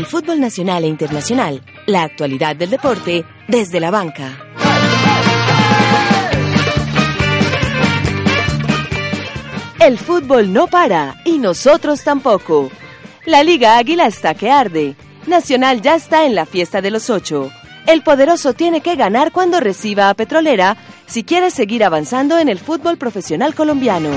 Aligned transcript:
El 0.00 0.06
fútbol 0.06 0.40
nacional 0.40 0.84
e 0.84 0.86
internacional, 0.86 1.60
la 1.84 2.04
actualidad 2.04 2.56
del 2.56 2.70
deporte 2.70 3.26
desde 3.48 3.80
la 3.80 3.90
banca. 3.90 4.32
El 9.78 9.98
fútbol 9.98 10.54
no 10.54 10.68
para 10.68 11.20
y 11.26 11.36
nosotros 11.36 12.02
tampoco. 12.02 12.70
La 13.26 13.42
Liga 13.42 13.76
Águila 13.76 14.06
está 14.06 14.32
que 14.32 14.50
arde. 14.50 14.96
Nacional 15.26 15.82
ya 15.82 15.96
está 15.96 16.24
en 16.24 16.34
la 16.34 16.46
fiesta 16.46 16.80
de 16.80 16.90
los 16.90 17.10
ocho. 17.10 17.50
El 17.86 18.02
poderoso 18.02 18.54
tiene 18.54 18.80
que 18.80 18.96
ganar 18.96 19.32
cuando 19.32 19.60
reciba 19.60 20.08
a 20.08 20.14
Petrolera 20.14 20.78
si 21.04 21.24
quiere 21.24 21.50
seguir 21.50 21.84
avanzando 21.84 22.38
en 22.38 22.48
el 22.48 22.58
fútbol 22.58 22.96
profesional 22.96 23.54
colombiano. 23.54 24.08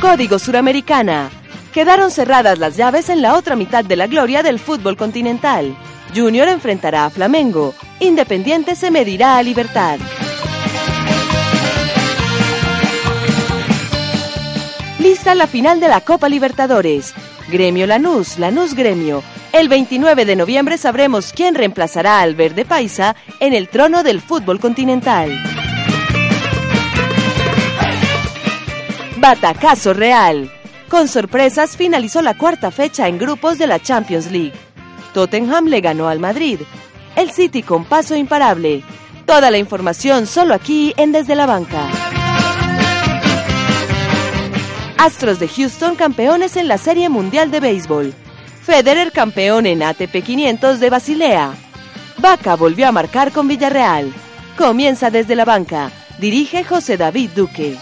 Código 0.00 0.40
Suramericana. 0.40 1.30
Quedaron 1.72 2.10
cerradas 2.10 2.58
las 2.58 2.76
llaves 2.76 3.08
en 3.08 3.22
la 3.22 3.34
otra 3.34 3.56
mitad 3.56 3.82
de 3.82 3.96
la 3.96 4.06
gloria 4.06 4.42
del 4.42 4.58
fútbol 4.58 4.94
continental. 4.96 5.74
Junior 6.14 6.46
enfrentará 6.48 7.06
a 7.06 7.10
Flamengo. 7.10 7.74
Independiente 7.98 8.76
se 8.76 8.90
medirá 8.90 9.38
a 9.38 9.42
Libertad. 9.42 9.98
Lista 14.98 15.34
la 15.34 15.46
final 15.46 15.80
de 15.80 15.88
la 15.88 16.02
Copa 16.02 16.28
Libertadores. 16.28 17.14
Gremio 17.48 17.86
Lanús, 17.86 18.38
Lanús 18.38 18.74
Gremio. 18.74 19.22
El 19.52 19.70
29 19.70 20.26
de 20.26 20.36
noviembre 20.36 20.76
sabremos 20.76 21.32
quién 21.32 21.54
reemplazará 21.54 22.20
al 22.20 22.34
Verde 22.34 22.66
Paisa 22.66 23.16
en 23.40 23.54
el 23.54 23.68
trono 23.68 24.02
del 24.02 24.20
fútbol 24.20 24.60
continental. 24.60 25.30
Batacazo 29.16 29.94
Real. 29.94 30.50
Con 30.92 31.08
sorpresas 31.08 31.78
finalizó 31.78 32.20
la 32.20 32.36
cuarta 32.36 32.70
fecha 32.70 33.08
en 33.08 33.16
grupos 33.16 33.56
de 33.56 33.66
la 33.66 33.80
Champions 33.80 34.30
League. 34.30 34.52
Tottenham 35.14 35.64
le 35.68 35.80
ganó 35.80 36.06
al 36.06 36.18
Madrid. 36.18 36.60
El 37.16 37.30
City 37.30 37.62
con 37.62 37.86
paso 37.86 38.14
imparable. 38.14 38.82
Toda 39.24 39.50
la 39.50 39.56
información 39.56 40.26
solo 40.26 40.52
aquí 40.52 40.92
en 40.98 41.10
Desde 41.10 41.34
la 41.34 41.46
Banca. 41.46 41.88
Astros 44.98 45.38
de 45.38 45.48
Houston 45.48 45.96
campeones 45.96 46.58
en 46.58 46.68
la 46.68 46.76
Serie 46.76 47.08
Mundial 47.08 47.50
de 47.50 47.60
Béisbol. 47.60 48.12
Federer 48.62 49.12
campeón 49.12 49.64
en 49.64 49.82
ATP 49.82 50.22
500 50.22 50.78
de 50.78 50.90
Basilea. 50.90 51.54
Vaca 52.18 52.54
volvió 52.54 52.86
a 52.86 52.92
marcar 52.92 53.32
con 53.32 53.48
Villarreal. 53.48 54.12
Comienza 54.58 55.08
desde 55.08 55.36
la 55.36 55.46
banca. 55.46 55.90
Dirige 56.18 56.64
José 56.64 56.98
David 56.98 57.30
Duque. 57.34 57.78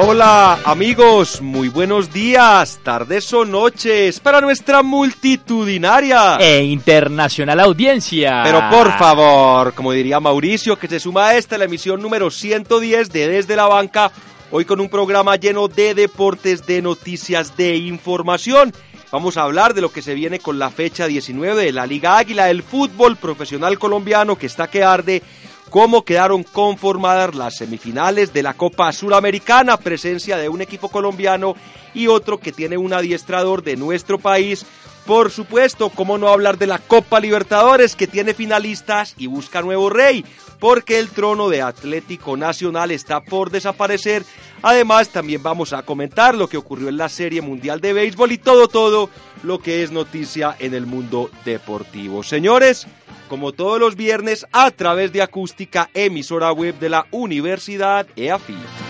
Hola, 0.00 0.10
hola 0.10 0.60
amigos, 0.64 1.42
muy 1.42 1.68
buenos 1.68 2.12
días, 2.12 2.78
tardes 2.84 3.32
o 3.32 3.44
noches 3.44 4.20
para 4.20 4.40
nuestra 4.40 4.84
multitudinaria 4.84 6.36
e 6.38 6.62
internacional 6.62 7.58
audiencia. 7.58 8.42
Pero 8.44 8.62
por 8.70 8.96
favor, 8.96 9.74
como 9.74 9.90
diría 9.90 10.20
Mauricio, 10.20 10.78
que 10.78 10.86
se 10.86 11.00
suma 11.00 11.28
a 11.28 11.36
esta 11.36 11.58
la 11.58 11.64
emisión 11.64 12.00
número 12.00 12.30
110 12.30 13.10
de 13.10 13.28
Desde 13.28 13.56
la 13.56 13.66
Banca, 13.66 14.12
hoy 14.52 14.64
con 14.64 14.80
un 14.80 14.88
programa 14.88 15.34
lleno 15.34 15.66
de 15.66 15.94
deportes, 15.94 16.64
de 16.64 16.80
noticias, 16.80 17.56
de 17.56 17.76
información. 17.76 18.72
Vamos 19.10 19.36
a 19.36 19.42
hablar 19.42 19.74
de 19.74 19.80
lo 19.80 19.90
que 19.90 20.02
se 20.02 20.14
viene 20.14 20.38
con 20.38 20.60
la 20.60 20.70
fecha 20.70 21.08
19 21.08 21.64
de 21.64 21.72
la 21.72 21.86
Liga 21.86 22.18
Águila, 22.18 22.50
el 22.50 22.62
fútbol 22.62 23.16
profesional 23.16 23.80
colombiano 23.80 24.36
que 24.36 24.46
está 24.46 24.68
que 24.68 24.84
arde 24.84 25.24
cómo 25.70 26.04
quedaron 26.04 26.42
conformadas 26.44 27.34
las 27.34 27.56
semifinales 27.56 28.32
de 28.32 28.42
la 28.42 28.54
Copa 28.54 28.92
Suramericana, 28.92 29.76
presencia 29.76 30.36
de 30.36 30.48
un 30.48 30.60
equipo 30.60 30.88
colombiano 30.88 31.54
y 31.94 32.06
otro 32.06 32.38
que 32.38 32.52
tiene 32.52 32.76
un 32.76 32.92
adiestrador 32.92 33.62
de 33.62 33.76
nuestro 33.76 34.18
país. 34.18 34.64
Por 35.06 35.30
supuesto, 35.30 35.88
cómo 35.90 36.18
no 36.18 36.28
hablar 36.28 36.58
de 36.58 36.66
la 36.66 36.78
Copa 36.78 37.20
Libertadores 37.20 37.96
que 37.96 38.06
tiene 38.06 38.34
finalistas 38.34 39.14
y 39.16 39.26
busca 39.26 39.62
nuevo 39.62 39.88
rey, 39.88 40.24
porque 40.58 40.98
el 40.98 41.08
trono 41.08 41.48
de 41.48 41.62
Atlético 41.62 42.36
Nacional 42.36 42.90
está 42.90 43.20
por 43.20 43.50
desaparecer. 43.50 44.24
Además, 44.62 45.10
también 45.10 45.42
vamos 45.42 45.72
a 45.72 45.82
comentar 45.82 46.34
lo 46.34 46.48
que 46.48 46.56
ocurrió 46.56 46.88
en 46.88 46.96
la 46.96 47.08
Serie 47.08 47.42
Mundial 47.42 47.80
de 47.80 47.92
Béisbol 47.92 48.32
y 48.32 48.38
todo, 48.38 48.68
todo 48.68 49.10
lo 49.42 49.60
que 49.60 49.82
es 49.82 49.92
noticia 49.92 50.56
en 50.58 50.74
el 50.74 50.86
mundo 50.86 51.30
deportivo. 51.44 52.22
Señores, 52.22 52.86
como 53.28 53.52
todos 53.52 53.78
los 53.78 53.94
viernes, 53.94 54.46
a 54.52 54.70
través 54.70 55.12
de 55.12 55.22
acústica, 55.22 55.90
emisora 55.94 56.50
web 56.50 56.78
de 56.78 56.88
la 56.88 57.06
Universidad 57.10 58.06
EAFI. 58.16 58.87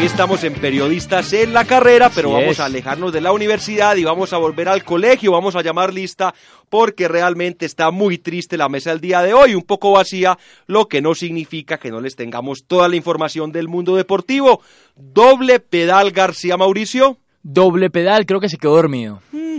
Hoy 0.00 0.06
estamos 0.06 0.42
en 0.44 0.54
Periodistas 0.54 1.30
en 1.34 1.52
la 1.52 1.66
Carrera, 1.66 2.10
pero 2.14 2.32
vamos 2.32 2.58
a 2.58 2.64
alejarnos 2.64 3.12
de 3.12 3.20
la 3.20 3.32
universidad 3.32 3.96
y 3.96 4.04
vamos 4.04 4.32
a 4.32 4.38
volver 4.38 4.66
al 4.66 4.82
colegio, 4.82 5.32
vamos 5.32 5.56
a 5.56 5.62
llamar 5.62 5.92
lista 5.92 6.34
porque 6.70 7.06
realmente 7.06 7.66
está 7.66 7.90
muy 7.90 8.16
triste 8.16 8.56
la 8.56 8.70
mesa 8.70 8.92
del 8.92 9.02
día 9.02 9.20
de 9.20 9.34
hoy, 9.34 9.54
un 9.54 9.62
poco 9.62 9.92
vacía, 9.92 10.38
lo 10.66 10.88
que 10.88 11.02
no 11.02 11.14
significa 11.14 11.76
que 11.76 11.90
no 11.90 12.00
les 12.00 12.16
tengamos 12.16 12.64
toda 12.66 12.88
la 12.88 12.96
información 12.96 13.52
del 13.52 13.68
mundo 13.68 13.94
deportivo. 13.94 14.62
Doble 14.96 15.60
pedal 15.60 16.12
García 16.12 16.56
Mauricio. 16.56 17.18
Doble 17.42 17.90
pedal, 17.90 18.24
creo 18.24 18.40
que 18.40 18.48
se 18.48 18.56
quedó 18.56 18.76
dormido. 18.76 19.20
Mm. 19.32 19.58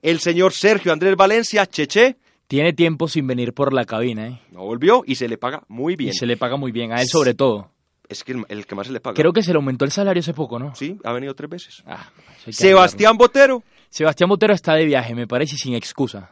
El 0.00 0.20
señor 0.20 0.52
Sergio 0.52 0.92
Andrés 0.92 1.16
Valencia, 1.16 1.66
Cheche. 1.66 2.18
Tiene 2.46 2.72
tiempo 2.72 3.08
sin 3.08 3.26
venir 3.26 3.52
por 3.52 3.72
la 3.72 3.84
cabina, 3.84 4.28
¿eh? 4.28 4.40
No 4.52 4.60
volvió 4.60 5.02
y 5.04 5.16
se 5.16 5.26
le 5.26 5.38
paga 5.38 5.64
muy 5.66 5.96
bien. 5.96 6.10
Y 6.10 6.16
se 6.16 6.26
le 6.26 6.36
paga 6.36 6.56
muy 6.56 6.70
bien, 6.70 6.92
a 6.92 7.02
él 7.02 7.08
sobre 7.08 7.34
todo. 7.34 7.72
Es 8.08 8.24
que 8.24 8.32
el, 8.48 8.66
que 8.66 8.74
más 8.74 8.86
se 8.86 8.92
le 8.92 9.00
paga. 9.00 9.14
Creo 9.14 9.32
que 9.32 9.42
se 9.42 9.52
le 9.52 9.56
aumentó 9.56 9.84
el 9.84 9.90
salario 9.90 10.20
hace 10.20 10.32
poco, 10.34 10.58
¿no? 10.58 10.74
Sí, 10.74 10.98
ha 11.04 11.12
venido 11.12 11.34
tres 11.34 11.50
veces. 11.50 11.82
Ah, 11.86 12.10
Sebastián 12.48 13.16
Botero. 13.16 13.62
Sebastián 13.90 14.28
Botero 14.28 14.54
está 14.54 14.74
de 14.74 14.84
viaje, 14.84 15.14
me 15.14 15.26
parece, 15.26 15.56
sin 15.56 15.74
excusa. 15.74 16.30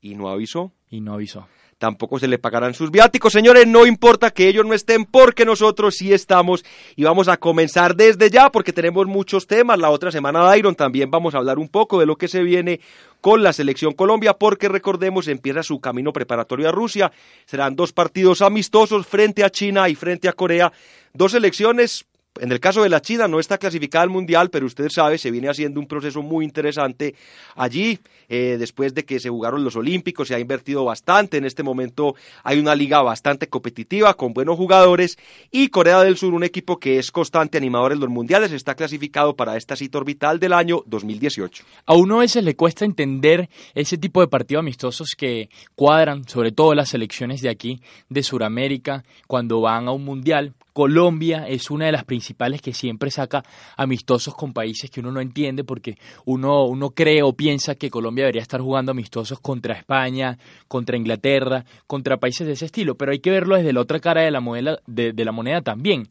¿Y 0.00 0.14
no 0.14 0.28
avisó? 0.28 0.72
Y 0.90 1.00
no 1.00 1.14
avisó. 1.14 1.46
Tampoco 1.82 2.20
se 2.20 2.28
le 2.28 2.38
pagarán 2.38 2.74
sus 2.74 2.92
viáticos, 2.92 3.32
señores, 3.32 3.66
no 3.66 3.86
importa 3.86 4.30
que 4.30 4.46
ellos 4.46 4.64
no 4.64 4.72
estén 4.72 5.04
porque 5.04 5.44
nosotros 5.44 5.96
sí 5.96 6.12
estamos 6.12 6.64
y 6.94 7.02
vamos 7.02 7.26
a 7.26 7.38
comenzar 7.38 7.96
desde 7.96 8.30
ya 8.30 8.52
porque 8.52 8.72
tenemos 8.72 9.08
muchos 9.08 9.48
temas. 9.48 9.80
La 9.80 9.90
otra 9.90 10.12
semana 10.12 10.48
de 10.48 10.58
Iron 10.60 10.76
también 10.76 11.10
vamos 11.10 11.34
a 11.34 11.38
hablar 11.38 11.58
un 11.58 11.68
poco 11.68 11.98
de 11.98 12.06
lo 12.06 12.14
que 12.14 12.28
se 12.28 12.44
viene 12.44 12.78
con 13.20 13.42
la 13.42 13.52
selección 13.52 13.94
Colombia 13.94 14.34
porque 14.34 14.68
recordemos 14.68 15.26
empieza 15.26 15.64
su 15.64 15.80
camino 15.80 16.12
preparatorio 16.12 16.68
a 16.68 16.70
Rusia. 16.70 17.10
Serán 17.46 17.74
dos 17.74 17.92
partidos 17.92 18.42
amistosos 18.42 19.04
frente 19.04 19.42
a 19.42 19.50
China 19.50 19.88
y 19.88 19.96
frente 19.96 20.28
a 20.28 20.34
Corea. 20.34 20.72
Dos 21.14 21.34
elecciones 21.34 22.06
en 22.40 22.50
el 22.50 22.60
caso 22.60 22.82
de 22.82 22.88
la 22.88 23.02
China 23.02 23.28
no 23.28 23.40
está 23.40 23.58
clasificada 23.58 24.04
al 24.04 24.10
Mundial, 24.10 24.48
pero 24.50 24.64
usted 24.64 24.88
sabe, 24.88 25.18
se 25.18 25.30
viene 25.30 25.48
haciendo 25.48 25.80
un 25.80 25.86
proceso 25.86 26.22
muy 26.22 26.44
interesante 26.44 27.14
allí. 27.54 27.98
Eh, 28.28 28.56
después 28.58 28.94
de 28.94 29.04
que 29.04 29.20
se 29.20 29.28
jugaron 29.28 29.64
los 29.64 29.76
Olímpicos, 29.76 30.28
se 30.28 30.34
ha 30.34 30.40
invertido 30.40 30.84
bastante. 30.84 31.36
En 31.36 31.44
este 31.44 31.62
momento 31.62 32.14
hay 32.42 32.58
una 32.58 32.74
liga 32.74 33.02
bastante 33.02 33.48
competitiva, 33.48 34.14
con 34.14 34.32
buenos 34.32 34.56
jugadores. 34.56 35.18
Y 35.50 35.68
Corea 35.68 36.02
del 36.02 36.16
Sur, 36.16 36.32
un 36.32 36.42
equipo 36.42 36.78
que 36.78 36.98
es 36.98 37.10
constante 37.10 37.58
animador 37.58 37.92
en 37.92 38.00
los 38.00 38.08
Mundiales, 38.08 38.52
está 38.52 38.74
clasificado 38.74 39.36
para 39.36 39.58
esta 39.58 39.76
cita 39.76 39.98
orbital 39.98 40.40
del 40.40 40.54
año 40.54 40.82
2018. 40.86 41.64
A 41.84 41.94
uno 41.94 42.16
a 42.16 42.20
veces 42.20 42.42
le 42.42 42.56
cuesta 42.56 42.86
entender 42.86 43.50
ese 43.74 43.98
tipo 43.98 44.22
de 44.22 44.28
partidos 44.28 44.60
amistosos 44.60 45.10
que 45.16 45.50
cuadran, 45.74 46.26
sobre 46.26 46.52
todo 46.52 46.74
las 46.74 46.88
selecciones 46.88 47.42
de 47.42 47.50
aquí, 47.50 47.82
de 48.08 48.22
Sudamérica, 48.22 49.04
cuando 49.26 49.60
van 49.60 49.88
a 49.88 49.92
un 49.92 50.04
Mundial 50.04 50.54
Colombia 50.72 51.46
es 51.48 51.70
una 51.70 51.86
de 51.86 51.92
las 51.92 52.04
principales 52.04 52.62
que 52.62 52.72
siempre 52.72 53.10
saca 53.10 53.42
amistosos 53.76 54.34
con 54.34 54.52
países 54.52 54.90
que 54.90 55.00
uno 55.00 55.12
no 55.12 55.20
entiende 55.20 55.64
porque 55.64 55.98
uno, 56.24 56.64
uno 56.64 56.90
cree 56.90 57.22
o 57.22 57.34
piensa 57.34 57.74
que 57.74 57.90
Colombia 57.90 58.24
debería 58.24 58.42
estar 58.42 58.60
jugando 58.60 58.92
amistosos 58.92 59.40
contra 59.40 59.74
España, 59.74 60.38
contra 60.68 60.96
Inglaterra, 60.96 61.64
contra 61.86 62.18
países 62.18 62.46
de 62.46 62.54
ese 62.54 62.66
estilo, 62.66 62.96
pero 62.96 63.12
hay 63.12 63.18
que 63.18 63.30
verlo 63.30 63.56
desde 63.56 63.72
la 63.72 63.80
otra 63.80 64.00
cara 64.00 64.22
de 64.22 64.30
la 64.30 64.40
moneda, 64.40 64.78
de, 64.86 65.12
la 65.24 65.32
moneda 65.32 65.60
también. 65.60 66.08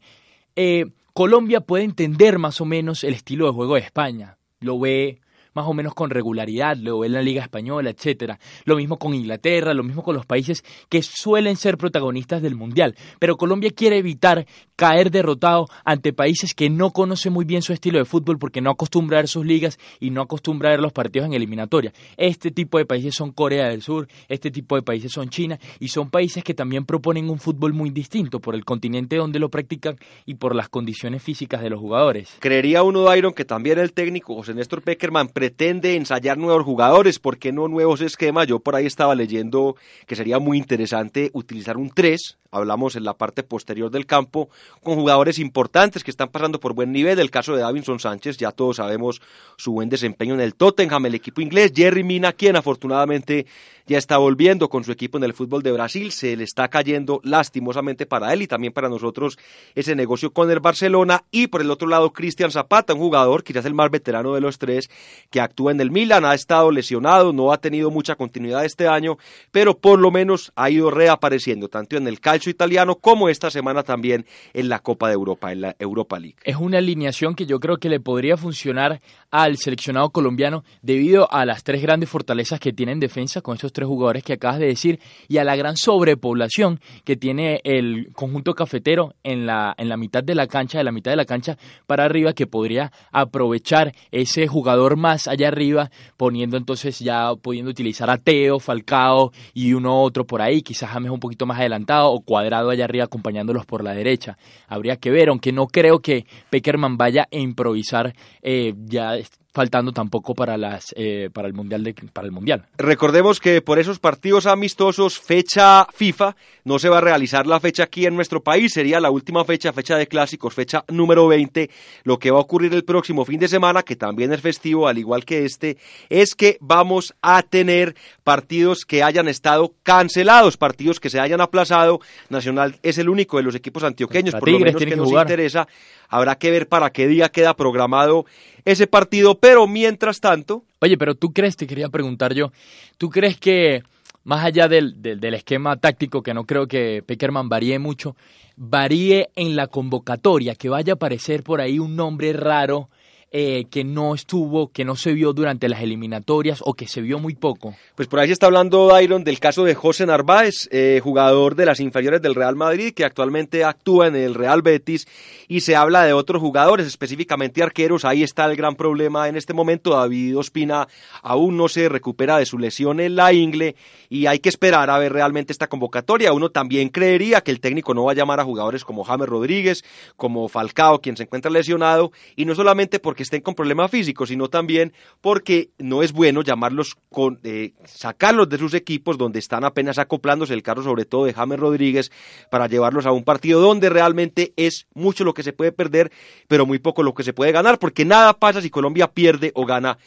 Eh, 0.54 0.86
Colombia 1.12 1.60
puede 1.60 1.84
entender 1.84 2.38
más 2.38 2.60
o 2.60 2.64
menos 2.64 3.04
el 3.04 3.14
estilo 3.14 3.46
de 3.46 3.52
juego 3.52 3.74
de 3.74 3.80
España, 3.80 4.38
lo 4.60 4.78
ve 4.78 5.20
más 5.54 5.66
o 5.66 5.74
menos 5.74 5.94
con 5.94 6.10
regularidad, 6.10 6.76
lo 6.76 7.04
en 7.04 7.12
la 7.12 7.22
Liga 7.22 7.42
Española, 7.42 7.90
etcétera. 7.90 8.38
Lo 8.64 8.76
mismo 8.76 8.98
con 8.98 9.14
Inglaterra, 9.14 9.74
lo 9.74 9.82
mismo 9.82 10.02
con 10.02 10.14
los 10.14 10.26
países 10.26 10.64
que 10.88 11.02
suelen 11.02 11.56
ser 11.56 11.78
protagonistas 11.78 12.42
del 12.42 12.54
Mundial. 12.54 12.96
Pero 13.18 13.36
Colombia 13.36 13.70
quiere 13.70 13.98
evitar 13.98 14.46
caer 14.76 15.10
derrotado 15.10 15.66
ante 15.84 16.12
países 16.12 16.54
que 16.54 16.70
no 16.70 16.90
conocen 16.90 17.32
muy 17.32 17.44
bien 17.44 17.62
su 17.62 17.72
estilo 17.72 17.98
de 17.98 18.04
fútbol 18.04 18.38
porque 18.38 18.60
no 18.60 18.70
acostumbra 18.70 19.18
a 19.18 19.22
ver 19.22 19.28
sus 19.28 19.46
ligas 19.46 19.78
y 20.00 20.10
no 20.10 20.22
acostumbra 20.22 20.68
a 20.68 20.72
ver 20.72 20.80
los 20.80 20.92
partidos 20.92 21.26
en 21.26 21.34
eliminatoria. 21.34 21.92
Este 22.16 22.50
tipo 22.50 22.78
de 22.78 22.86
países 22.86 23.14
son 23.14 23.32
Corea 23.32 23.68
del 23.68 23.82
Sur, 23.82 24.08
este 24.28 24.50
tipo 24.50 24.76
de 24.76 24.82
países 24.82 25.12
son 25.12 25.28
China 25.28 25.58
y 25.78 25.88
son 25.88 26.10
países 26.10 26.42
que 26.42 26.54
también 26.54 26.84
proponen 26.84 27.30
un 27.30 27.38
fútbol 27.38 27.72
muy 27.72 27.90
distinto 27.90 28.40
por 28.40 28.54
el 28.54 28.64
continente 28.64 29.16
donde 29.16 29.38
lo 29.38 29.50
practican 29.50 29.96
y 30.26 30.34
por 30.34 30.54
las 30.54 30.68
condiciones 30.68 31.22
físicas 31.22 31.62
de 31.62 31.70
los 31.70 31.80
jugadores. 31.80 32.36
Creería 32.40 32.82
uno, 32.82 33.02
Dairon, 33.02 33.32
que 33.32 33.44
también 33.44 33.78
el 33.78 33.92
técnico 33.92 34.34
José 34.34 34.54
Néstor 34.54 34.82
Peckerman 34.82 35.28
pretende 35.42 35.96
ensayar 35.96 36.38
nuevos 36.38 36.62
jugadores, 36.62 37.18
¿por 37.18 37.36
qué 37.36 37.50
no 37.50 37.66
nuevos 37.66 38.00
esquemas? 38.00 38.46
Yo 38.46 38.60
por 38.60 38.76
ahí 38.76 38.86
estaba 38.86 39.16
leyendo 39.16 39.74
que 40.06 40.14
sería 40.14 40.38
muy 40.38 40.56
interesante 40.56 41.32
utilizar 41.32 41.76
un 41.76 41.90
3, 41.90 42.38
hablamos 42.52 42.94
en 42.94 43.02
la 43.02 43.14
parte 43.14 43.42
posterior 43.42 43.90
del 43.90 44.06
campo, 44.06 44.50
con 44.84 44.94
jugadores 44.94 45.40
importantes 45.40 46.04
que 46.04 46.12
están 46.12 46.28
pasando 46.28 46.60
por 46.60 46.74
buen 46.74 46.92
nivel, 46.92 47.18
el 47.18 47.32
caso 47.32 47.56
de 47.56 47.62
Davinson 47.62 47.98
Sánchez, 47.98 48.36
ya 48.36 48.52
todos 48.52 48.76
sabemos 48.76 49.20
su 49.56 49.72
buen 49.72 49.88
desempeño 49.88 50.34
en 50.34 50.42
el 50.42 50.54
Tottenham, 50.54 51.06
el 51.06 51.16
equipo 51.16 51.40
inglés, 51.40 51.72
Jerry 51.74 52.04
Mina, 52.04 52.32
quien 52.32 52.54
afortunadamente 52.54 53.46
ya 53.86 53.98
está 53.98 54.18
volviendo 54.18 54.68
con 54.68 54.84
su 54.84 54.92
equipo 54.92 55.18
en 55.18 55.24
el 55.24 55.34
fútbol 55.34 55.62
de 55.62 55.72
Brasil, 55.72 56.12
se 56.12 56.36
le 56.36 56.44
está 56.44 56.68
cayendo 56.68 57.20
lastimosamente 57.24 58.06
para 58.06 58.32
él 58.32 58.42
y 58.42 58.46
también 58.46 58.72
para 58.72 58.88
nosotros 58.88 59.38
ese 59.74 59.94
negocio 59.94 60.32
con 60.32 60.50
el 60.50 60.60
Barcelona 60.60 61.24
y 61.30 61.48
por 61.48 61.60
el 61.60 61.70
otro 61.70 61.88
lado 61.88 62.12
Cristian 62.12 62.50
Zapata, 62.50 62.94
un 62.94 63.00
jugador 63.00 63.44
quizás 63.44 63.64
el 63.64 63.74
más 63.74 63.90
veterano 63.90 64.34
de 64.34 64.40
los 64.40 64.58
tres 64.58 64.90
que 65.30 65.40
actúa 65.40 65.72
en 65.72 65.80
el 65.80 65.90
Milan, 65.90 66.24
ha 66.24 66.34
estado 66.34 66.70
lesionado, 66.70 67.32
no 67.32 67.52
ha 67.52 67.58
tenido 67.58 67.90
mucha 67.90 68.14
continuidad 68.14 68.64
este 68.64 68.88
año, 68.88 69.18
pero 69.50 69.76
por 69.78 69.98
lo 69.98 70.10
menos 70.10 70.52
ha 70.56 70.70
ido 70.70 70.90
reapareciendo 70.90 71.68
tanto 71.68 71.96
en 71.96 72.06
el 72.06 72.20
calcio 72.20 72.50
italiano 72.50 72.96
como 72.96 73.28
esta 73.28 73.50
semana 73.50 73.82
también 73.82 74.26
en 74.52 74.68
la 74.68 74.78
Copa 74.78 75.08
de 75.08 75.14
Europa, 75.14 75.52
en 75.52 75.60
la 75.62 75.76
Europa 75.78 76.18
League. 76.18 76.36
Es 76.44 76.56
una 76.56 76.78
alineación 76.78 77.34
que 77.34 77.46
yo 77.46 77.60
creo 77.60 77.78
que 77.78 77.88
le 77.88 78.00
podría 78.00 78.36
funcionar 78.36 79.00
al 79.30 79.56
seleccionado 79.56 80.10
colombiano 80.10 80.64
debido 80.82 81.32
a 81.32 81.44
las 81.44 81.64
tres 81.64 81.82
grandes 81.82 82.08
fortalezas 82.08 82.60
que 82.60 82.72
tiene 82.72 82.92
en 82.92 83.00
defensa 83.00 83.40
con 83.40 83.58
tres 83.72 83.88
jugadores 83.88 84.22
que 84.22 84.34
acabas 84.34 84.58
de 84.58 84.66
decir 84.66 85.00
y 85.28 85.38
a 85.38 85.44
la 85.44 85.56
gran 85.56 85.76
sobrepoblación 85.76 86.80
que 87.04 87.16
tiene 87.16 87.60
el 87.64 88.12
conjunto 88.14 88.54
cafetero 88.54 89.14
en 89.22 89.46
la, 89.46 89.74
en 89.78 89.88
la 89.88 89.96
mitad 89.96 90.22
de 90.22 90.34
la 90.34 90.46
cancha, 90.46 90.78
de 90.78 90.84
la 90.84 90.92
mitad 90.92 91.10
de 91.10 91.16
la 91.16 91.24
cancha 91.24 91.56
para 91.86 92.04
arriba, 92.04 92.32
que 92.32 92.46
podría 92.46 92.92
aprovechar 93.10 93.94
ese 94.10 94.46
jugador 94.46 94.96
más 94.96 95.28
allá 95.28 95.48
arriba, 95.48 95.90
poniendo 96.16 96.56
entonces 96.56 96.98
ya 96.98 97.34
pudiendo 97.34 97.70
utilizar 97.70 98.10
a 98.10 98.18
Teo, 98.18 98.60
Falcao 98.60 99.32
y 99.54 99.72
uno 99.72 100.02
otro 100.02 100.26
por 100.26 100.42
ahí, 100.42 100.62
quizás 100.62 100.90
James 100.90 101.10
un 101.10 101.20
poquito 101.20 101.46
más 101.46 101.58
adelantado 101.58 102.10
o 102.10 102.20
cuadrado 102.20 102.70
allá 102.70 102.84
arriba 102.84 103.04
acompañándolos 103.04 103.66
por 103.66 103.82
la 103.82 103.94
derecha. 103.94 104.36
Habría 104.68 104.96
que 104.96 105.10
ver, 105.10 105.28
aunque 105.28 105.52
no 105.52 105.66
creo 105.66 106.00
que 106.00 106.26
Peckerman 106.50 106.96
vaya 106.96 107.28
a 107.30 107.36
improvisar 107.36 108.14
eh, 108.42 108.74
ya 108.84 109.16
faltando 109.52 109.92
tampoco 109.92 110.34
para 110.34 110.56
las 110.56 110.94
eh, 110.96 111.28
para 111.32 111.46
el 111.46 111.54
mundial 111.54 111.84
de, 111.84 111.94
para 112.12 112.26
el 112.26 112.32
mundial. 112.32 112.64
Recordemos 112.78 113.38
que 113.38 113.60
por 113.60 113.78
esos 113.78 113.98
partidos 113.98 114.46
amistosos 114.46 115.18
fecha 115.18 115.86
FIFA 115.92 116.34
no 116.64 116.78
se 116.78 116.88
va 116.88 116.98
a 116.98 117.00
realizar 117.00 117.46
la 117.46 117.60
fecha 117.60 117.84
aquí 117.84 118.06
en 118.06 118.14
nuestro 118.14 118.42
país, 118.42 118.72
sería 118.72 119.00
la 119.00 119.10
última 119.10 119.44
fecha, 119.44 119.72
fecha 119.72 119.96
de 119.96 120.06
clásicos, 120.06 120.54
fecha 120.54 120.84
número 120.88 121.28
20. 121.28 121.70
Lo 122.04 122.18
que 122.18 122.30
va 122.30 122.38
a 122.38 122.42
ocurrir 122.42 122.72
el 122.74 122.84
próximo 122.84 123.24
fin 123.24 123.38
de 123.38 123.48
semana, 123.48 123.82
que 123.82 123.96
también 123.96 124.32
es 124.32 124.40
festivo 124.40 124.88
al 124.88 124.98
igual 124.98 125.24
que 125.24 125.44
este, 125.44 125.76
es 126.08 126.34
que 126.34 126.56
vamos 126.60 127.14
a 127.20 127.42
tener 127.42 127.94
partidos 128.24 128.84
que 128.84 129.02
hayan 129.02 129.28
estado 129.28 129.74
cancelados, 129.82 130.56
partidos 130.56 130.98
que 130.98 131.10
se 131.10 131.20
hayan 131.20 131.40
aplazado. 131.40 132.00
Nacional 132.30 132.76
es 132.82 132.98
el 132.98 133.08
único 133.08 133.36
de 133.36 133.42
los 133.42 133.54
equipos 133.54 133.84
antioqueños, 133.84 134.34
por 134.34 134.48
lo 134.48 134.58
menos 134.58 134.76
que, 134.76 134.96
nos 134.96 135.10
interesa. 135.10 135.68
Habrá 136.12 136.36
que 136.36 136.50
ver 136.50 136.68
para 136.68 136.90
qué 136.90 137.08
día 137.08 137.30
queda 137.30 137.54
programado 137.54 138.26
ese 138.66 138.86
partido, 138.86 139.38
pero 139.38 139.66
mientras 139.66 140.20
tanto... 140.20 140.62
Oye, 140.80 140.98
pero 140.98 141.14
tú 141.14 141.32
crees, 141.32 141.56
te 141.56 141.66
quería 141.66 141.88
preguntar 141.88 142.34
yo, 142.34 142.52
¿tú 142.98 143.08
crees 143.08 143.38
que 143.38 143.82
más 144.24 144.44
allá 144.44 144.68
del, 144.68 145.00
del, 145.00 145.34
esquema 145.34 145.76
táctico, 145.76 146.22
que 146.22 146.34
no 146.34 146.44
creo 146.44 146.66
que 146.66 147.02
Peckerman 147.02 147.48
varíe 147.48 147.78
mucho, 147.78 148.14
varíe 148.56 149.30
en 149.36 149.56
la 149.56 149.68
convocatoria, 149.68 150.54
que 150.54 150.68
vaya 150.68 150.92
a 150.92 150.96
aparecer 150.96 151.42
por 151.42 151.62
ahí 151.62 151.78
un 151.78 151.96
nombre 151.96 152.34
raro 152.34 152.90
eh, 153.34 153.64
que 153.70 153.82
no 153.82 154.14
estuvo, 154.14 154.68
que 154.68 154.84
no 154.84 154.94
se 154.94 155.14
vio 155.14 155.32
durante 155.32 155.68
las 155.68 155.80
eliminatorias 155.80 156.60
o 156.62 156.74
que 156.74 156.86
se 156.86 157.00
vio 157.00 157.18
muy 157.18 157.34
poco? 157.34 157.74
Pues 157.94 158.06
por 158.06 158.20
ahí 158.20 158.26
se 158.26 158.34
está 158.34 158.46
hablando, 158.46 158.88
Dairon, 158.88 159.24
del 159.24 159.40
caso 159.40 159.64
de 159.64 159.74
José 159.74 160.04
Narváez, 160.04 160.68
eh, 160.70 161.00
jugador 161.02 161.56
de 161.56 161.64
las 161.66 161.80
inferiores 161.80 162.20
del 162.20 162.34
Real 162.34 162.56
Madrid, 162.56 162.92
que 162.94 163.04
actualmente 163.06 163.64
actúa 163.64 164.08
en 164.08 164.16
el 164.16 164.34
Real 164.34 164.60
Betis, 164.60 165.06
y 165.48 165.60
se 165.60 165.76
habla 165.76 166.04
de 166.04 166.12
otros 166.12 166.40
jugadores, 166.40 166.86
específicamente 166.86 167.62
arqueros. 167.62 168.04
Ahí 168.04 168.22
está 168.22 168.44
el 168.44 168.56
gran 168.56 168.76
problema 168.76 169.28
en 169.28 169.36
este 169.36 169.54
momento. 169.54 169.90
David 169.90 170.38
Ospina 170.38 170.88
aún 171.22 171.56
no 171.56 171.68
se 171.68 171.88
recupera 171.88 172.38
de 172.38 172.46
su 172.46 172.58
lesión 172.58 173.00
en 173.00 173.16
la 173.16 173.32
ingle 173.32 173.76
y 174.08 174.26
hay 174.26 174.38
que 174.40 174.48
esperar 174.48 174.90
a 174.90 174.98
ver 174.98 175.12
realmente 175.12 175.52
esta 175.52 175.68
convocatoria. 175.68 176.32
Uno 176.32 176.50
también 176.50 176.88
creería 176.90 177.40
que 177.40 177.50
el 177.50 177.60
técnico 177.60 177.94
no 177.94 178.04
va 178.04 178.12
a 178.12 178.14
llamar 178.14 178.40
a 178.40 178.44
jugadores 178.44 178.84
como 178.84 179.04
James 179.04 179.28
Rodríguez, 179.28 179.84
como 180.16 180.48
Falcao, 180.48 181.00
quien 181.00 181.16
se 181.16 181.24
encuentra 181.24 181.50
lesionado, 181.50 182.12
y 182.36 182.44
no 182.44 182.54
solamente 182.54 182.98
porque 182.98 183.21
estén 183.22 183.40
con 183.40 183.54
problemas 183.54 183.90
físicos, 183.90 184.28
sino 184.28 184.48
también 184.48 184.92
porque 185.20 185.70
no 185.78 186.02
es 186.02 186.12
bueno 186.12 186.42
llamarlos 186.42 186.96
con, 187.10 187.40
eh, 187.44 187.72
sacarlos 187.84 188.48
de 188.48 188.58
sus 188.58 188.74
equipos 188.74 189.18
donde 189.18 189.38
están 189.38 189.64
apenas 189.64 189.98
acoplándose 189.98 190.54
el 190.54 190.62
carro, 190.62 190.82
sobre 190.82 191.04
todo 191.04 191.24
de 191.24 191.34
James 191.34 191.58
Rodríguez, 191.58 192.10
para 192.50 192.66
llevarlos 192.66 193.06
a 193.06 193.12
un 193.12 193.24
partido 193.24 193.60
donde 193.60 193.90
realmente 193.90 194.52
es 194.56 194.86
mucho 194.94 195.24
lo 195.24 195.34
que 195.34 195.42
se 195.42 195.52
puede 195.52 195.72
perder, 195.72 196.12
pero 196.48 196.66
muy 196.66 196.78
poco 196.78 197.02
lo 197.02 197.14
que 197.14 197.22
se 197.22 197.32
puede 197.32 197.52
ganar, 197.52 197.78
porque 197.78 198.04
nada 198.04 198.32
pasa 198.34 198.60
si 198.60 198.70
Colombia 198.70 199.08
pierde 199.08 199.52
o 199.54 199.64
gana 199.64 199.98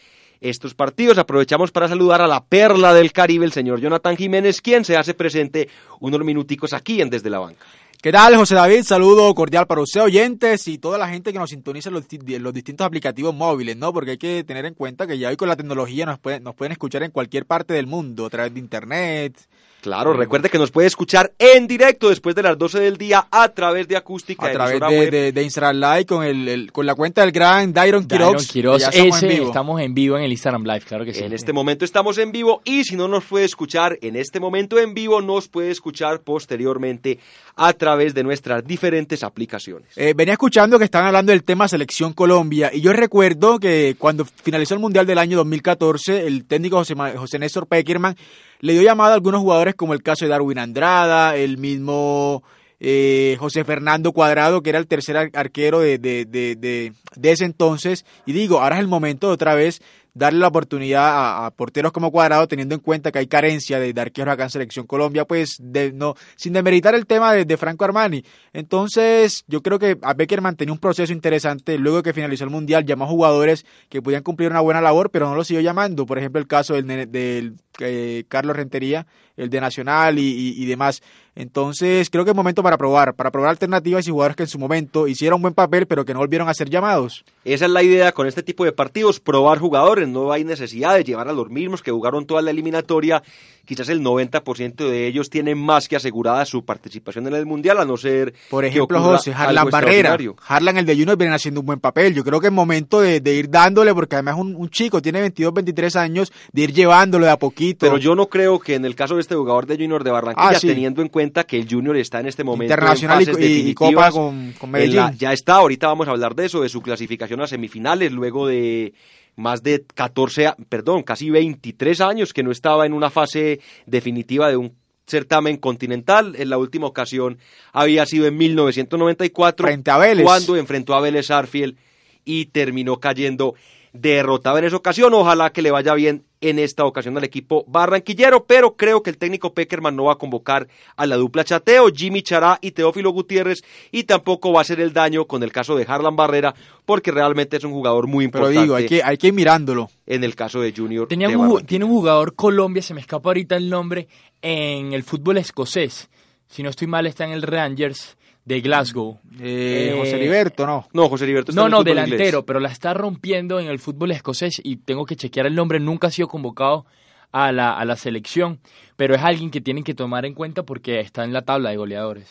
estos 0.42 0.74
partidos. 0.74 1.18
Aprovechamos 1.18 1.72
para 1.72 1.88
saludar 1.88 2.22
a 2.22 2.28
la 2.28 2.44
perla 2.44 2.94
del 2.94 3.12
Caribe, 3.12 3.46
el 3.46 3.52
señor 3.52 3.80
Jonathan 3.80 4.18
Jiménez, 4.18 4.62
quien 4.62 4.86
se 4.86 4.98
hace 4.98 5.14
presente 5.14 5.70
unos 6.00 6.24
minuticos 6.24 6.74
aquí 6.74 7.02
en 7.02 7.10
Desde 7.10 7.30
la 7.30 7.40
Banca. 7.40 7.66
¿Qué 8.06 8.12
tal, 8.12 8.36
José 8.36 8.54
David? 8.54 8.84
Saludo 8.84 9.34
cordial 9.34 9.66
para 9.66 9.82
usted, 9.82 10.00
oyentes, 10.00 10.68
y 10.68 10.78
toda 10.78 11.00
la 11.00 11.10
gente 11.10 11.34
que 11.34 11.40
nos 11.40 11.50
sintoniza 11.50 11.90
en 11.90 11.96
los, 12.44 12.54
distintos 12.54 12.86
aplicativos 12.86 13.34
móviles, 13.34 13.78
¿no? 13.78 13.92
Porque 13.94 14.12
hay 14.12 14.18
que 14.20 14.44
tener 14.44 14.64
en 14.66 14.76
cuenta 14.76 15.08
que 15.08 15.18
ya 15.18 15.30
hoy 15.30 15.38
con 15.38 15.50
la 15.50 15.56
tecnología 15.56 16.06
nos, 16.06 16.20
nos 16.44 16.54
pueden 16.54 16.74
escuchar 16.74 17.02
en 17.02 17.10
cualquier 17.10 17.48
parte 17.48 17.74
del 17.74 17.88
mundo, 17.88 18.28
a 18.28 18.30
través 18.30 18.54
de 18.54 18.60
internet, 18.60 19.50
Claro, 19.82 20.14
recuerde 20.14 20.50
que 20.50 20.58
nos 20.58 20.72
puede 20.72 20.88
escuchar 20.88 21.32
en 21.38 21.68
directo 21.68 22.10
después 22.10 22.36
de 22.36 22.42
las 22.42 22.58
12 22.58 22.80
del 22.80 22.98
día 22.98 23.28
a 23.30 23.50
través 23.50 23.88
de 23.88 23.96
acústica. 23.96 24.48
A 24.48 24.52
través 24.52 24.80
de, 25.12 25.32
de, 25.32 25.44
Instagram 25.44 25.76
Live 25.76 26.06
con, 26.06 26.24
el, 26.24 26.72
con 26.72 26.88
la 26.88 26.96
cuenta 26.96 27.22
del 27.22 27.32
gran 27.32 27.72
Dairon 27.72 28.08
Quiroz. 28.08 28.56
estamos, 28.56 29.24
en 29.24 29.30
vivo. 29.30 29.48
estamos 29.48 29.82
en 29.82 29.94
vivo 29.94 30.18
en 30.18 30.24
el 30.24 30.32
Instagram 30.32 30.64
Live, 30.64 30.82
claro 30.82 31.06
que 31.06 31.14
sí. 31.14 31.24
En 31.24 31.34
este 31.34 31.54
momento 31.54 31.86
estamos 31.86 32.18
en 32.18 32.32
vivo 32.32 32.62
y 32.66 32.84
si 32.84 32.96
no 32.96 33.08
nos 33.08 33.26
puede 33.26 33.46
escuchar 33.46 33.98
en 34.02 34.16
este 34.16 34.40
momento 34.40 34.80
en 34.80 34.96
vivo, 34.96 35.22
nos 35.22 35.48
puede 35.48 35.70
escuchar 35.70 36.22
posteriormente 36.22 37.20
a 37.56 37.72
través 37.74 38.14
de 38.14 38.24
nuestras 38.24 38.66
diferentes 38.66 39.24
aplicaciones. 39.24 39.90
Eh, 39.96 40.14
venía 40.16 40.34
escuchando 40.34 40.80
que 40.80 40.86
estaban 40.86 41.08
hablando 41.08 41.32
del 41.32 41.44
tema 41.44 41.68
Selección 41.68 42.14
Colombia 42.14 42.72
y 42.74 42.82
yo 42.82 42.92
recuerdo 42.92 43.60
que 43.60 43.96
cuando 44.00 44.26
finalizó 44.26 44.74
el 44.74 44.80
Mundial 44.80 45.06
del 45.06 45.20
año 45.20 45.38
2014, 45.38 46.26
el 46.26 46.46
técnico 46.46 46.78
José, 46.78 46.96
José 46.96 47.40
Néstor 47.40 47.68
Peckerman 47.68 48.16
le 48.60 48.74
dio 48.74 48.82
llamada 48.82 49.12
a 49.12 49.16
algunos 49.16 49.42
jugadores 49.42 49.76
como 49.76 49.94
el 49.94 50.04
caso 50.04 50.26
de 50.26 50.30
Darwin 50.30 50.60
Andrada, 50.60 51.36
el 51.36 51.58
mismo 51.58 52.44
eh, 52.80 53.38
José 53.40 53.64
Fernando 53.64 54.12
Cuadrado, 54.12 54.62
que 54.62 54.70
era 54.70 54.80
el 54.80 54.88
tercer 54.88 55.18
arquero 55.34 55.80
de, 55.80 55.98
de, 55.98 56.26
de, 56.26 56.56
de, 56.56 57.32
ese 57.32 57.46
entonces. 57.46 58.06
Y 58.26 58.34
digo, 58.34 58.60
ahora 58.60 58.76
es 58.76 58.82
el 58.82 58.88
momento 58.88 59.28
de 59.28 59.34
otra 59.34 59.56
vez 59.56 59.82
darle 60.14 60.40
la 60.40 60.48
oportunidad 60.48 61.46
a, 61.46 61.52
porteros 61.52 61.92
como 61.92 62.12
Cuadrado, 62.12 62.48
teniendo 62.48 62.74
en 62.74 62.82
cuenta 62.82 63.12
que 63.12 63.20
hay 63.20 63.28
carencia 63.28 63.80
de, 63.80 63.94
arqueros 64.00 64.34
acá 64.34 64.44
en 64.44 64.50
Selección 64.50 64.88
Colombia, 64.88 65.26
pues 65.26 65.60
no, 65.94 66.16
sin 66.38 66.54
demeritar 66.54 66.96
el 66.96 67.06
tema 67.06 67.34
de, 67.34 67.58
Franco 67.58 67.86
Armani. 67.86 68.24
Entonces, 68.54 69.44
yo 69.48 69.62
creo 69.62 69.78
que 69.78 69.98
a 70.02 70.14
Becker 70.14 70.42
mantenía 70.42 70.74
un 70.74 70.80
proceso 70.80 71.14
interesante 71.14 71.78
luego 71.78 72.02
que 72.02 72.14
finalizó 72.14 72.46
el 72.46 72.50
Mundial, 72.50 72.86
llamó 72.86 73.06
a 73.06 73.08
jugadores 73.08 73.66
que 73.90 74.02
podían 74.02 74.24
cumplir 74.24 74.50
una 74.50 74.62
buena 74.62 74.82
labor, 74.82 75.12
pero 75.12 75.28
no 75.28 75.36
los 75.36 75.48
siguió 75.48 75.62
llamando. 75.62 76.06
Por 76.06 76.18
ejemplo, 76.18 76.40
el 76.40 76.48
caso 76.48 76.74
del, 76.76 77.12
del 77.12 77.56
eh, 77.80 78.24
Carlos 78.28 78.56
Rentería, 78.56 79.06
el 79.38 79.50
de 79.50 79.60
Nacional 79.60 80.18
y, 80.18 80.66
demás. 80.66 81.02
Entonces, 81.36 82.10
creo 82.10 82.24
que 82.24 82.32
es 82.32 82.36
momento 82.36 82.64
para 82.64 82.78
probar, 82.78 83.14
para 83.14 83.30
probar 83.30 83.50
alternativas 83.50 84.08
y 84.08 84.12
jugadores 84.12 84.38
que 84.38 84.44
en 84.44 84.50
su 84.50 84.58
momento 84.58 85.06
hicieron 85.08 85.38
un 85.38 85.42
buen 85.42 85.54
papel, 85.54 85.86
pero 85.86 86.06
que 86.06 86.14
no 86.14 86.20
volvieron 86.20 86.48
a 86.48 86.54
ser 86.54 86.70
llamados. 86.70 87.26
Esa 87.44 87.66
es 87.66 87.72
la 87.72 87.84
idea 87.84 88.14
con 88.14 88.28
este 88.28 88.42
tipo 88.42 88.64
de 88.64 88.72
partidos, 88.72 89.20
probar 89.20 89.60
jugadores. 89.60 90.08
No 90.08 90.32
hay 90.32 90.46
necesidad 90.46 90.96
de 90.96 91.04
llevar 91.04 91.28
a 91.28 91.34
los 91.34 91.50
mismos 91.50 91.84
que 91.84 91.92
jugaron 91.92 92.26
toda 92.26 92.42
la 92.42 92.52
eliminatoria. 92.52 93.22
Quizás 93.66 93.90
el 93.90 94.02
90% 94.02 94.76
de 94.76 95.08
ellos 95.08 95.30
tienen 95.30 95.58
más 95.58 95.90
que 95.90 95.98
asegurada 95.98 96.46
su 96.46 96.64
participación 96.64 97.28
en 97.28 97.34
el 97.34 97.46
Mundial, 97.46 97.80
a 97.80 97.86
no 97.86 97.98
ser. 97.98 98.34
Por 98.50 98.64
ejemplo, 98.64 99.02
José, 99.02 99.34
Harlan 99.34 99.70
Barrera. 99.70 100.18
Harlan, 100.48 100.78
el 100.78 100.86
de 100.86 100.96
Junior, 100.96 101.18
viene 101.18 101.36
haciendo 101.36 101.60
un 101.60 101.66
buen 101.66 101.80
papel. 101.80 102.14
Yo 102.14 102.24
creo 102.24 102.40
que 102.40 102.48
es 102.48 102.54
momento 102.54 103.02
de, 103.02 103.20
ir 103.34 103.50
dándole, 103.50 103.94
porque 103.94 104.16
además 104.16 104.36
un, 104.38 104.56
un 104.56 104.70
chico 104.70 105.02
tiene 105.02 105.20
22, 105.20 105.54
23 105.54 105.96
años, 105.98 106.32
de 106.54 106.62
ir 106.62 106.72
llevándolo 106.72 107.26
de 107.26 107.32
a 107.32 107.40
poquito. 107.40 107.65
Pero 107.74 107.98
yo 107.98 108.16
no 108.16 108.28
creo 108.28 108.60
que 108.60 108.76
en 108.76 108.86
el 108.86 108.96
caso 108.96 109.16
de 109.16 109.22
este 109.22 109.36
jugador 109.36 109.66
de 109.66 109.76
Junior 109.76 110.04
de 110.04 110.12
Barranquilla, 110.12 110.58
ah, 110.58 110.60
teniendo 110.60 111.02
en 111.02 111.10
cuenta 111.10 111.44
que 111.44 111.58
el 111.58 111.68
Junior 111.70 111.98
está 111.98 112.20
en 112.20 112.28
este 112.28 112.44
momento 112.44 112.74
internacional 112.74 113.24
y, 113.40 113.74
Copa 113.74 114.12
con, 114.12 114.54
Medellín. 114.70 115.18
ya 115.18 115.34
está, 115.34 115.56
ahorita 115.56 115.88
vamos 115.88 116.08
a 116.08 116.12
hablar 116.12 116.36
de 116.36 116.46
eso, 116.46 116.62
de 116.62 116.70
su 116.70 116.82
clasificación 116.82 117.42
a 117.42 117.48
semifinales, 117.48 118.12
luego 118.12 118.48
de 118.48 118.94
más 119.36 119.64
de 119.64 119.84
14, 119.94 120.54
perdón, 120.70 121.04
casi 121.04 121.30
23 121.30 122.02
años 122.02 122.34
que 122.34 122.44
no 122.44 122.52
estaba 122.52 122.86
en 122.86 122.94
una 122.94 123.10
fase 123.10 123.60
definitiva 123.86 124.50
de 124.50 124.58
un 124.58 124.74
certamen 125.08 125.58
continental. 125.58 126.36
En 126.38 126.50
la 126.50 126.58
última 126.58 126.88
ocasión 126.88 127.38
había 127.74 128.06
sido 128.06 128.28
en 128.28 128.38
1994, 128.38 129.68
Frente 129.68 129.92
a 129.92 129.98
Vélez. 129.98 130.26
cuando 130.26 130.56
enfrentó 130.56 130.96
a 130.96 131.02
Vélez 131.02 131.32
Arfiel 131.32 131.78
y 132.24 132.46
terminó 132.48 133.00
cayendo 133.00 133.56
derrotado 133.94 134.58
en 134.58 134.66
esa 134.66 134.76
ocasión. 134.76 135.14
Ojalá 135.14 135.52
que 135.52 135.62
le 135.62 135.72
vaya 135.72 135.94
bien 135.94 136.24
en 136.50 136.60
esta 136.60 136.86
ocasión 136.86 137.18
al 137.18 137.24
equipo 137.24 137.66
barranquillero, 137.68 138.46
pero 138.46 138.76
creo 138.76 139.02
que 139.02 139.10
el 139.10 139.18
técnico 139.18 139.54
Peckerman 139.54 139.96
no 139.96 140.06
va 140.06 140.14
a 140.14 140.18
convocar 140.18 140.68
a 140.96 141.06
la 141.06 141.16
dupla 141.16 141.44
chateo, 141.44 141.88
Jimmy 141.94 142.22
Chará 142.22 142.60
y 142.62 142.72
Teófilo 142.72 143.12
Gutiérrez, 143.12 143.64
y 143.92 144.04
tampoco 144.04 144.54
va 144.54 144.60
a 144.60 144.62
hacer 144.62 144.80
el 144.80 144.94
daño 144.94 145.26
con 145.26 145.44
el 145.44 145.52
caso 145.52 145.76
de 145.76 145.86
Harlan 145.88 146.16
Barrera, 146.16 146.54
porque 146.86 147.12
realmente 147.12 147.58
es 147.58 147.64
un 147.64 147.72
jugador 147.72 148.08
muy 148.08 148.26
importante. 148.26 148.54
Pero 148.54 148.64
digo, 148.64 148.76
hay 148.76 148.86
que, 148.86 149.02
hay 149.04 149.18
que 149.18 149.28
ir 149.28 149.34
mirándolo. 149.34 149.90
En 150.06 150.24
el 150.24 150.36
caso 150.36 150.62
de 150.62 150.72
Junior. 150.72 151.08
tiene 151.08 151.36
un 151.36 151.92
jugador 151.92 152.36
Colombia, 152.36 152.84
se 152.84 152.94
me 152.94 153.02
escapa 153.02 153.30
ahorita 153.30 153.56
el 153.56 153.70
nombre, 153.70 154.08
en 154.42 154.94
el 154.94 155.04
fútbol 155.04 155.38
escocés. 155.38 156.10
Si 156.48 156.62
no 156.62 156.70
estoy 156.70 156.88
mal, 156.88 157.08
está 157.08 157.26
en 157.26 157.32
el 157.32 157.42
Rangers 157.42 158.16
de 158.46 158.62
Glasgow. 158.62 159.20
Eh, 159.40 159.94
José 159.98 160.16
Heriberto, 160.16 160.66
¿no? 160.66 160.88
No, 160.94 161.10
José 161.10 161.26
Heriberto 161.26 161.52
está 161.52 161.62
No, 161.62 161.68
no, 161.68 161.84
delantero, 161.84 162.46
pero 162.46 162.60
la 162.60 162.70
está 162.70 162.94
rompiendo 162.94 163.60
en 163.60 163.68
el 163.68 163.80
fútbol 163.80 164.12
escocés 164.12 164.62
y 164.64 164.78
tengo 164.78 165.06
que 165.06 165.16
chequear 165.16 165.48
el 165.48 165.56
nombre. 165.56 165.80
Nunca 165.80 166.08
ha 166.08 166.12
sido 166.12 166.28
convocado 166.28 166.86
a 167.32 167.52
la, 167.52 167.78
a 167.78 167.84
la 167.84 167.96
selección, 167.96 168.60
pero 168.96 169.16
es 169.16 169.22
alguien 169.22 169.50
que 169.52 169.62
tienen 169.62 169.84
que 169.84 169.96
tomar 169.96 170.26
en 170.26 170.36
cuenta 170.36 170.64
porque 170.64 171.00
está 171.00 171.24
en 171.24 171.34
la 171.34 171.42
tabla 171.42 171.72
de 171.72 171.78
goleadores. 171.78 172.28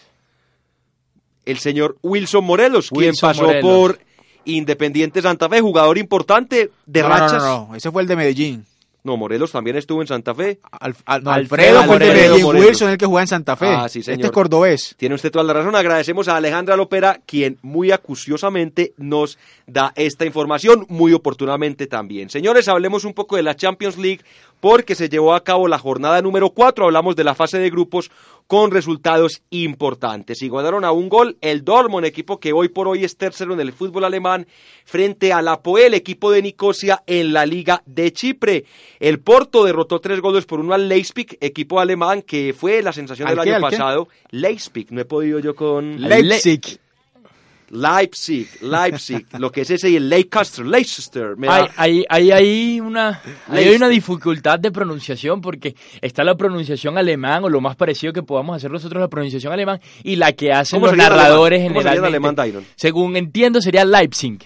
El 1.44 1.58
señor 1.58 1.98
Wilson 2.02 2.44
Morelos, 2.44 2.90
quien 2.90 3.12
pasó 3.20 3.50
por 3.60 3.98
Independiente 4.46 5.20
Santa 5.20 5.48
Fe, 5.48 5.60
jugador 5.60 5.98
importante 5.98 6.70
de 6.86 7.02
rachas. 7.02 7.42
No, 7.42 7.68
no, 7.68 7.76
ese 7.76 7.90
fue 7.90 8.02
el 8.02 8.08
de 8.08 8.16
Medellín. 8.16 8.66
No, 9.04 9.18
Morelos 9.18 9.52
también 9.52 9.76
estuvo 9.76 10.00
en 10.00 10.06
Santa 10.06 10.34
Fe. 10.34 10.60
Alfredo, 10.80 11.30
Alfredo, 11.30 12.48
Wilson, 12.48 12.88
el 12.88 12.96
que 12.96 13.04
juega 13.04 13.20
en 13.20 13.28
Santa 13.28 13.54
Fe. 13.54 13.66
Ah, 13.68 13.86
sí, 13.86 14.02
señor. 14.02 14.20
Este 14.20 14.26
es 14.28 14.32
cordobés. 14.32 14.94
Tiene 14.96 15.14
usted 15.14 15.30
toda 15.30 15.44
la 15.44 15.52
razón. 15.52 15.76
Agradecemos 15.76 16.26
a 16.28 16.36
Alejandra 16.36 16.74
Lopera, 16.74 17.20
quien 17.26 17.58
muy 17.60 17.90
acuciosamente 17.90 18.94
nos 18.96 19.38
da 19.66 19.92
esta 19.96 20.24
información, 20.24 20.86
muy 20.88 21.12
oportunamente 21.12 21.86
también. 21.86 22.30
Señores, 22.30 22.66
hablemos 22.66 23.04
un 23.04 23.12
poco 23.12 23.36
de 23.36 23.42
la 23.42 23.54
Champions 23.54 23.98
League, 23.98 24.22
porque 24.64 24.94
se 24.94 25.10
llevó 25.10 25.34
a 25.34 25.44
cabo 25.44 25.68
la 25.68 25.78
jornada 25.78 26.22
número 26.22 26.48
4. 26.48 26.86
Hablamos 26.86 27.16
de 27.16 27.22
la 27.22 27.34
fase 27.34 27.58
de 27.58 27.68
grupos 27.68 28.10
con 28.46 28.70
resultados 28.70 29.42
importantes. 29.50 30.40
Y 30.40 30.48
ganaron 30.48 30.86
a 30.86 30.90
un 30.90 31.10
gol 31.10 31.36
el 31.42 31.64
Dortmund, 31.64 32.06
equipo 32.06 32.40
que 32.40 32.54
hoy 32.54 32.70
por 32.70 32.88
hoy 32.88 33.04
es 33.04 33.18
tercero 33.18 33.52
en 33.52 33.60
el 33.60 33.74
fútbol 33.74 34.04
alemán, 34.04 34.46
frente 34.86 35.34
al 35.34 35.48
Apoel, 35.48 35.92
equipo 35.92 36.30
de 36.30 36.40
Nicosia 36.40 37.02
en 37.06 37.34
la 37.34 37.44
Liga 37.44 37.82
de 37.84 38.10
Chipre. 38.14 38.64
El 39.00 39.20
Porto 39.20 39.64
derrotó 39.64 40.00
tres 40.00 40.22
goles 40.22 40.46
por 40.46 40.60
uno 40.60 40.72
al 40.72 40.88
Leipzig, 40.88 41.36
equipo 41.42 41.78
alemán 41.78 42.22
que 42.22 42.54
fue 42.54 42.82
la 42.82 42.94
sensación 42.94 43.28
del 43.28 43.40
año 43.40 43.60
pasado. 43.60 44.08
Leipzig, 44.30 44.86
no 44.92 45.02
he 45.02 45.04
podido 45.04 45.40
yo 45.40 45.54
con... 45.54 46.00
Leipzig. 46.00 46.80
Leipzig, 47.70 48.48
Leipzig, 48.62 49.26
lo 49.38 49.50
que 49.50 49.62
es 49.62 49.70
ese 49.70 49.90
y 49.90 49.96
el 49.96 50.08
Leicester, 50.08 50.64
Leicester. 50.64 51.34
Hay, 51.76 52.04
hay, 52.08 52.30
hay, 52.30 52.80
una, 52.80 53.20
hay 53.48 53.74
una 53.74 53.88
dificultad 53.88 54.58
de 54.58 54.70
pronunciación 54.70 55.40
porque 55.40 55.74
está 56.00 56.24
la 56.24 56.34
pronunciación 56.34 56.98
alemán 56.98 57.44
o 57.44 57.48
lo 57.48 57.60
más 57.60 57.76
parecido 57.76 58.12
que 58.12 58.22
podamos 58.22 58.56
hacer 58.56 58.70
nosotros 58.70 59.00
la 59.00 59.08
pronunciación 59.08 59.52
alemán 59.52 59.80
y 60.02 60.16
la 60.16 60.32
que 60.32 60.52
hacen 60.52 60.80
los 60.80 60.96
narradores 60.96 61.62
generalmente. 61.62 62.62
Según 62.76 63.16
entiendo 63.16 63.60
sería 63.60 63.84
Leipzig 63.84 64.38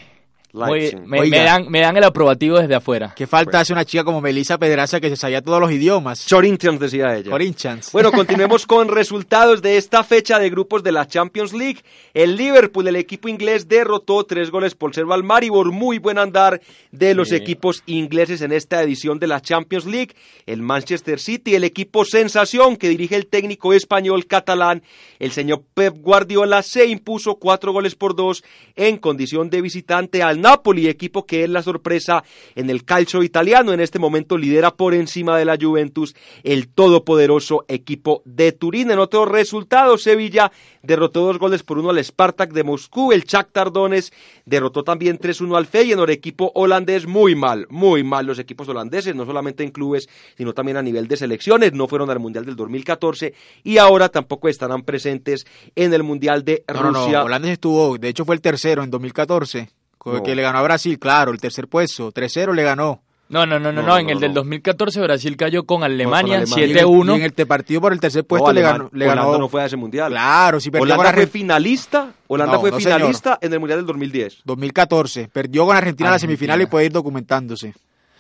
me, 1.07 1.31
dan, 1.31 1.69
me 1.69 1.81
dan 1.81 1.97
el 1.97 2.05
aprobativo 2.05 2.59
desde 2.59 2.75
afuera. 2.75 3.13
Qué 3.17 3.27
falta 3.27 3.61
hace 3.61 3.73
una 3.73 3.85
chica 3.85 4.05
como 4.05 4.21
Melissa 4.21 4.59
Pedraza 4.59 5.01
que 5.01 5.09
se 5.09 5.17
sabía 5.17 5.43
todos 5.43 5.61
los 5.61 5.71
idiomas. 5.71 6.27
Corinthians 6.29 6.81
decía 6.81 7.17
ella. 7.17 7.31
Corinthians. 7.31 7.93
Bueno, 7.93 8.13
continuemos 8.19 8.67
con 8.67 8.89
resultados 8.89 9.63
de 9.63 9.77
esta 9.77 10.05
fecha 10.05 10.39
de 10.39 10.51
grupos 10.51 10.83
de 10.83 10.93
la 10.93 11.07
Champions 11.07 11.53
League. 11.53 11.81
El 12.15 12.37
Liverpool, 12.37 12.89
el 12.89 12.97
equipo 12.97 13.29
inglés, 13.29 13.69
derrotó 13.69 14.25
tres 14.25 14.51
goles 14.51 14.75
por 14.75 14.95
cero 14.95 15.13
al 15.13 15.23
Maribor. 15.23 15.73
Muy 15.73 15.99
buen 15.99 16.19
andar 16.19 16.61
de 16.91 17.15
los 17.15 17.33
equipos 17.33 17.83
ingleses 17.87 18.43
en 18.43 18.53
esta 18.53 18.83
edición 18.83 19.19
de 19.19 19.27
la 19.27 19.41
Champions 19.41 19.87
League. 19.87 20.15
El 20.47 20.63
Manchester 20.63 21.21
City, 21.21 21.55
el 21.55 21.65
equipo 21.65 22.05
sensación 22.05 22.77
que 22.77 22.89
dirige 22.89 23.17
el 23.17 23.27
técnico 23.27 23.73
español 23.73 24.27
catalán, 24.27 24.83
el 25.19 25.33
señor 25.33 25.63
Pep 25.75 25.97
Guardiola, 25.99 26.63
se 26.63 26.87
impuso 26.87 27.37
cuatro 27.37 27.73
goles 27.73 27.95
por 27.95 28.17
dos 28.17 28.43
en 28.77 28.99
condición 28.99 29.51
de 29.51 29.63
visitante 29.63 30.23
al 30.23 30.41
Napoli, 30.49 30.89
equipo 30.89 31.27
que 31.27 31.45
es 31.45 31.51
la 31.51 31.63
sorpresa 31.63 32.25
en 32.55 32.71
el 32.71 32.87
calcio 32.87 33.23
italiano. 33.23 33.75
En 33.75 33.81
este 33.81 33.99
momento 33.99 34.39
lidera 34.39 34.71
por 34.71 34.95
encima 34.95 35.37
de 35.37 35.45
la 35.45 35.59
Juventus 35.61 36.17
el 36.43 36.69
todopoderoso 36.69 37.67
equipo 37.69 38.23
de 38.25 38.53
Turín. 38.53 38.91
En 38.91 38.99
otro 38.99 39.27
resultado, 39.27 39.99
Sevilla 39.99 40.51
derrotó 40.83 41.27
dos 41.27 41.39
goles 41.39 41.63
por 41.63 41.79
uno 41.79 41.91
al 41.91 42.03
Spartak 42.03 42.55
de 42.55 42.65
Moscú. 42.65 43.13
El 43.13 43.25
Shakhtar 43.25 43.73
Donetsk 43.73 44.15
derrotó 44.47 44.85
también 44.85 45.19
3-1 45.19 45.55
al 45.55 45.67
Feyenoord, 45.67 46.09
equipo 46.09 46.51
holandés 46.55 47.07
muy 47.07 47.35
mal, 47.35 47.67
muy 47.69 48.03
mal 48.03 48.25
los 48.25 48.39
equipos 48.39 48.67
holandeses, 48.71 49.15
no 49.15 49.27
solamente 49.27 49.65
en 49.65 49.71
clubes, 49.71 50.09
sino 50.39 50.55
también 50.55 50.79
a 50.79 50.83
nivel 50.83 51.09
de 51.09 51.19
selecciones. 51.19 51.75
No 51.75 51.89
fueron 51.89 52.09
al 52.09 52.21
Mundial 52.21 52.47
del 52.47 52.57
2014 52.57 53.35
y 53.65 53.77
ahora 53.77 54.09
tampoco 54.09 54.49
estarán 54.49 54.83
presentes 54.83 55.47
en 55.77 55.93
el 55.93 56.05
Mundial 56.05 56.43
de 56.43 56.65
Rusia. 56.67 57.19
No, 57.19 57.25
Holandés 57.27 57.53
estuvo, 57.53 57.99
de 57.99 58.09
hecho 58.09 58.25
fue 58.25 58.35
el 58.35 58.41
tercero 58.41 58.83
en 58.83 58.91
2014. 58.91 59.78
Que 60.25 60.35
le 60.35 60.43
ganó 60.43 60.59
a 60.59 60.63
Brasil, 60.63 60.99
claro, 60.99 61.33
el 61.33 61.41
tercer 61.41 61.69
puesto. 61.69 62.13
3-0 62.13 62.55
le 62.55 62.63
ganó. 62.63 63.03
No, 63.31 63.45
no, 63.45 63.59
no, 63.59 63.71
no, 63.73 63.83
no, 63.83 63.99
en 63.99 64.09
el 64.09 64.21
del 64.21 64.33
2014 64.33 65.03
Brasil 65.03 65.37
cayó 65.37 65.65
con 65.65 65.83
Alemania, 65.83 66.45
7-1. 66.45 67.13
Y 67.13 67.17
en 67.17 67.23
el 67.23 67.47
partido 67.47 67.81
por 67.81 67.93
el 67.93 68.01
tercer 68.01 68.25
puesto 68.25 68.53
le 68.53 68.63
ganó. 68.63 68.89
Le 68.93 69.07
Holanda 69.07 69.39
no 69.39 69.49
fue 69.51 69.63
a 69.63 69.67
ese 69.67 69.77
mundial. 69.77 70.11
Claro, 70.11 70.61
sí 70.61 70.71
perdió 70.71 70.95
Holanda 70.95 71.13
fue 71.13 71.27
finalista, 71.27 72.13
Holanda 72.27 72.59
fue 72.59 72.73
finalista 72.73 73.39
en 73.43 73.53
el 73.53 73.61
mundial 73.61 73.81
del 73.81 73.87
2010. 73.87 74.43
2014, 74.45 75.29
perdió 75.29 75.67
con 75.67 75.77
Argentina 75.77 76.09
en 76.09 76.13
la 76.15 76.19
semifinal 76.19 76.63
y 76.63 76.67
puede 76.67 76.87
ir 76.87 76.93
documentándose. 76.93 77.75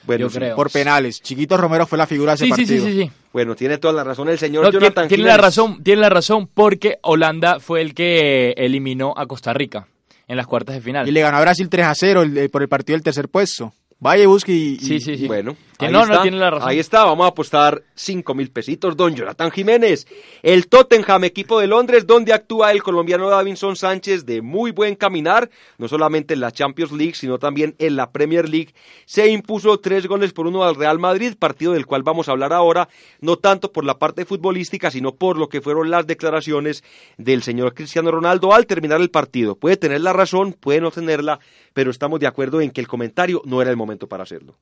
Bueno, 0.04 0.28
creo. 0.28 0.56
Por 0.56 0.70
penales. 0.70 1.22
Chiquito 1.22 1.56
Romero 1.56 1.86
fue 1.86 1.98
la 1.98 2.06
figura 2.06 2.32
de 2.32 2.44
ese 2.44 2.48
partido. 2.48 2.68
Sí, 2.68 2.92
sí, 2.92 3.02
sí, 3.04 3.10
Bueno, 3.32 3.54
tiene 3.54 3.78
toda 3.78 3.94
la 3.94 4.04
razón 4.04 4.28
el 4.28 4.38
señor 4.38 4.70
Jonathan 4.70 5.08
tiene, 5.08 5.08
tiene 5.08 5.24
la 5.24 5.36
razón, 5.36 5.82
tiene 5.82 6.02
la 6.02 6.08
razón 6.10 6.48
porque 6.52 6.98
Holanda 7.02 7.60
fue 7.60 7.80
el 7.80 7.94
que 7.94 8.52
eliminó 8.58 9.14
a 9.16 9.26
Costa 9.26 9.54
Rica 9.54 9.86
en 10.28 10.36
las 10.36 10.46
cuartas 10.46 10.76
de 10.76 10.82
final. 10.82 11.08
Y 11.08 11.10
le 11.10 11.20
ganó 11.20 11.38
a 11.38 11.40
Brasil 11.40 11.68
3 11.68 11.86
a 11.86 11.94
0 11.94 12.24
por 12.52 12.62
el 12.62 12.68
partido 12.68 12.94
del 12.94 13.02
tercer 13.02 13.28
puesto. 13.28 13.72
Vaya 13.98 14.22
y 14.22 14.26
busque 14.26 14.52
y... 14.52 14.78
Sí, 14.78 15.00
sí, 15.00 15.16
sí. 15.16 15.26
Bueno, 15.26 15.56
ahí 15.86 15.92
no, 15.92 16.02
está, 16.02 16.14
no 16.14 16.22
tiene 16.22 16.38
la 16.38 16.50
razón. 16.50 16.68
Ahí 16.68 16.78
está, 16.78 17.04
vamos 17.04 17.24
a 17.24 17.28
apostar 17.28 17.82
5 17.94 18.34
mil 18.34 18.50
pesitos, 18.50 18.96
don 18.96 19.14
Jonathan 19.14 19.50
Jiménez. 19.50 20.06
El 20.42 20.68
Tottenham, 20.68 21.24
equipo 21.24 21.60
de 21.60 21.66
Londres, 21.66 22.06
donde 22.06 22.32
actúa 22.32 22.72
el 22.72 22.82
colombiano 22.82 23.28
Davinson 23.28 23.76
Sánchez 23.76 24.26
de 24.26 24.42
muy 24.42 24.72
buen 24.72 24.96
caminar, 24.96 25.50
no 25.78 25.88
solamente 25.88 26.34
en 26.34 26.40
la 26.40 26.50
Champions 26.50 26.92
League, 26.92 27.14
sino 27.14 27.38
también 27.38 27.74
en 27.78 27.96
la 27.96 28.10
Premier 28.10 28.48
League. 28.48 28.74
Se 29.06 29.28
impuso 29.28 29.78
tres 29.78 30.06
goles 30.06 30.32
por 30.32 30.46
uno 30.46 30.64
al 30.64 30.74
Real 30.74 30.98
Madrid, 30.98 31.34
partido 31.38 31.72
del 31.72 31.86
cual 31.86 32.02
vamos 32.02 32.28
a 32.28 32.32
hablar 32.32 32.52
ahora, 32.52 32.88
no 33.20 33.36
tanto 33.36 33.72
por 33.72 33.84
la 33.84 33.98
parte 33.98 34.24
futbolística, 34.24 34.90
sino 34.90 35.14
por 35.14 35.38
lo 35.38 35.48
que 35.48 35.60
fueron 35.60 35.90
las 35.90 36.06
declaraciones 36.06 36.82
del 37.16 37.42
señor 37.42 37.74
Cristiano 37.74 38.10
Ronaldo 38.10 38.52
al 38.52 38.66
terminar 38.66 39.00
el 39.00 39.10
partido. 39.10 39.56
Puede 39.56 39.76
tener 39.76 40.00
la 40.00 40.12
razón, 40.12 40.52
puede 40.52 40.80
no 40.80 40.90
tenerla, 40.90 41.38
pero 41.72 41.90
estamos 41.90 42.20
de 42.20 42.26
acuerdo 42.26 42.60
en 42.60 42.70
que 42.70 42.80
el 42.80 42.88
comentario 42.88 43.42
no 43.44 43.62
era 43.62 43.70
el 43.70 43.76
momento 43.76 44.08
para 44.08 44.24
hacerlo. 44.24 44.56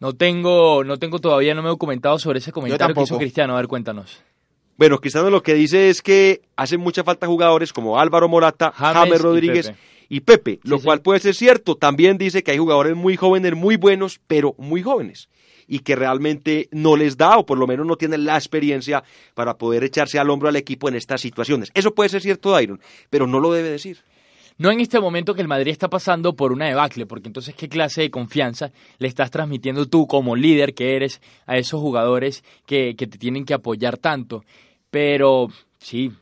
No 0.00 0.14
tengo, 0.14 0.82
no 0.84 0.98
tengo 0.98 1.18
todavía, 1.20 1.54
no 1.54 1.62
me 1.62 1.68
he 1.68 1.70
documentado 1.70 2.18
sobre 2.18 2.40
ese 2.40 2.52
comentario 2.52 2.94
que 2.94 3.02
hizo 3.02 3.18
Cristiano. 3.18 3.54
A 3.54 3.56
ver, 3.56 3.68
cuéntanos. 3.68 4.22
Bueno, 4.76 4.98
Cristiano 4.98 5.30
lo 5.30 5.42
que 5.42 5.54
dice 5.54 5.90
es 5.90 6.02
que 6.02 6.42
hacen 6.56 6.80
mucha 6.80 7.04
falta 7.04 7.26
jugadores 7.26 7.72
como 7.72 8.00
Álvaro 8.00 8.28
Morata, 8.28 8.72
James, 8.72 9.20
Rodríguez 9.20 9.72
y 10.08 10.20
Pepe, 10.20 10.58
lo 10.64 10.80
cual 10.80 11.02
puede 11.02 11.20
ser 11.20 11.34
cierto. 11.34 11.76
También 11.76 12.18
dice 12.18 12.42
que 12.42 12.50
hay 12.50 12.58
jugadores 12.58 12.96
muy 12.96 13.16
jóvenes, 13.16 13.54
muy 13.54 13.76
buenos, 13.76 14.20
pero 14.26 14.54
muy 14.58 14.82
jóvenes 14.82 15.28
y 15.68 15.80
que 15.80 15.96
realmente 15.96 16.68
no 16.70 16.96
les 16.96 17.16
da 17.16 17.38
o 17.38 17.46
por 17.46 17.58
lo 17.58 17.66
menos 17.66 17.86
no 17.86 17.96
tienen 17.96 18.24
la 18.24 18.36
experiencia 18.36 19.04
para 19.34 19.56
poder 19.56 19.84
echarse 19.84 20.18
al 20.18 20.28
hombro 20.30 20.48
al 20.48 20.56
equipo 20.56 20.88
en 20.88 20.96
estas 20.96 21.20
situaciones. 21.20 21.70
Eso 21.74 21.94
puede 21.94 22.10
ser 22.10 22.20
cierto, 22.20 22.50
Dairon, 22.50 22.80
pero 23.08 23.26
no 23.26 23.40
lo 23.40 23.52
debe 23.52 23.70
decir. 23.70 23.98
No 24.62 24.70
en 24.70 24.78
este 24.78 25.00
momento 25.00 25.34
que 25.34 25.42
el 25.42 25.48
Madrid 25.48 25.72
está 25.72 25.90
pasando 25.90 26.36
por 26.36 26.52
una 26.52 26.66
debacle, 26.66 27.04
porque 27.04 27.28
entonces 27.28 27.52
qué 27.56 27.68
clase 27.68 28.02
de 28.02 28.12
confianza 28.12 28.70
le 28.98 29.08
estás 29.08 29.28
transmitiendo 29.32 29.86
tú 29.86 30.06
como 30.06 30.36
líder 30.36 30.72
que 30.72 30.94
eres 30.94 31.20
a 31.46 31.56
esos 31.56 31.80
jugadores 31.80 32.44
que, 32.64 32.94
que 32.94 33.08
te 33.08 33.18
tienen 33.18 33.44
que 33.44 33.54
apoyar 33.54 33.98
tanto. 33.98 34.44
Pero 34.88 35.48
sí, 35.80 36.12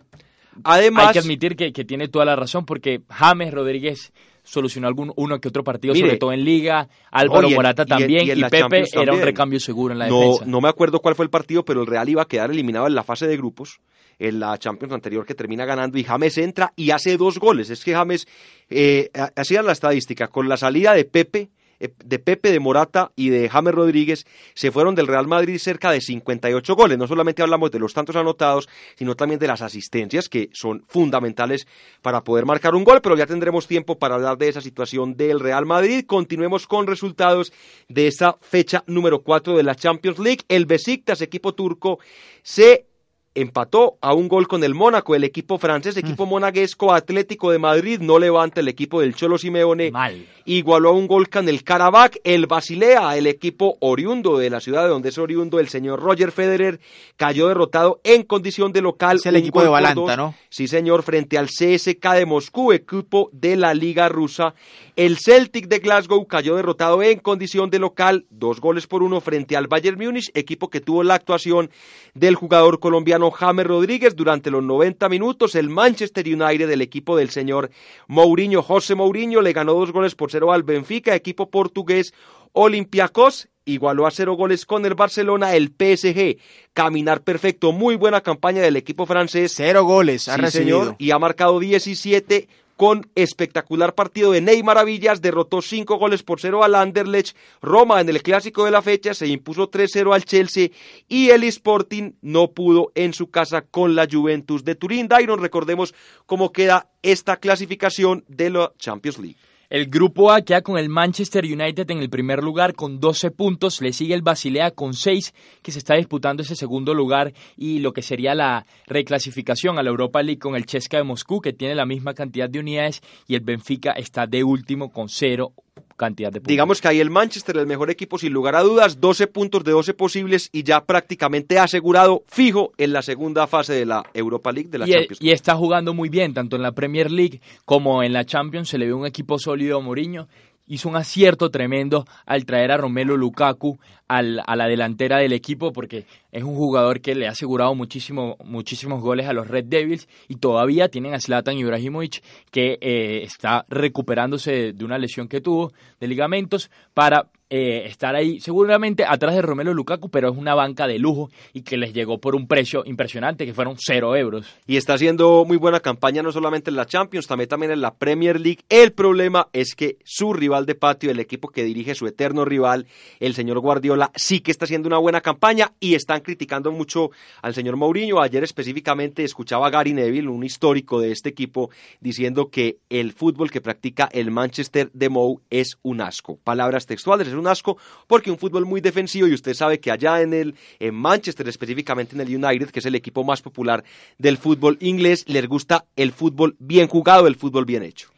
Además, 0.64 1.08
hay 1.08 1.12
que 1.12 1.18
admitir 1.18 1.54
que, 1.54 1.70
que 1.74 1.84
tiene 1.84 2.08
toda 2.08 2.24
la 2.24 2.34
razón, 2.34 2.64
porque 2.64 3.02
James 3.10 3.52
Rodríguez 3.52 4.10
solucionó 4.50 4.88
algún 4.88 5.12
uno 5.16 5.38
que 5.40 5.48
otro 5.48 5.62
partido, 5.62 5.94
Mire, 5.94 6.06
sobre 6.06 6.18
todo 6.18 6.32
en 6.32 6.44
Liga, 6.44 6.88
Álvaro 7.10 7.42
no, 7.42 7.48
y 7.48 7.52
en- 7.52 7.56
Morata 7.56 7.82
y 7.82 7.84
en- 7.84 7.88
también, 7.98 8.22
y 8.38 8.42
Pepe 8.42 8.58
Champions 8.58 8.90
era 8.94 9.12
un 9.14 9.20
recambio 9.22 9.60
seguro 9.60 9.92
en 9.92 9.98
la 10.00 10.08
no, 10.08 10.18
defensa. 10.20 10.44
no 10.46 10.60
me 10.60 10.68
acuerdo 10.68 10.98
cuál 11.00 11.14
fue 11.14 11.24
el 11.24 11.30
partido, 11.30 11.64
pero 11.64 11.80
el 11.82 11.86
Real 11.86 12.08
iba 12.08 12.22
a 12.22 12.26
quedar 12.26 12.50
eliminado 12.50 12.86
en 12.86 12.94
la 12.94 13.04
fase 13.04 13.26
de 13.28 13.36
grupos, 13.36 13.80
en 14.18 14.40
la 14.40 14.58
Champions 14.58 14.92
anterior 14.92 15.24
que 15.24 15.34
termina 15.34 15.64
ganando 15.64 15.96
y 15.98 16.04
James 16.04 16.36
entra 16.38 16.72
y 16.76 16.90
hace 16.90 17.16
dos 17.16 17.38
goles. 17.38 17.70
Es 17.70 17.84
que 17.84 17.94
James, 17.94 18.26
eh, 18.68 19.10
ha- 19.14 19.30
hacían 19.36 19.64
la 19.66 19.72
estadística, 19.72 20.28
con 20.28 20.48
la 20.48 20.56
salida 20.56 20.94
de 20.94 21.04
Pepe, 21.04 21.48
de 21.80 22.18
Pepe, 22.18 22.52
de 22.52 22.60
Morata 22.60 23.12
y 23.16 23.30
de 23.30 23.48
James 23.48 23.74
Rodríguez, 23.74 24.26
se 24.54 24.70
fueron 24.70 24.94
del 24.94 25.06
Real 25.06 25.26
Madrid 25.26 25.58
cerca 25.58 25.90
de 25.90 26.00
58 26.00 26.74
goles. 26.74 26.98
No 26.98 27.06
solamente 27.06 27.42
hablamos 27.42 27.70
de 27.70 27.78
los 27.78 27.94
tantos 27.94 28.16
anotados, 28.16 28.68
sino 28.96 29.16
también 29.16 29.40
de 29.40 29.46
las 29.46 29.62
asistencias, 29.62 30.28
que 30.28 30.50
son 30.52 30.84
fundamentales 30.86 31.66
para 32.02 32.22
poder 32.22 32.44
marcar 32.44 32.74
un 32.74 32.84
gol, 32.84 33.00
pero 33.00 33.16
ya 33.16 33.26
tendremos 33.26 33.66
tiempo 33.66 33.98
para 33.98 34.16
hablar 34.16 34.36
de 34.36 34.48
esa 34.48 34.60
situación 34.60 35.16
del 35.16 35.40
Real 35.40 35.64
Madrid. 35.64 36.04
Continuemos 36.06 36.66
con 36.66 36.86
resultados 36.86 37.52
de 37.88 38.06
esa 38.06 38.36
fecha 38.40 38.84
número 38.86 39.22
4 39.22 39.56
de 39.56 39.62
la 39.62 39.74
Champions 39.74 40.18
League. 40.18 40.44
El 40.48 40.66
Besiktas, 40.66 41.22
equipo 41.22 41.54
turco, 41.54 41.98
se 42.42 42.89
empató 43.34 43.96
a 44.00 44.12
un 44.12 44.28
gol 44.28 44.48
con 44.48 44.64
el 44.64 44.74
Mónaco, 44.74 45.14
el 45.14 45.24
equipo 45.24 45.58
francés, 45.58 45.96
equipo 45.96 46.26
monaguesco, 46.26 46.92
Atlético 46.92 47.52
de 47.52 47.58
Madrid, 47.58 48.00
no 48.00 48.18
levanta 48.18 48.60
el 48.60 48.68
equipo 48.68 49.00
del 49.00 49.14
Cholo 49.14 49.38
Simeone, 49.38 49.90
Mal. 49.92 50.26
igualó 50.44 50.90
a 50.90 50.92
un 50.92 51.06
gol 51.06 51.28
con 51.28 51.48
el 51.48 51.62
Karabakh, 51.62 52.18
el 52.24 52.46
Basilea, 52.46 53.16
el 53.16 53.28
equipo 53.28 53.76
oriundo 53.80 54.36
de 54.36 54.50
la 54.50 54.60
ciudad 54.60 54.82
de 54.82 54.88
donde 54.88 55.10
es 55.10 55.18
oriundo 55.18 55.60
el 55.60 55.68
señor 55.68 56.00
Roger 56.00 56.32
Federer, 56.32 56.80
cayó 57.16 57.48
derrotado 57.48 58.00
en 58.02 58.24
condición 58.24 58.72
de 58.72 58.82
local. 58.82 59.18
Es 59.18 59.26
el 59.26 59.36
equipo 59.36 59.62
de 59.62 59.68
Balanta. 59.68 60.16
¿no? 60.16 60.34
Sí, 60.48 60.66
señor, 60.66 61.02
frente 61.04 61.38
al 61.38 61.46
CSK 61.46 62.12
de 62.14 62.26
Moscú, 62.26 62.72
equipo 62.72 63.30
de 63.32 63.56
la 63.56 63.74
Liga 63.74 64.08
Rusa. 64.08 64.54
El 65.00 65.16
Celtic 65.16 65.66
de 65.68 65.78
Glasgow 65.78 66.26
cayó 66.26 66.56
derrotado 66.56 67.02
en 67.02 67.20
condición 67.20 67.70
de 67.70 67.78
local, 67.78 68.26
dos 68.28 68.60
goles 68.60 68.86
por 68.86 69.02
uno 69.02 69.22
frente 69.22 69.56
al 69.56 69.66
Bayern 69.66 69.98
Múnich, 69.98 70.30
equipo 70.34 70.68
que 70.68 70.82
tuvo 70.82 71.02
la 71.02 71.14
actuación 71.14 71.70
del 72.12 72.34
jugador 72.34 72.80
colombiano 72.80 73.30
James 73.30 73.66
Rodríguez 73.66 74.14
durante 74.14 74.50
los 74.50 74.62
90 74.62 75.08
minutos. 75.08 75.54
El 75.54 75.70
Manchester 75.70 76.26
United, 76.26 76.68
el 76.68 76.82
equipo 76.82 77.16
del 77.16 77.30
señor 77.30 77.70
Mourinho, 78.08 78.62
José 78.62 78.94
Mourinho, 78.94 79.40
le 79.40 79.54
ganó 79.54 79.72
dos 79.72 79.90
goles 79.90 80.14
por 80.14 80.30
cero 80.30 80.52
al 80.52 80.64
Benfica, 80.64 81.14
equipo 81.14 81.48
portugués 81.48 82.12
Olympiacos. 82.52 83.48
Igualó 83.64 84.06
a 84.06 84.10
cero 84.10 84.34
goles 84.34 84.66
con 84.66 84.84
el 84.84 84.94
Barcelona, 84.94 85.54
el 85.54 85.68
PSG. 85.68 86.36
Caminar 86.74 87.22
perfecto, 87.22 87.72
muy 87.72 87.96
buena 87.96 88.20
campaña 88.20 88.60
del 88.60 88.76
equipo 88.76 89.06
francés. 89.06 89.52
Cero 89.56 89.84
goles 89.84 90.28
ha 90.28 90.34
Sí, 90.34 90.40
recibido. 90.42 90.80
señor, 90.80 90.96
y 90.98 91.10
ha 91.12 91.18
marcado 91.18 91.58
17 91.58 92.48
con 92.80 93.10
espectacular 93.14 93.94
partido 93.94 94.32
de 94.32 94.40
Ney 94.40 94.62
Maravillas, 94.62 95.20
derrotó 95.20 95.60
5 95.60 95.98
goles 95.98 96.22
por 96.22 96.40
0 96.40 96.64
al 96.64 96.74
Anderlecht, 96.74 97.36
Roma 97.60 98.00
en 98.00 98.08
el 98.08 98.22
clásico 98.22 98.64
de 98.64 98.70
la 98.70 98.80
fecha 98.80 99.12
se 99.12 99.26
impuso 99.26 99.70
3-0 99.70 100.14
al 100.14 100.24
Chelsea 100.24 100.70
y 101.06 101.28
el 101.28 101.44
Sporting 101.44 102.12
no 102.22 102.52
pudo 102.52 102.90
en 102.94 103.12
su 103.12 103.30
casa 103.30 103.60
con 103.60 103.94
la 103.94 104.08
Juventus 104.10 104.64
de 104.64 104.76
Turín. 104.76 105.08
Dairon, 105.08 105.42
recordemos 105.42 105.94
cómo 106.24 106.52
queda 106.52 106.88
esta 107.02 107.36
clasificación 107.36 108.24
de 108.28 108.48
la 108.48 108.72
Champions 108.78 109.18
League. 109.18 109.49
El 109.70 109.86
grupo 109.86 110.32
A 110.32 110.42
queda 110.42 110.62
con 110.62 110.78
el 110.78 110.88
Manchester 110.88 111.44
United 111.44 111.88
en 111.92 111.98
el 112.00 112.10
primer 112.10 112.42
lugar 112.42 112.74
con 112.74 112.98
12 112.98 113.30
puntos, 113.30 113.80
le 113.80 113.92
sigue 113.92 114.14
el 114.14 114.20
Basilea 114.20 114.72
con 114.72 114.94
6 114.94 115.32
que 115.62 115.70
se 115.70 115.78
está 115.78 115.94
disputando 115.94 116.42
ese 116.42 116.56
segundo 116.56 116.92
lugar 116.92 117.32
y 117.56 117.78
lo 117.78 117.92
que 117.92 118.02
sería 118.02 118.34
la 118.34 118.66
reclasificación 118.88 119.78
a 119.78 119.84
la 119.84 119.90
Europa 119.90 120.24
League 120.24 120.40
con 120.40 120.56
el 120.56 120.66
Chesca 120.66 120.96
de 120.96 121.04
Moscú 121.04 121.40
que 121.40 121.52
tiene 121.52 121.76
la 121.76 121.86
misma 121.86 122.14
cantidad 122.14 122.50
de 122.50 122.58
unidades 122.58 123.00
y 123.28 123.36
el 123.36 123.42
Benfica 123.42 123.92
está 123.92 124.26
de 124.26 124.42
último 124.42 124.90
con 124.90 125.08
cero 125.08 125.52
cantidad 126.00 126.32
de 126.32 126.40
puntos. 126.40 126.48
Digamos 126.48 126.80
que 126.80 126.88
ahí 126.88 126.98
el 126.98 127.10
Manchester, 127.10 127.58
el 127.58 127.66
mejor 127.66 127.90
equipo 127.90 128.16
sin 128.16 128.32
lugar 128.32 128.56
a 128.56 128.62
dudas, 128.62 129.00
12 129.00 129.26
puntos 129.26 129.62
de 129.64 129.72
12 129.72 129.92
posibles 129.92 130.48
y 130.50 130.62
ya 130.62 130.86
prácticamente 130.86 131.58
asegurado 131.58 132.24
fijo 132.26 132.72
en 132.78 132.94
la 132.94 133.02
segunda 133.02 133.46
fase 133.46 133.74
de 133.74 133.84
la 133.84 134.02
Europa 134.14 134.50
League, 134.50 134.70
de 134.70 134.78
la 134.78 134.88
y, 134.88 134.92
Champions 134.92 135.18
y 135.20 135.30
está 135.30 135.54
jugando 135.56 135.92
muy 135.92 136.08
bien, 136.08 136.32
tanto 136.32 136.56
en 136.56 136.62
la 136.62 136.72
Premier 136.72 137.10
League 137.10 137.42
como 137.66 138.02
en 138.02 138.14
la 138.14 138.24
Champions. 138.24 138.70
Se 138.70 138.78
le 138.78 138.86
ve 138.86 138.94
un 138.94 139.06
equipo 139.06 139.38
sólido 139.38 139.76
a 139.76 139.80
Mourinho. 139.82 140.26
Hizo 140.72 140.88
un 140.88 140.94
acierto 140.94 141.50
tremendo 141.50 142.04
al 142.26 142.44
traer 142.44 142.70
a 142.70 142.76
Romelu 142.76 143.16
Lukaku 143.16 143.80
al- 144.06 144.40
a 144.46 144.54
la 144.54 144.68
delantera 144.68 145.18
del 145.18 145.32
equipo 145.32 145.72
porque 145.72 146.06
es 146.30 146.44
un 146.44 146.54
jugador 146.54 147.00
que 147.00 147.16
le 147.16 147.26
ha 147.26 147.32
asegurado 147.32 147.74
muchísimo, 147.74 148.36
muchísimos 148.44 149.00
goles 149.02 149.26
a 149.26 149.32
los 149.32 149.48
Red 149.48 149.64
Devils 149.64 150.08
y 150.28 150.36
todavía 150.36 150.88
tienen 150.88 151.12
a 151.14 151.20
Zlatan 151.20 151.58
Ibrahimovic 151.58 152.22
que 152.52 152.78
eh, 152.80 153.22
está 153.24 153.66
recuperándose 153.68 154.52
de, 154.52 154.72
de 154.72 154.84
una 154.84 154.96
lesión 154.98 155.26
que 155.26 155.40
tuvo 155.40 155.72
de 155.98 156.06
ligamentos 156.06 156.70
para 156.94 157.26
eh, 157.50 157.86
estar 157.86 158.14
ahí 158.14 158.38
seguramente 158.38 159.04
atrás 159.04 159.34
de 159.34 159.42
Romelu 159.42 159.74
Lukaku, 159.74 160.08
pero 160.08 160.30
es 160.30 160.36
una 160.36 160.54
banca 160.54 160.86
de 160.86 161.00
lujo 161.00 161.30
y 161.52 161.62
que 161.62 161.76
les 161.76 161.92
llegó 161.92 162.18
por 162.18 162.36
un 162.36 162.46
precio 162.46 162.84
impresionante 162.86 163.44
que 163.44 163.52
fueron 163.52 163.74
cero 163.76 164.14
euros. 164.14 164.46
y 164.68 164.76
está 164.76 164.94
haciendo 164.94 165.44
muy 165.44 165.56
buena 165.56 165.80
campaña 165.80 166.22
no 166.22 166.30
solamente 166.30 166.70
en 166.70 166.76
la 166.76 166.86
Champions, 166.86 167.26
también, 167.26 167.48
también 167.48 167.72
en 167.72 167.80
la 167.80 167.94
Premier 167.94 168.38
League. 168.38 168.60
El 168.68 168.92
problema 168.92 169.48
es 169.52 169.74
que 169.74 169.96
su 170.04 170.32
rival 170.32 170.64
de 170.64 170.76
patio, 170.76 171.10
el 171.10 171.18
equipo 171.18 171.48
que 171.48 171.64
dirige 171.64 171.96
su 171.96 172.06
eterno 172.06 172.44
rival, 172.44 172.86
el 173.18 173.34
señor 173.34 173.58
Guardiola, 173.58 174.12
sí 174.14 174.40
que 174.40 174.52
está 174.52 174.66
haciendo 174.66 174.86
una 174.86 174.98
buena 174.98 175.20
campaña 175.20 175.72
y 175.80 175.94
están 175.94 176.20
criticando 176.20 176.70
mucho 176.70 177.10
al 177.42 177.54
señor 177.54 177.76
Mourinho. 177.76 178.20
Ayer 178.22 178.44
específicamente 178.44 179.24
escuchaba 179.24 179.66
a 179.66 179.70
Gary 179.70 179.92
Neville, 179.92 180.28
un 180.28 180.44
histórico 180.44 181.00
de 181.00 181.10
este 181.10 181.30
equipo, 181.30 181.70
diciendo 182.00 182.48
que 182.48 182.78
el 182.90 183.12
fútbol 183.12 183.50
que 183.50 183.60
practica 183.60 184.08
el 184.12 184.30
Manchester 184.30 184.90
de 184.92 185.08
Mou 185.08 185.40
es 185.50 185.78
un 185.82 186.00
asco. 186.00 186.38
Palabras 186.44 186.86
textuales, 186.86 187.26
es 187.26 187.39
un 187.40 187.48
asco 187.48 187.78
porque 188.06 188.30
un 188.30 188.38
fútbol 188.38 188.66
muy 188.66 188.80
defensivo 188.80 189.26
y 189.26 189.34
usted 189.34 189.54
sabe 189.54 189.80
que 189.80 189.90
allá 189.90 190.22
en 190.22 190.32
el 190.32 190.54
en 190.78 190.94
Manchester, 190.94 191.48
específicamente 191.48 192.14
en 192.14 192.20
el 192.20 192.44
United, 192.44 192.70
que 192.70 192.78
es 192.78 192.86
el 192.86 192.94
equipo 192.94 193.24
más 193.24 193.42
popular 193.42 193.82
del 194.18 194.38
fútbol 194.38 194.76
inglés, 194.80 195.24
les 195.26 195.46
gusta 195.46 195.86
el 195.96 196.12
fútbol 196.12 196.56
bien 196.58 196.88
jugado, 196.88 197.26
el 197.26 197.36
fútbol 197.36 197.64
bien 197.64 197.82
hecho. 197.82 198.10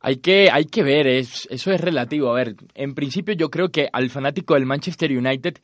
Hay 0.00 0.18
que, 0.18 0.50
hay 0.52 0.66
que 0.66 0.82
ver, 0.82 1.06
es, 1.06 1.48
eso 1.50 1.72
es 1.72 1.80
relativo. 1.80 2.30
A 2.30 2.34
ver, 2.34 2.54
en 2.74 2.94
principio 2.94 3.34
yo 3.34 3.50
creo 3.50 3.70
que 3.70 3.88
al 3.92 4.10
fanático 4.10 4.54
del 4.54 4.66
Manchester 4.66 5.10
United 5.10 5.56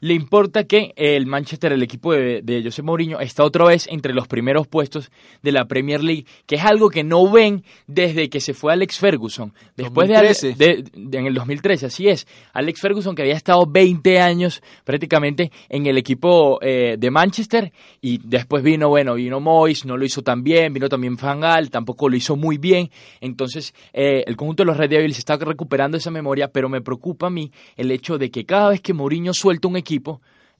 le 0.00 0.14
importa 0.14 0.64
que 0.64 0.92
el 0.96 1.26
Manchester, 1.26 1.72
el 1.72 1.82
equipo 1.82 2.12
de, 2.14 2.40
de 2.42 2.62
José 2.62 2.82
Mourinho, 2.82 3.20
está 3.20 3.44
otra 3.44 3.66
vez 3.66 3.86
entre 3.90 4.14
los 4.14 4.26
primeros 4.26 4.66
puestos 4.66 5.10
de 5.42 5.52
la 5.52 5.66
Premier 5.66 6.02
League, 6.02 6.24
que 6.46 6.54
es 6.56 6.64
algo 6.64 6.88
que 6.88 7.04
no 7.04 7.30
ven 7.30 7.64
desde 7.86 8.30
que 8.30 8.40
se 8.40 8.54
fue 8.54 8.72
Alex 8.72 8.98
Ferguson. 8.98 9.52
Después 9.76 10.08
de, 10.08 10.14
2013. 10.14 10.54
de, 10.54 10.84
de- 10.94 11.18
en 11.18 11.26
el 11.26 11.34
2013, 11.34 11.86
así 11.86 12.08
es. 12.08 12.26
Alex 12.54 12.80
Ferguson, 12.80 13.14
que 13.14 13.22
había 13.22 13.34
estado 13.36 13.66
20 13.66 14.18
años 14.20 14.62
prácticamente 14.84 15.52
en 15.68 15.84
el 15.86 15.98
equipo 15.98 16.58
eh, 16.62 16.96
de 16.98 17.10
Manchester, 17.10 17.70
y 18.00 18.18
después 18.24 18.62
vino, 18.62 18.88
bueno, 18.88 19.14
vino 19.16 19.38
Moyes, 19.38 19.84
no 19.84 19.98
lo 19.98 20.04
hizo 20.06 20.22
tan 20.22 20.42
bien, 20.42 20.72
vino 20.72 20.88
también 20.88 21.18
Fangal, 21.18 21.70
tampoco 21.70 22.08
lo 22.08 22.16
hizo 22.16 22.36
muy 22.36 22.56
bien. 22.56 22.90
Entonces, 23.20 23.74
eh, 23.92 24.24
el 24.26 24.36
conjunto 24.36 24.62
de 24.62 24.68
los 24.68 24.76
Red 24.78 24.88
Devils 24.88 25.18
está 25.18 25.36
recuperando 25.36 25.98
esa 25.98 26.10
memoria, 26.10 26.48
pero 26.48 26.70
me 26.70 26.80
preocupa 26.80 27.26
a 27.26 27.30
mí 27.30 27.52
el 27.76 27.90
hecho 27.90 28.16
de 28.16 28.30
que 28.30 28.46
cada 28.46 28.70
vez 28.70 28.80
que 28.80 28.94
Mourinho 28.94 29.34
suelta 29.34 29.68
un 29.68 29.76
equipo, 29.76 29.89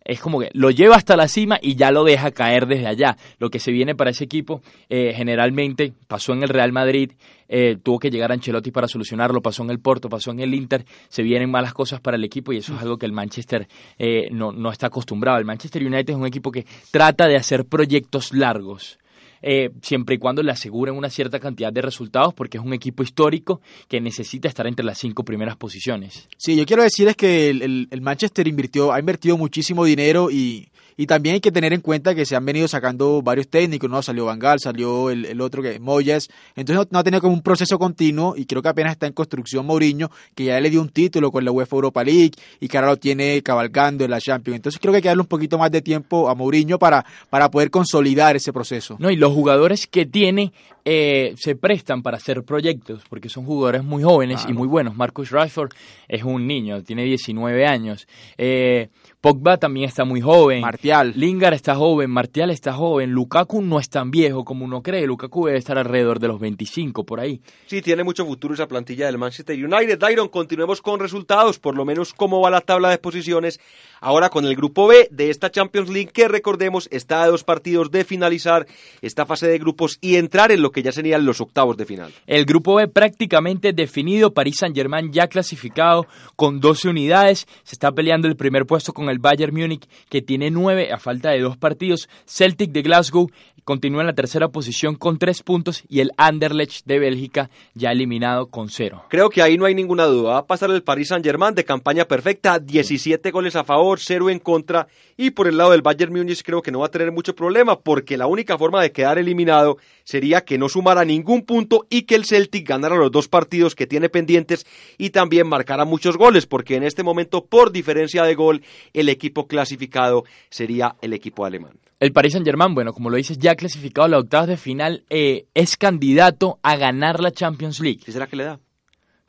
es 0.04 0.20
como 0.20 0.40
que 0.40 0.50
lo 0.54 0.70
lleva 0.70 0.96
hasta 0.96 1.16
la 1.16 1.28
cima 1.28 1.58
y 1.60 1.76
ya 1.76 1.90
lo 1.90 2.04
deja 2.04 2.30
caer 2.30 2.66
desde 2.66 2.86
allá. 2.86 3.16
Lo 3.38 3.50
que 3.50 3.58
se 3.58 3.70
viene 3.70 3.94
para 3.94 4.10
ese 4.10 4.24
equipo, 4.24 4.62
eh, 4.88 5.12
generalmente 5.14 5.92
pasó 6.08 6.32
en 6.32 6.42
el 6.42 6.48
Real 6.48 6.72
Madrid, 6.72 7.12
eh, 7.48 7.76
tuvo 7.82 7.98
que 7.98 8.10
llegar 8.10 8.32
Ancelotti 8.32 8.70
para 8.70 8.88
solucionarlo, 8.88 9.42
pasó 9.42 9.62
en 9.62 9.70
el 9.70 9.80
Porto, 9.80 10.08
pasó 10.08 10.30
en 10.30 10.40
el 10.40 10.54
Inter, 10.54 10.84
se 11.08 11.22
vienen 11.22 11.50
malas 11.50 11.74
cosas 11.74 12.00
para 12.00 12.16
el 12.16 12.24
equipo 12.24 12.52
y 12.52 12.58
eso 12.58 12.74
es 12.74 12.82
algo 12.82 12.96
que 12.96 13.06
el 13.06 13.12
Manchester 13.12 13.68
eh, 13.98 14.28
no, 14.30 14.52
no 14.52 14.70
está 14.70 14.86
acostumbrado. 14.86 15.38
El 15.38 15.44
Manchester 15.44 15.84
United 15.84 16.10
es 16.10 16.16
un 16.18 16.26
equipo 16.26 16.50
que 16.50 16.64
trata 16.90 17.26
de 17.26 17.36
hacer 17.36 17.64
proyectos 17.64 18.32
largos. 18.32 18.99
Eh, 19.42 19.70
siempre 19.82 20.14
y 20.14 20.18
cuando 20.18 20.42
le 20.42 20.52
aseguren 20.52 20.94
una 20.96 21.10
cierta 21.10 21.38
cantidad 21.40 21.72
de 21.72 21.82
resultados, 21.82 22.34
porque 22.34 22.58
es 22.58 22.64
un 22.64 22.72
equipo 22.72 23.02
histórico 23.02 23.60
que 23.88 24.00
necesita 24.00 24.48
estar 24.48 24.66
entre 24.66 24.84
las 24.84 24.98
cinco 24.98 25.24
primeras 25.24 25.56
posiciones. 25.56 26.28
Sí, 26.36 26.56
yo 26.56 26.66
quiero 26.66 26.82
decir 26.82 27.08
es 27.08 27.16
que 27.16 27.50
el, 27.50 27.62
el- 27.62 27.88
el 27.90 28.00
Manchester 28.00 28.46
invirtió, 28.48 28.92
ha 28.92 29.00
invertido 29.00 29.36
muchísimo 29.36 29.84
dinero 29.84 30.30
y, 30.30 30.68
Y 30.96 31.06
también 31.06 31.34
hay 31.34 31.40
que 31.40 31.52
tener 31.52 31.72
en 31.72 31.80
cuenta 31.80 32.14
que 32.14 32.26
se 32.26 32.36
han 32.36 32.44
venido 32.44 32.68
sacando 32.68 33.22
varios 33.22 33.48
técnicos, 33.48 33.88
¿no? 33.90 34.02
Salió 34.02 34.26
Bangal, 34.26 34.60
salió 34.60 35.10
el, 35.10 35.24
el 35.24 35.40
otro 35.40 35.62
que 35.62 35.78
Moyes. 35.78 36.28
Entonces 36.56 36.76
no, 36.76 36.88
no, 36.90 36.98
ha 36.98 37.04
tenido 37.04 37.20
como 37.20 37.34
un 37.34 37.42
proceso 37.42 37.78
continuo 37.78 38.34
y 38.36 38.46
creo 38.46 38.62
que 38.62 38.68
apenas 38.68 38.92
está 38.92 39.06
en 39.06 39.12
construcción 39.12 39.66
Mourinho, 39.66 40.10
que 40.34 40.44
ya 40.44 40.60
le 40.60 40.70
dio 40.70 40.80
un 40.80 40.90
título 40.90 41.30
con 41.30 41.44
la 41.44 41.52
UEFA 41.52 41.76
Europa 41.76 42.04
League 42.04 42.32
y 42.60 42.68
que 42.68 42.78
ahora 42.78 42.90
lo 42.90 42.96
tiene 42.96 43.42
cabalgando 43.42 44.04
en 44.04 44.10
la 44.10 44.20
Champions. 44.20 44.56
Entonces 44.56 44.80
creo 44.80 44.92
que 44.92 44.96
hay 44.96 45.02
que 45.02 45.08
darle 45.08 45.22
un 45.22 45.28
poquito 45.28 45.58
más 45.58 45.70
de 45.70 45.82
tiempo 45.82 46.28
a 46.28 46.34
Mourinho 46.34 46.78
para, 46.78 47.04
para 47.28 47.50
poder 47.50 47.70
consolidar 47.70 48.36
ese 48.36 48.52
proceso. 48.52 48.96
No, 48.98 49.10
y 49.10 49.16
los 49.16 49.32
jugadores 49.32 49.86
que 49.86 50.06
tiene 50.06 50.52
eh, 50.92 51.34
se 51.36 51.54
prestan 51.54 52.02
para 52.02 52.16
hacer 52.16 52.42
proyectos, 52.42 53.04
porque 53.08 53.28
son 53.28 53.44
jugadores 53.44 53.84
muy 53.84 54.02
jóvenes 54.02 54.38
claro. 54.38 54.50
y 54.50 54.58
muy 54.58 54.66
buenos. 54.66 54.96
Marcus 54.96 55.30
Rashford 55.30 55.70
es 56.08 56.24
un 56.24 56.48
niño, 56.48 56.82
tiene 56.82 57.04
19 57.04 57.64
años. 57.64 58.08
Eh, 58.36 58.88
Pogba 59.20 59.56
también 59.56 59.86
está 59.86 60.04
muy 60.04 60.20
joven. 60.20 60.62
Martial. 60.62 61.12
Lingard 61.14 61.54
está 61.54 61.76
joven, 61.76 62.10
Martial 62.10 62.50
está 62.50 62.72
joven. 62.72 63.10
Lukaku 63.12 63.62
no 63.62 63.78
es 63.78 63.88
tan 63.88 64.10
viejo 64.10 64.44
como 64.44 64.64
uno 64.64 64.82
cree. 64.82 65.06
Lukaku 65.06 65.46
debe 65.46 65.58
estar 65.58 65.78
alrededor 65.78 66.18
de 66.18 66.26
los 66.26 66.40
25, 66.40 67.04
por 67.04 67.20
ahí. 67.20 67.40
Sí, 67.66 67.82
tiene 67.82 68.02
mucho 68.02 68.26
futuro 68.26 68.54
esa 68.54 68.66
plantilla 68.66 69.06
del 69.06 69.18
Manchester 69.18 69.56
United. 69.64 69.96
Dairon, 69.96 70.28
continuemos 70.28 70.82
con 70.82 70.98
resultados, 70.98 71.60
por 71.60 71.76
lo 71.76 71.84
menos 71.84 72.14
cómo 72.14 72.40
va 72.40 72.50
la 72.50 72.62
tabla 72.62 72.90
de 72.90 72.98
posiciones. 72.98 73.60
Ahora 74.00 74.30
con 74.30 74.44
el 74.44 74.56
grupo 74.56 74.88
B 74.88 75.06
de 75.12 75.30
esta 75.30 75.50
Champions 75.50 75.90
League, 75.90 76.10
que 76.12 76.26
recordemos 76.26 76.88
está 76.90 77.22
a 77.22 77.28
dos 77.28 77.44
partidos 77.44 77.90
de 77.92 78.04
finalizar 78.04 78.66
esta 79.02 79.26
fase 79.26 79.46
de 79.46 79.58
grupos 79.58 79.98
y 80.00 80.16
entrar 80.16 80.50
en 80.50 80.62
lo 80.62 80.72
que 80.72 80.79
ya 80.82 80.92
serían 80.92 81.24
los 81.24 81.40
octavos 81.40 81.76
de 81.76 81.86
final. 81.86 82.12
El 82.26 82.44
grupo 82.44 82.74
B 82.74 82.88
prácticamente 82.88 83.72
definido, 83.72 84.32
París 84.32 84.56
Saint-Germain 84.60 85.12
ya 85.12 85.26
clasificado 85.26 86.06
con 86.36 86.60
12 86.60 86.88
unidades, 86.88 87.46
se 87.62 87.74
está 87.74 87.92
peleando 87.92 88.28
el 88.28 88.36
primer 88.36 88.66
puesto 88.66 88.92
con 88.92 89.08
el 89.08 89.18
Bayern 89.18 89.54
Múnich 89.54 89.88
que 90.08 90.22
tiene 90.22 90.50
9 90.50 90.92
a 90.92 90.98
falta 90.98 91.30
de 91.30 91.40
dos 91.40 91.56
partidos, 91.56 92.08
Celtic 92.26 92.72
de 92.72 92.82
Glasgow 92.82 93.30
continúa 93.70 94.00
en 94.00 94.08
la 94.08 94.14
tercera 94.14 94.48
posición 94.48 94.96
con 94.96 95.16
3 95.16 95.44
puntos 95.44 95.84
y 95.88 96.00
el 96.00 96.10
Anderlecht 96.16 96.84
de 96.86 96.98
Bélgica 96.98 97.50
ya 97.72 97.92
eliminado 97.92 98.48
con 98.48 98.68
0. 98.68 99.04
Creo 99.08 99.30
que 99.30 99.42
ahí 99.42 99.56
no 99.56 99.64
hay 99.64 99.76
ninguna 99.76 100.06
duda, 100.06 100.32
va 100.32 100.38
a 100.38 100.46
pasar 100.48 100.72
el 100.72 100.82
Paris 100.82 101.06
Saint-Germain 101.06 101.54
de 101.54 101.64
campaña 101.64 102.04
perfecta, 102.06 102.58
17 102.58 103.30
goles 103.30 103.54
a 103.54 103.62
favor, 103.62 104.00
0 104.00 104.28
en 104.28 104.40
contra 104.40 104.88
y 105.16 105.30
por 105.30 105.46
el 105.46 105.56
lado 105.56 105.70
del 105.70 105.82
Bayern 105.82 106.12
Múnich 106.12 106.42
creo 106.42 106.62
que 106.62 106.72
no 106.72 106.80
va 106.80 106.86
a 106.86 106.90
tener 106.90 107.12
mucho 107.12 107.36
problema 107.36 107.78
porque 107.78 108.16
la 108.16 108.26
única 108.26 108.58
forma 108.58 108.82
de 108.82 108.90
quedar 108.90 109.18
eliminado 109.18 109.76
sería 110.02 110.40
que 110.40 110.58
no 110.58 110.68
sumara 110.68 111.04
ningún 111.04 111.42
punto 111.42 111.86
y 111.88 112.02
que 112.02 112.16
el 112.16 112.24
Celtic 112.24 112.68
ganara 112.68 112.96
los 112.96 113.12
dos 113.12 113.28
partidos 113.28 113.76
que 113.76 113.86
tiene 113.86 114.08
pendientes 114.08 114.66
y 114.98 115.10
también 115.10 115.46
marcara 115.46 115.84
muchos 115.84 116.16
goles, 116.16 116.44
porque 116.44 116.74
en 116.74 116.82
este 116.82 117.04
momento, 117.04 117.44
por 117.44 117.70
diferencia 117.70 118.24
de 118.24 118.34
gol, 118.34 118.62
el 118.94 119.08
equipo 119.08 119.46
clasificado 119.46 120.24
sería 120.48 120.96
el 121.02 121.12
equipo 121.12 121.44
alemán. 121.44 121.78
El 122.00 122.12
Paris 122.12 122.32
Saint 122.32 122.46
Germain, 122.46 122.74
bueno, 122.74 122.94
como 122.94 123.10
lo 123.10 123.18
dices, 123.18 123.38
ya 123.38 123.54
clasificado 123.54 124.06
a 124.06 124.08
la 124.08 124.18
octavas 124.18 124.48
de 124.48 124.56
final, 124.56 125.04
eh, 125.10 125.44
es 125.52 125.76
candidato 125.76 126.58
a 126.62 126.76
ganar 126.76 127.20
la 127.20 127.30
Champions 127.30 127.78
League. 127.80 128.00
¿Qué 128.02 128.10
será 128.10 128.26
que 128.26 128.36
le 128.36 128.44
da? 128.44 128.58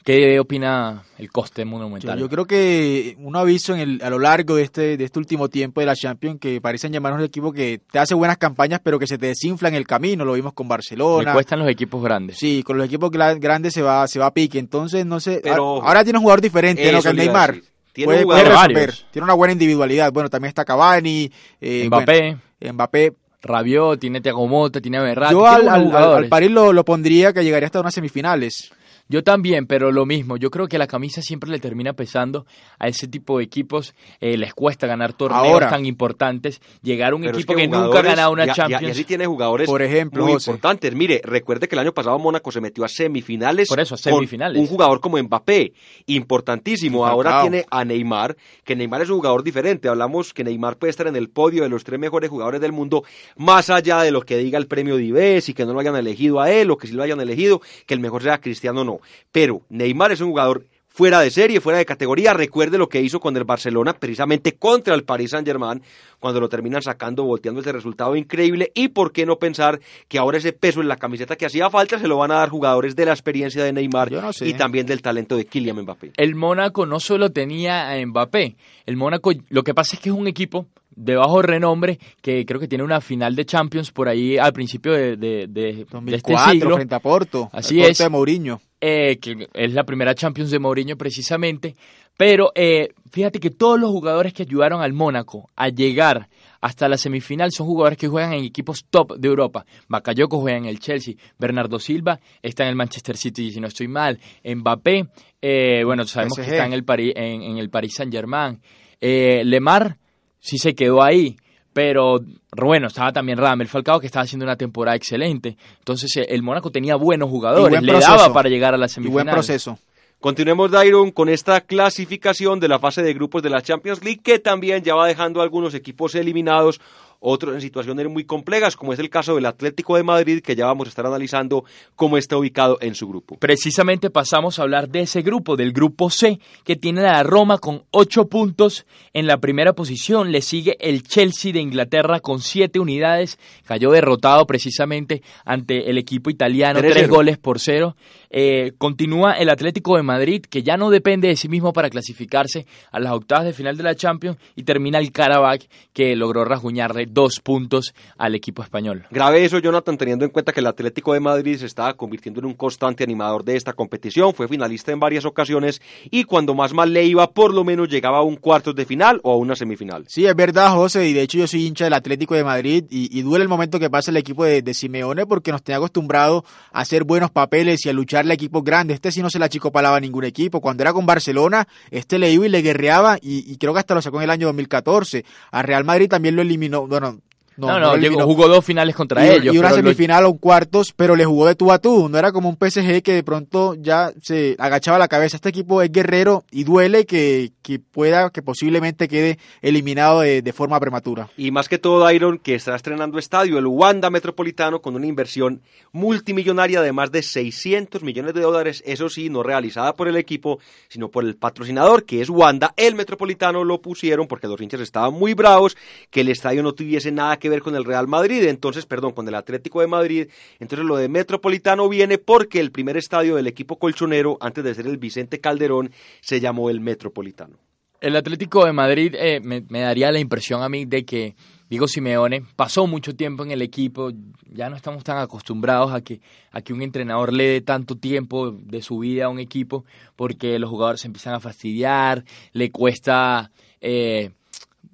¿Qué 0.05 0.39
opina 0.39 1.03
el 1.17 1.29
coste 1.29 1.65
monumental? 1.65 2.17
Yo, 2.17 2.25
yo 2.25 2.29
creo 2.29 2.45
que 2.45 3.17
uno 3.19 3.39
ha 3.39 3.43
visto 3.43 3.75
en 3.75 3.81
el, 3.81 4.01
a 4.01 4.09
lo 4.09 4.19
largo 4.19 4.55
de 4.55 4.63
este, 4.63 4.95
de 4.95 5.03
este 5.03 5.19
último 5.19 5.49
tiempo 5.49 5.81
de 5.81 5.85
la 5.85 5.95
Champions 5.95 6.39
que 6.39 6.61
parecen 6.61 6.93
llamar 6.93 7.11
un 7.11 7.21
equipo 7.21 7.51
que 7.51 7.81
te 7.91 7.99
hace 7.99 8.15
buenas 8.15 8.37
campañas, 8.37 8.79
pero 8.81 8.97
que 8.97 9.05
se 9.05 9.17
te 9.17 9.27
desinfla 9.27 9.67
en 9.67 9.75
el 9.75 9.85
camino. 9.85 10.23
Lo 10.23 10.33
vimos 10.33 10.53
con 10.53 10.69
Barcelona. 10.69 11.31
Me 11.31 11.33
cuestan 11.33 11.59
los 11.59 11.69
equipos 11.69 12.01
grandes. 12.01 12.37
Sí, 12.39 12.63
con 12.63 12.77
los 12.77 12.87
equipos 12.87 13.11
grandes 13.11 13.73
se 13.73 13.81
va, 13.81 14.07
se 14.07 14.17
va 14.17 14.27
a 14.27 14.33
pique. 14.33 14.57
Entonces, 14.57 15.05
no 15.05 15.19
sé. 15.19 15.41
Pero, 15.43 15.83
ahora 15.83 16.05
tiene 16.05 16.19
un 16.19 16.23
jugador 16.23 16.41
diferente, 16.41 16.89
¿no? 16.89 17.01
Que 17.01 17.13
Neymar. 17.13 17.55
Tiene, 17.93 18.23
puede, 18.23 18.25
puede 18.25 18.87
tiene 19.11 19.23
una 19.23 19.33
buena 19.33 19.51
individualidad. 19.51 20.11
Bueno, 20.13 20.29
también 20.29 20.49
está 20.49 20.63
Cavani. 20.63 21.31
Eh, 21.59 21.85
Mbappé. 21.87 22.37
Bueno, 22.59 22.73
Mbappé. 22.73 23.13
Rabiot, 23.43 23.99
tiene 23.99 24.21
Thiago 24.21 24.47
Mota, 24.47 24.79
tiene 24.79 24.99
Berratti. 24.99 25.33
Yo 25.33 25.47
al, 25.47 25.67
al, 25.67 25.95
al, 25.95 26.27
París 26.27 26.51
lo, 26.51 26.71
lo 26.73 26.85
pondría 26.85 27.33
que 27.33 27.43
llegaría 27.43 27.65
hasta 27.65 27.79
unas 27.79 27.93
semifinales. 27.93 28.71
Yo 29.09 29.23
también, 29.23 29.67
pero 29.67 29.91
lo 29.91 30.05
mismo. 30.05 30.37
Yo 30.37 30.49
creo 30.49 30.67
que 30.67 30.77
la 30.77 30.87
camisa 30.87 31.21
siempre 31.21 31.49
le 31.49 31.59
termina 31.59 31.93
pesando 31.93 32.45
a 32.79 32.87
ese 32.87 33.07
tipo 33.07 33.37
de 33.37 33.43
equipos. 33.43 33.93
Eh, 34.19 34.37
les 34.37 34.53
cuesta 34.53 34.87
ganar 34.87 35.13
torneos 35.13 35.45
Ahora, 35.47 35.69
tan 35.69 35.85
importantes. 35.85 36.61
Llegar 36.81 37.13
a 37.13 37.15
un 37.15 37.23
equipo 37.25 37.53
es 37.53 37.57
que, 37.57 37.63
que 37.63 37.67
nunca 37.67 37.99
ha 37.99 38.03
ganado 38.03 38.31
una 38.31 38.53
Champions. 38.53 38.83
Y, 38.83 38.85
y 38.85 38.91
así 38.91 39.03
tiene 39.03 39.25
jugadores 39.25 39.67
Por 39.67 39.81
ejemplo, 39.81 40.23
muy 40.23 40.33
José. 40.33 40.51
importantes. 40.51 40.95
Mire, 40.95 41.21
recuerde 41.23 41.67
que 41.67 41.75
el 41.75 41.79
año 41.79 41.93
pasado 41.93 42.17
Mónaco 42.19 42.51
se 42.51 42.61
metió 42.61 42.83
a 42.83 42.87
semifinales. 42.87 43.67
Por 43.67 43.79
eso, 43.79 43.95
a 43.95 43.97
semifinales. 43.97 44.59
un 44.59 44.67
jugador 44.67 44.99
como 44.99 45.17
Mbappé, 45.21 45.73
importantísimo. 46.07 47.05
Ahora 47.05 47.41
tiene 47.41 47.65
a 47.69 47.83
Neymar, 47.85 48.35
que 48.63 48.75
Neymar 48.75 49.01
es 49.01 49.09
un 49.09 49.17
jugador 49.17 49.43
diferente. 49.43 49.89
Hablamos 49.89 50.33
que 50.33 50.43
Neymar 50.43 50.77
puede 50.77 50.91
estar 50.91 51.07
en 51.07 51.15
el 51.15 51.29
podio 51.29 51.63
de 51.63 51.69
los 51.69 51.83
tres 51.83 51.99
mejores 51.99 52.29
jugadores 52.29 52.61
del 52.61 52.71
mundo, 52.71 53.03
más 53.35 53.69
allá 53.69 54.01
de 54.01 54.11
lo 54.11 54.21
que 54.21 54.37
diga 54.37 54.57
el 54.57 54.67
premio 54.67 54.95
Dives 54.95 55.49
y 55.49 55.53
que 55.53 55.65
no 55.65 55.73
lo 55.73 55.79
hayan 55.79 55.95
elegido 55.95 56.39
a 56.39 56.51
él 56.51 56.71
o 56.71 56.77
que 56.77 56.87
si 56.87 56.93
lo 56.93 57.03
hayan 57.03 57.19
elegido, 57.21 57.61
que 57.85 57.93
el 57.93 57.99
mejor 57.99 58.23
sea 58.23 58.39
Cristiano 58.39 58.83
no. 58.83 58.90
Pero 59.31 59.61
Neymar 59.69 60.11
es 60.11 60.21
un 60.21 60.29
jugador 60.29 60.65
fuera 60.91 61.21
de 61.21 61.31
serie, 61.31 61.61
fuera 61.61 61.79
de 61.79 61.85
categoría. 61.85 62.33
Recuerde 62.33 62.77
lo 62.77 62.89
que 62.89 63.01
hizo 63.01 63.19
con 63.19 63.35
el 63.37 63.43
Barcelona, 63.43 63.93
precisamente 63.93 64.53
contra 64.53 64.93
el 64.93 65.03
Paris 65.03 65.31
Saint-Germain, 65.31 65.81
cuando 66.19 66.39
lo 66.39 66.49
terminan 66.49 66.81
sacando, 66.81 67.23
volteando 67.23 67.61
ese 67.61 67.71
resultado 67.71 68.15
increíble. 68.15 68.71
Y 68.75 68.89
por 68.89 69.11
qué 69.11 69.25
no 69.25 69.37
pensar 69.37 69.79
que 70.07 70.19
ahora 70.19 70.37
ese 70.37 70.53
peso 70.53 70.81
en 70.81 70.87
la 70.87 70.97
camiseta 70.97 71.35
que 71.35 71.45
hacía 71.45 71.69
falta 71.69 71.97
se 71.97 72.07
lo 72.07 72.17
van 72.17 72.31
a 72.31 72.35
dar 72.35 72.49
jugadores 72.49 72.95
de 72.95 73.05
la 73.05 73.13
experiencia 73.13 73.63
de 73.63 73.73
Neymar 73.73 74.11
no 74.11 74.33
sé. 74.33 74.47
y 74.47 74.53
también 74.53 74.85
del 74.85 75.01
talento 75.01 75.35
de 75.37 75.45
Kylian 75.45 75.81
Mbappé. 75.81 76.11
El 76.17 76.35
Mónaco 76.35 76.85
no 76.85 76.99
solo 76.99 77.31
tenía 77.31 77.89
a 77.89 78.05
Mbappé, 78.05 78.55
el 78.85 78.97
Mónaco, 78.97 79.31
lo 79.49 79.63
que 79.63 79.73
pasa 79.73 79.95
es 79.95 80.01
que 80.01 80.09
es 80.09 80.15
un 80.15 80.27
equipo 80.27 80.67
de 80.93 81.15
bajo 81.15 81.41
renombre 81.41 81.99
que 82.21 82.45
creo 82.45 82.59
que 82.59 82.67
tiene 82.67 82.83
una 82.83 82.99
final 82.99 83.35
de 83.35 83.45
Champions 83.45 83.91
por 83.91 84.09
ahí 84.09 84.37
al 84.37 84.51
principio 84.51 84.91
de, 84.91 85.15
de, 85.15 85.47
de, 85.47 85.85
2004, 85.89 86.01
de 86.01 86.15
este 86.15 86.37
siglo. 86.51 86.75
frente 86.75 86.95
a 86.95 86.99
Porto. 86.99 87.49
Así 87.53 87.77
Porto 87.77 87.91
es. 87.91 87.97
de 87.97 88.09
Mourinho. 88.09 88.61
Eh, 88.83 89.19
que 89.21 89.47
es 89.53 89.73
la 89.73 89.83
primera 89.83 90.15
Champions 90.15 90.49
de 90.49 90.57
Mourinho 90.57 90.97
precisamente. 90.97 91.75
Pero 92.17 92.51
eh, 92.55 92.89
fíjate 93.11 93.39
que 93.39 93.51
todos 93.51 93.79
los 93.79 93.91
jugadores 93.91 94.33
que 94.33 94.43
ayudaron 94.43 94.81
al 94.81 94.91
Mónaco 94.91 95.49
a 95.55 95.69
llegar 95.69 96.27
hasta 96.61 96.87
la 96.87 96.97
semifinal 96.97 97.51
son 97.51 97.67
jugadores 97.67 97.97
que 97.97 98.07
juegan 98.07 98.33
en 98.33 98.43
equipos 98.43 98.85
top 98.89 99.17
de 99.17 99.27
Europa. 99.27 99.65
Bakayoko 99.87 100.39
juega 100.39 100.57
en 100.57 100.65
el 100.65 100.79
Chelsea, 100.79 101.15
Bernardo 101.37 101.79
Silva 101.79 102.19
está 102.41 102.63
en 102.63 102.69
el 102.69 102.75
Manchester 102.75 103.17
City, 103.17 103.51
si 103.51 103.59
no 103.59 103.67
estoy 103.67 103.87
mal, 103.87 104.19
Mbappé, 104.43 105.07
eh, 105.41 105.83
bueno, 105.83 106.05
sabemos 106.05 106.37
PSG. 106.37 106.45
que 106.45 106.51
está 106.51 106.65
en 106.65 106.73
el, 106.73 106.83
Paris, 106.83 107.13
en, 107.15 107.41
en 107.41 107.57
el 107.57 107.69
Paris 107.69 107.95
Saint 107.95 108.13
Germain, 108.13 108.59
eh, 108.99 109.41
Lemar 109.43 109.97
sí 110.39 110.57
se 110.57 110.75
quedó 110.75 111.01
ahí, 111.01 111.37
pero 111.73 112.19
bueno, 112.57 112.87
estaba 112.87 113.11
también 113.13 113.37
Ramel 113.37 113.67
Falcao 113.67 113.99
que 113.99 114.07
estaba 114.07 114.23
haciendo 114.23 114.45
una 114.45 114.55
temporada 114.57 114.95
excelente. 114.95 115.57
Entonces 115.79 116.15
eh, 116.17 116.25
el 116.29 116.43
Mónaco 116.43 116.71
tenía 116.71 116.95
buenos 116.95 117.29
jugadores, 117.29 117.81
le 117.81 117.93
daba 117.93 118.33
para 118.33 118.49
llegar 118.49 118.73
a 118.73 118.77
la 118.77 118.87
Y 118.87 118.89
semifinal. 118.89 119.13
buen 119.25 119.27
proceso. 119.33 119.77
Continuemos, 120.19 120.69
Dairon, 120.69 121.09
con 121.09 121.29
esta 121.29 121.61
clasificación 121.61 122.59
de 122.59 122.67
la 122.67 122.77
fase 122.77 123.01
de 123.01 123.11
grupos 123.15 123.41
de 123.41 123.49
la 123.49 123.63
Champions 123.63 124.03
League, 124.03 124.21
que 124.23 124.37
también 124.37 124.83
ya 124.83 124.93
va 124.93 125.07
dejando 125.07 125.41
algunos 125.41 125.73
equipos 125.73 126.13
eliminados, 126.13 126.79
otros 127.21 127.53
en 127.53 127.61
situaciones 127.61 128.09
muy 128.09 128.25
complejas, 128.25 128.75
como 128.75 128.93
es 128.93 128.99
el 128.99 129.09
caso 129.09 129.35
del 129.35 129.45
Atlético 129.45 129.95
de 129.95 130.03
Madrid, 130.03 130.41
que 130.41 130.55
ya 130.55 130.65
vamos 130.65 130.87
a 130.87 130.89
estar 130.89 131.05
analizando 131.05 131.63
cómo 131.95 132.17
está 132.17 132.35
ubicado 132.35 132.79
en 132.81 132.95
su 132.95 133.07
grupo. 133.07 133.37
Precisamente 133.37 134.09
pasamos 134.09 134.57
a 134.57 134.63
hablar 134.63 134.89
de 134.89 135.01
ese 135.01 135.21
grupo, 135.21 135.55
del 135.55 135.71
grupo 135.71 136.09
C, 136.09 136.39
que 136.65 136.75
tiene 136.75 137.01
a 137.01 137.13
la 137.13 137.23
Roma 137.23 137.59
con 137.59 137.83
8 137.91 138.27
puntos 138.27 138.85
en 139.13 139.27
la 139.27 139.37
primera 139.37 139.73
posición. 139.73 140.31
Le 140.31 140.41
sigue 140.41 140.75
el 140.79 141.03
Chelsea 141.03 141.53
de 141.53 141.61
Inglaterra 141.61 142.19
con 142.19 142.39
7 142.39 142.79
unidades. 142.79 143.37
Cayó 143.65 143.91
derrotado 143.91 144.47
precisamente 144.47 145.21
ante 145.45 145.89
el 145.89 145.99
equipo 145.99 146.31
italiano, 146.31 146.79
3 146.79 147.07
3-0. 147.07 147.07
goles 147.07 147.37
por 147.37 147.59
0. 147.59 147.95
Eh, 148.33 148.71
continúa 148.77 149.33
el 149.33 149.49
Atlético 149.49 149.97
de 149.97 150.03
Madrid, 150.03 150.41
que 150.49 150.63
ya 150.63 150.77
no 150.77 150.89
depende 150.89 151.27
de 151.27 151.35
sí 151.35 151.49
mismo 151.49 151.73
para 151.73 151.89
clasificarse 151.89 152.65
a 152.91 152.99
las 152.99 153.11
octavas 153.11 153.45
de 153.45 153.53
final 153.53 153.75
de 153.75 153.83
la 153.83 153.95
Champions. 153.95 154.37
Y 154.55 154.63
termina 154.63 154.99
el 154.99 155.11
Karabakh, 155.11 155.63
que 155.93 156.15
logró 156.15 156.45
rasguñarle 156.45 157.07
dos 157.09 157.41
puntos 157.41 157.93
al 158.17 158.35
equipo 158.35 158.63
español. 158.63 159.05
Grave 159.11 159.43
eso, 159.43 159.59
Jonathan, 159.59 159.97
teniendo 159.97 160.25
en 160.25 160.31
cuenta 160.31 160.53
que 160.53 160.61
el 160.61 160.67
Atlético 160.67 161.13
de 161.13 161.19
Madrid 161.19 161.57
se 161.57 161.65
estaba 161.65 161.93
convirtiendo 161.95 162.39
en 162.39 162.45
un 162.45 162.53
constante 162.53 163.03
animador 163.03 163.43
de 163.43 163.57
esta 163.57 163.73
competición, 163.73 164.33
fue 164.33 164.47
finalista 164.47 164.91
en 164.91 164.99
varias 164.99 165.25
ocasiones 165.25 165.81
y 166.09 166.23
cuando 166.23 166.53
más 166.53 166.73
mal 166.73 166.93
le 166.93 167.03
iba, 167.03 167.31
por 167.31 167.53
lo 167.53 167.63
menos 167.63 167.89
llegaba 167.89 168.19
a 168.19 168.23
un 168.23 168.37
cuartos 168.37 168.75
de 168.75 168.85
final 168.85 169.19
o 169.23 169.33
a 169.33 169.37
una 169.37 169.55
semifinal. 169.55 170.05
Sí, 170.07 170.25
es 170.25 170.35
verdad, 170.35 170.73
José, 170.73 171.07
y 171.07 171.13
de 171.13 171.21
hecho 171.21 171.37
yo 171.37 171.47
soy 171.47 171.65
hincha 171.65 171.85
del 171.85 171.93
Atlético 171.93 172.35
de 172.35 172.43
Madrid 172.43 172.85
y, 172.89 173.17
y 173.17 173.21
duele 173.21 173.43
el 173.43 173.49
momento 173.49 173.79
que 173.79 173.89
pasa 173.89 174.11
el 174.11 174.17
equipo 174.17 174.45
de, 174.45 174.61
de 174.61 174.73
Simeone 174.73 175.25
porque 175.25 175.51
nos 175.51 175.63
tenía 175.63 175.77
acostumbrado 175.77 176.45
a 176.71 176.81
hacer 176.81 177.03
buenos 177.03 177.31
papeles 177.31 177.85
y 177.85 177.89
a 177.89 177.93
lucharle 178.21 178.33
a 178.33 178.35
equipos 178.35 178.63
grandes. 178.63 178.95
Este 178.95 179.11
sí 179.11 179.21
no 179.21 179.29
se 179.29 179.39
la 179.39 179.45
achicopalaba 179.45 179.97
a 179.97 179.99
ningún 179.99 180.23
equipo. 180.23 180.61
Cuando 180.61 180.83
era 180.83 180.93
con 180.93 181.05
Barcelona, 181.05 181.67
este 181.89 182.19
le 182.19 182.31
iba 182.31 182.45
y 182.45 182.49
le 182.49 182.61
guerreaba 182.61 183.17
y, 183.21 183.51
y 183.51 183.57
creo 183.57 183.73
que 183.73 183.79
hasta 183.79 183.95
lo 183.95 184.01
sacó 184.01 184.17
en 184.17 184.23
el 184.23 184.29
año 184.29 184.47
2014. 184.47 185.25
A 185.51 185.61
Real 185.61 185.83
Madrid 185.83 186.09
también 186.09 186.35
lo 186.35 186.41
eliminó, 186.41 186.87
bueno, 186.87 187.19
No, 187.57 187.79
no, 187.79 188.25
jugó 188.25 188.47
dos 188.47 188.63
finales 188.63 188.95
contra 188.95 189.27
ellos. 189.27 189.53
Y 189.53 189.57
una 189.57 189.71
semifinal 189.71 190.25
o 190.25 190.33
cuartos, 190.35 190.93
pero 190.95 191.15
le 191.15 191.25
jugó 191.25 191.47
de 191.47 191.55
tú 191.55 191.71
a 191.71 191.79
tú. 191.79 192.07
No 192.07 192.17
era 192.17 192.31
como 192.31 192.49
un 192.49 192.55
PSG 192.55 193.01
que 193.03 193.13
de 193.13 193.23
pronto 193.23 193.75
ya 193.75 194.11
se 194.21 194.55
agachaba 194.57 194.97
la 194.97 195.09
cabeza. 195.09 195.35
Este 195.35 195.49
equipo 195.49 195.81
es 195.81 195.91
guerrero 195.91 196.45
y 196.49 196.63
duele 196.63 197.05
que, 197.05 197.51
que 197.61 197.79
pueda, 197.79 198.29
que 198.29 198.41
posiblemente 198.41 199.09
quede 199.09 199.37
eliminado 199.61 200.21
de, 200.21 200.41
de, 200.41 200.53
forma 200.53 200.79
prematura. 200.79 201.29
Y 201.35 201.51
más 201.51 201.67
que 201.67 201.77
todo, 201.77 202.09
Iron, 202.11 202.39
que 202.39 202.55
está 202.55 202.75
estrenando 202.75 203.19
estadio, 203.19 203.57
el 203.57 203.67
Wanda 203.67 204.09
Metropolitano, 204.09 204.81
con 204.81 204.95
una 204.95 205.07
inversión 205.07 205.61
multimillonaria 205.91 206.81
de 206.81 206.93
más 206.93 207.11
de 207.11 207.21
600 207.21 208.01
millones 208.01 208.33
de 208.33 208.41
dólares. 208.41 208.81
Eso 208.85 209.09
sí, 209.09 209.29
no 209.29 209.43
realizada 209.43 209.93
por 209.93 210.07
el 210.07 210.15
equipo, 210.15 210.59
sino 210.87 211.09
por 211.09 211.25
el 211.25 211.35
patrocinador, 211.35 212.05
que 212.05 212.21
es 212.21 212.29
Wanda. 212.29 212.73
El 212.77 212.95
Metropolitano 212.95 213.65
lo 213.65 213.81
pusieron 213.81 214.27
porque 214.27 214.47
los 214.47 214.59
hinchas 214.61 214.81
estaban 214.81 215.13
muy 215.13 215.33
bravos, 215.33 215.75
que 216.09 216.21
el 216.21 216.29
estadio 216.29 216.63
no 216.63 216.73
tuviese 216.73 217.11
nada 217.11 217.37
que 217.41 217.49
ver 217.49 217.61
con 217.61 217.75
el 217.75 217.83
Real 217.83 218.07
Madrid, 218.07 218.43
entonces, 218.43 218.85
perdón, 218.85 219.11
con 219.11 219.27
el 219.27 219.35
Atlético 219.35 219.81
de 219.81 219.87
Madrid. 219.87 220.27
Entonces 220.59 220.85
lo 220.85 220.95
de 220.95 221.09
Metropolitano 221.09 221.89
viene 221.89 222.17
porque 222.17 222.61
el 222.61 222.71
primer 222.71 222.95
estadio 222.95 223.35
del 223.35 223.47
equipo 223.47 223.77
colchonero, 223.77 224.37
antes 224.39 224.63
de 224.63 224.73
ser 224.73 224.87
el 224.87 224.97
Vicente 224.97 225.41
Calderón, 225.41 225.91
se 226.21 226.39
llamó 226.39 226.69
el 226.69 226.79
Metropolitano. 226.79 227.57
El 227.99 228.15
Atlético 228.15 228.65
de 228.65 228.73
Madrid 228.73 229.13
eh, 229.15 229.39
me, 229.41 229.61
daría 229.61 230.11
la 230.11 230.19
impresión 230.19 230.63
a 230.63 230.69
mí 230.69 230.85
de 230.85 231.05
que 231.05 231.35
Diego 231.69 231.87
Simeone 231.87 232.43
pasó 232.55 232.87
mucho 232.87 233.15
tiempo 233.15 233.43
en 233.43 233.51
el 233.51 233.61
equipo, 233.61 234.11
ya 234.51 234.69
no 234.69 234.75
estamos 234.75 235.03
tan 235.03 235.19
acostumbrados 235.19 235.93
a 235.93 236.01
que, 236.01 236.19
a 236.51 236.61
que 236.61 236.73
un 236.73 236.81
entrenador 236.81 237.31
le 237.31 237.43
dé 237.43 237.61
tanto 237.61 237.95
tiempo 237.95 238.51
de 238.51 238.81
su 238.81 238.97
vida 238.99 239.25
a 239.25 239.29
un 239.29 239.39
equipo 239.39 239.85
porque 240.15 240.57
los 240.57 240.69
jugadores 240.69 241.01
se 241.01 241.07
empiezan 241.07 241.35
a 241.35 241.39
fastidiar, 241.39 242.23
le 242.53 242.71
cuesta 242.71 243.51
eh, 243.79 244.31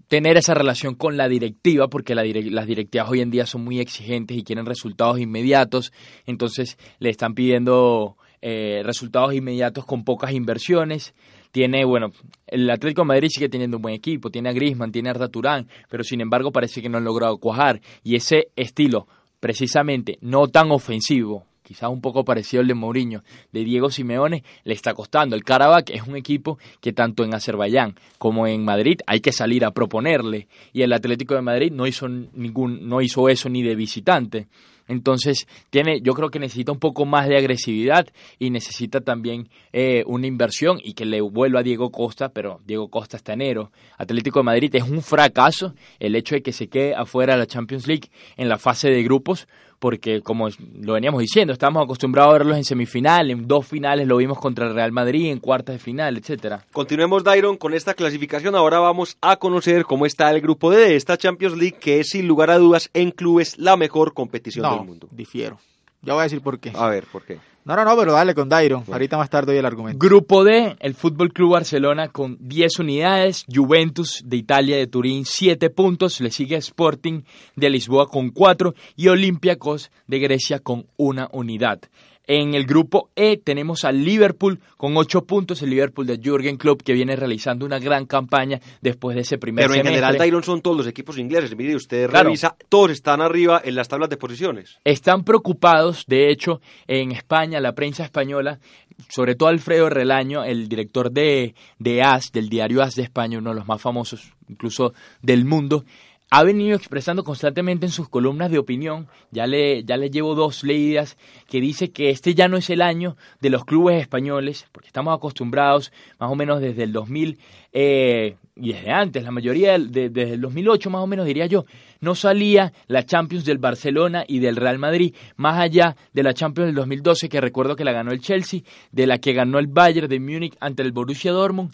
tener 0.08 0.38
esa 0.38 0.54
relación 0.54 0.96
con 0.96 1.17
la 1.17 1.28
directiva, 1.28 1.88
porque 1.88 2.15
las 2.15 2.67
directivas 2.67 3.10
hoy 3.10 3.22
en 3.22 3.32
día 3.32 3.46
son 3.46 3.63
muy 3.63 3.80
exigentes 3.80 4.38
y 4.38 4.43
quieren 4.43 4.65
resultados 4.65 5.20
inmediatos, 5.20 5.91
entonces 6.26 6.78
le 7.00 7.10
están 7.10 7.34
pidiendo 7.34 8.17
eh, 8.41 8.82
resultados 8.84 9.34
inmediatos 9.34 9.86
con 9.86 10.04
pocas 10.04 10.32
inversiones. 10.32 11.13
Tiene, 11.52 11.86
bueno, 11.86 12.12
el 12.46 12.70
Atlético 12.70 13.02
de 13.02 13.08
Madrid 13.08 13.30
sigue 13.32 13.50
teniendo 13.50 13.78
un 13.78 13.82
buen 13.82 13.96
equipo, 13.96 14.30
tiene 14.30 14.50
a 14.50 14.54
Griezmann, 14.54 14.91
tiene 14.91 15.10
a 15.10 15.13
Arda 15.13 15.28
Turán, 15.28 15.67
pero 15.89 16.04
sin 16.04 16.22
embargo 16.22 16.52
parece 16.52 16.82
que 16.82 16.89
no 16.89 16.98
han 16.98 17.04
logrado 17.04 17.38
cuajar. 17.38 17.82
Y 18.04 18.15
ese 18.15 18.50
estilo, 18.56 19.08
precisamente, 19.39 20.17
no 20.22 20.48
tan 20.48 20.72
ofensivo, 20.72 21.46
quizás 21.67 21.89
un 21.89 21.99
poco 21.99 22.23
parecido 22.23 22.62
al 22.62 22.67
de 22.67 22.73
Mourinho, 22.73 23.23
de 23.51 23.65
Diego 23.65 23.91
Simeone, 23.91 24.41
le 24.63 24.73
está 24.73 24.93
costando. 24.93 25.36
El 25.36 25.43
Karabakh 25.43 25.89
es 25.89 26.08
un 26.08 26.15
equipo 26.15 26.58
que 26.80 26.93
tanto 26.93 27.25
en 27.25 27.34
Azerbaiyán 27.34 27.95
como 28.17 28.47
en 28.47 28.63
Madrid 28.63 29.01
hay 29.06 29.19
que 29.19 29.34
salir 29.34 29.65
a 29.65 29.71
proponerle 29.71 30.47
y 30.71 30.84
el 30.84 30.93
Atlético 30.93 31.36
de 31.36 31.41
Madrid 31.41 31.73
no 31.73 31.86
hizo 31.86 32.08
ningún 32.08 32.88
no 32.88 33.01
hizo 33.01 33.27
eso 33.27 33.49
ni 33.49 33.63
de 33.63 33.75
visitante. 33.75 34.47
Entonces, 34.88 35.47
tiene, 35.69 35.99
yo 36.01 36.13
creo 36.13 36.30
que 36.30 36.39
necesita 36.39 36.71
un 36.71 36.80
poco 36.80 37.06
más 37.06 37.27
de 37.27 37.38
agresividad 37.38 38.08
y 38.39 38.49
necesita 38.49 39.01
también 39.01 39.49
eh, 39.73 40.03
una 40.08 40.27
inversión 40.27 40.80
y 40.82 40.93
que 40.93 41.06
le 41.06 41.19
vuelva 41.19 41.60
a 41.60 41.63
Diego 41.63 41.91
Costa, 41.91 42.30
pero 42.30 42.62
Diego 42.65 42.89
Costa 42.89 43.17
está 43.17 43.34
enero. 43.34 43.71
Atlético 43.97 44.39
de 44.39 44.43
Madrid 44.43 44.73
es 44.75 44.84
un 44.84 45.01
fracaso 45.01 45.73
el 45.99 46.15
hecho 46.15 46.36
de 46.36 46.41
que 46.41 46.53
se 46.53 46.69
quede 46.69 46.95
afuera 46.95 47.34
de 47.34 47.39
la 47.39 47.47
Champions 47.47 47.86
League 47.86 48.10
en 48.38 48.47
la 48.47 48.58
fase 48.58 48.89
de 48.89 49.03
grupos, 49.03 49.49
porque 49.79 50.21
como 50.21 50.49
lo 50.79 50.93
veníamos 50.93 51.21
diciendo, 51.21 51.53
estamos 51.53 51.83
acostumbrados 51.83 52.31
a 52.31 52.37
verlos 52.37 52.57
en 52.57 52.63
semifinal, 52.63 53.29
en 53.31 53.47
dos 53.47 53.67
finales 53.67 54.07
lo 54.07 54.17
vimos 54.17 54.39
contra 54.39 54.67
el 54.67 54.73
Real 54.73 54.91
Madrid, 54.91 55.31
en 55.31 55.39
cuartas 55.39 55.75
de 55.75 55.79
final, 55.79 56.17
etcétera. 56.17 56.65
Continuemos, 56.71 57.23
Dairon, 57.23 57.57
con 57.57 57.73
esta 57.73 57.93
clasificación. 57.93 58.55
Ahora 58.55 58.79
vamos 58.79 59.17
a 59.21 59.37
conocer 59.37 59.85
cómo 59.85 60.05
está 60.05 60.31
el 60.31 60.41
grupo 60.41 60.71
D 60.71 60.77
de 60.77 60.95
esta 60.95 61.17
Champions 61.17 61.57
League, 61.57 61.77
que 61.79 61.99
es 61.99 62.09
sin 62.09 62.27
lugar 62.27 62.49
a 62.49 62.57
dudas 62.57 62.89
en 62.93 63.11
clubes 63.11 63.57
la 63.57 63.77
mejor 63.77 64.13
competición 64.13 64.69
del 64.69 64.85
mundo. 64.85 65.07
Difiero. 65.11 65.59
Ya 66.08 66.13
voy 66.13 66.22
a 66.22 66.24
decir 66.24 66.39
por 66.39 66.58
qué. 66.58 66.72
A 66.74 66.88
ver, 66.88 67.04
¿por 67.12 67.26
qué? 67.26 67.38
No, 67.65 67.76
no, 67.76 67.84
no, 67.84 67.98
pero 67.98 68.13
dale 68.13 68.34
con 68.34 68.48
Dairon. 68.48 68.86
Ahorita 68.89 69.17
más 69.17 69.30
tarde 69.30 69.52
doy 69.52 69.60
el 69.60 69.65
argumento. 69.65 70.00
Grupo 70.00 70.46
D, 70.46 70.78
el 70.80 70.96
Fútbol 70.96 71.34
Club 71.34 71.52
Barcelona 71.52 72.08
con 72.08 72.38
10 72.39 72.80
unidades, 72.80 73.43
Juventus 73.54 74.22
de 74.24 74.38
Italia 74.38 74.78
de 74.78 74.88
Turín 74.88 75.26
7 75.26 75.70
puntos, 75.70 76.22
le 76.22 76.32
sigue 76.32 76.56
Sporting 76.56 77.24
de 77.58 77.70
Lisboa 77.70 78.08
con 78.08 78.30
4 78.30 78.74
y 78.96 79.10
Olympiacos 79.10 79.91
de 80.08 80.20
Grecia 80.20 80.60
con 80.60 80.88
una 80.96 81.28
unidad. 81.34 81.82
En 82.27 82.53
el 82.53 82.65
grupo 82.65 83.09
E 83.15 83.37
tenemos 83.37 83.85
al 83.85 84.03
Liverpool 84.03 84.59
con 84.75 84.97
ocho 84.97 85.23
puntos, 85.23 85.61
el 85.61 85.69
Liverpool 85.69 86.05
de 86.05 86.19
Jürgen 86.21 86.57
Klopp 86.57 86.81
que 86.81 86.91
viene 86.91 87.15
realizando 87.15 87.65
una 87.65 87.79
gran 87.79 88.05
campaña 88.05 88.59
después 88.81 89.15
de 89.15 89.21
ese 89.21 89.37
primer 89.37 89.65
Pero 89.65 89.79
en 89.79 89.87
general, 89.87 90.17
Tyron, 90.17 90.43
son 90.43 90.61
todos 90.61 90.75
los 90.75 90.87
equipos 90.87 91.17
ingleses. 91.17 91.55
Mire, 91.55 91.75
usted 91.75 92.09
revisa, 92.09 92.57
todos 92.67 92.91
están 92.91 93.21
arriba 93.21 93.61
en 93.63 93.75
las 93.75 93.87
tablas 93.87 94.09
de 94.09 94.17
posiciones. 94.17 94.77
Están 94.83 95.23
preocupados, 95.23 96.03
de 96.05 96.29
hecho, 96.29 96.59
en 96.85 97.13
España, 97.13 97.61
la 97.61 97.71
prensa 97.71 98.03
española, 98.03 98.59
sobre 99.07 99.35
todo 99.35 99.47
Alfredo 99.47 99.89
Relaño, 99.89 100.43
el 100.43 100.67
director 100.67 101.09
de, 101.09 101.55
de 101.79 102.03
AS, 102.03 102.33
del 102.33 102.49
diario 102.49 102.83
AS 102.83 102.95
de 102.95 103.03
España, 103.03 103.37
uno 103.37 103.51
de 103.51 103.55
los 103.55 103.67
más 103.67 103.81
famosos 103.81 104.33
incluso 104.49 104.93
del 105.21 105.45
mundo, 105.45 105.85
ha 106.29 106.43
venido 106.43 106.75
expresando 106.75 107.23
constantemente 107.23 107.85
en 107.85 107.91
sus 107.91 108.09
columnas 108.09 108.51
de 108.51 108.59
opinión, 108.59 109.07
ya 109.31 109.47
le, 109.47 109.83
ya 109.83 109.95
le 109.97 110.09
llevo 110.09 110.35
dos 110.35 110.63
leídas, 110.63 111.17
que 111.47 111.61
dice 111.61 111.91
que 111.91 112.09
este 112.09 112.35
ya 112.35 112.47
no 112.47 112.57
es 112.57 112.69
el 112.69 112.81
año 112.81 113.15
de 113.39 113.49
los 113.49 113.63
clubes 113.63 114.01
españoles, 114.01 114.67
porque 114.71 114.87
estamos 114.87 115.15
acostumbrados 115.15 115.93
más 116.19 116.29
o 116.29 116.35
menos 116.35 116.59
desde 116.59 116.83
el 116.83 116.91
2000 116.91 117.39
eh, 117.71 118.35
y 118.55 118.73
desde 118.73 118.91
antes, 118.91 119.23
la 119.23 119.31
mayoría 119.31 119.77
desde 119.77 120.33
el 120.33 120.41
2008 120.41 120.89
más 120.89 121.01
o 121.01 121.07
menos 121.07 121.25
diría 121.25 121.45
yo, 121.45 121.65
no 121.99 122.15
salía 122.15 122.73
la 122.88 123.03
Champions 123.03 123.45
del 123.45 123.57
Barcelona 123.57 124.23
y 124.27 124.39
del 124.39 124.55
Real 124.55 124.79
Madrid, 124.79 125.13
más 125.36 125.60
allá 125.60 125.95
de 126.13 126.23
la 126.23 126.33
Champions 126.33 126.67
del 126.67 126.75
2012 126.75 127.29
que 127.29 127.41
recuerdo 127.41 127.75
que 127.75 127.83
la 127.83 127.91
ganó 127.91 128.12
el 128.12 128.21
Chelsea, 128.21 128.62
de 128.91 129.07
la 129.07 129.17
que 129.17 129.33
ganó 129.33 129.60
el 129.60 129.67
Bayern 129.67 130.07
de 130.07 130.19
Múnich 130.19 130.55
ante 130.60 130.83
el 130.83 130.91
Borussia 130.91 131.31
Dortmund, 131.31 131.71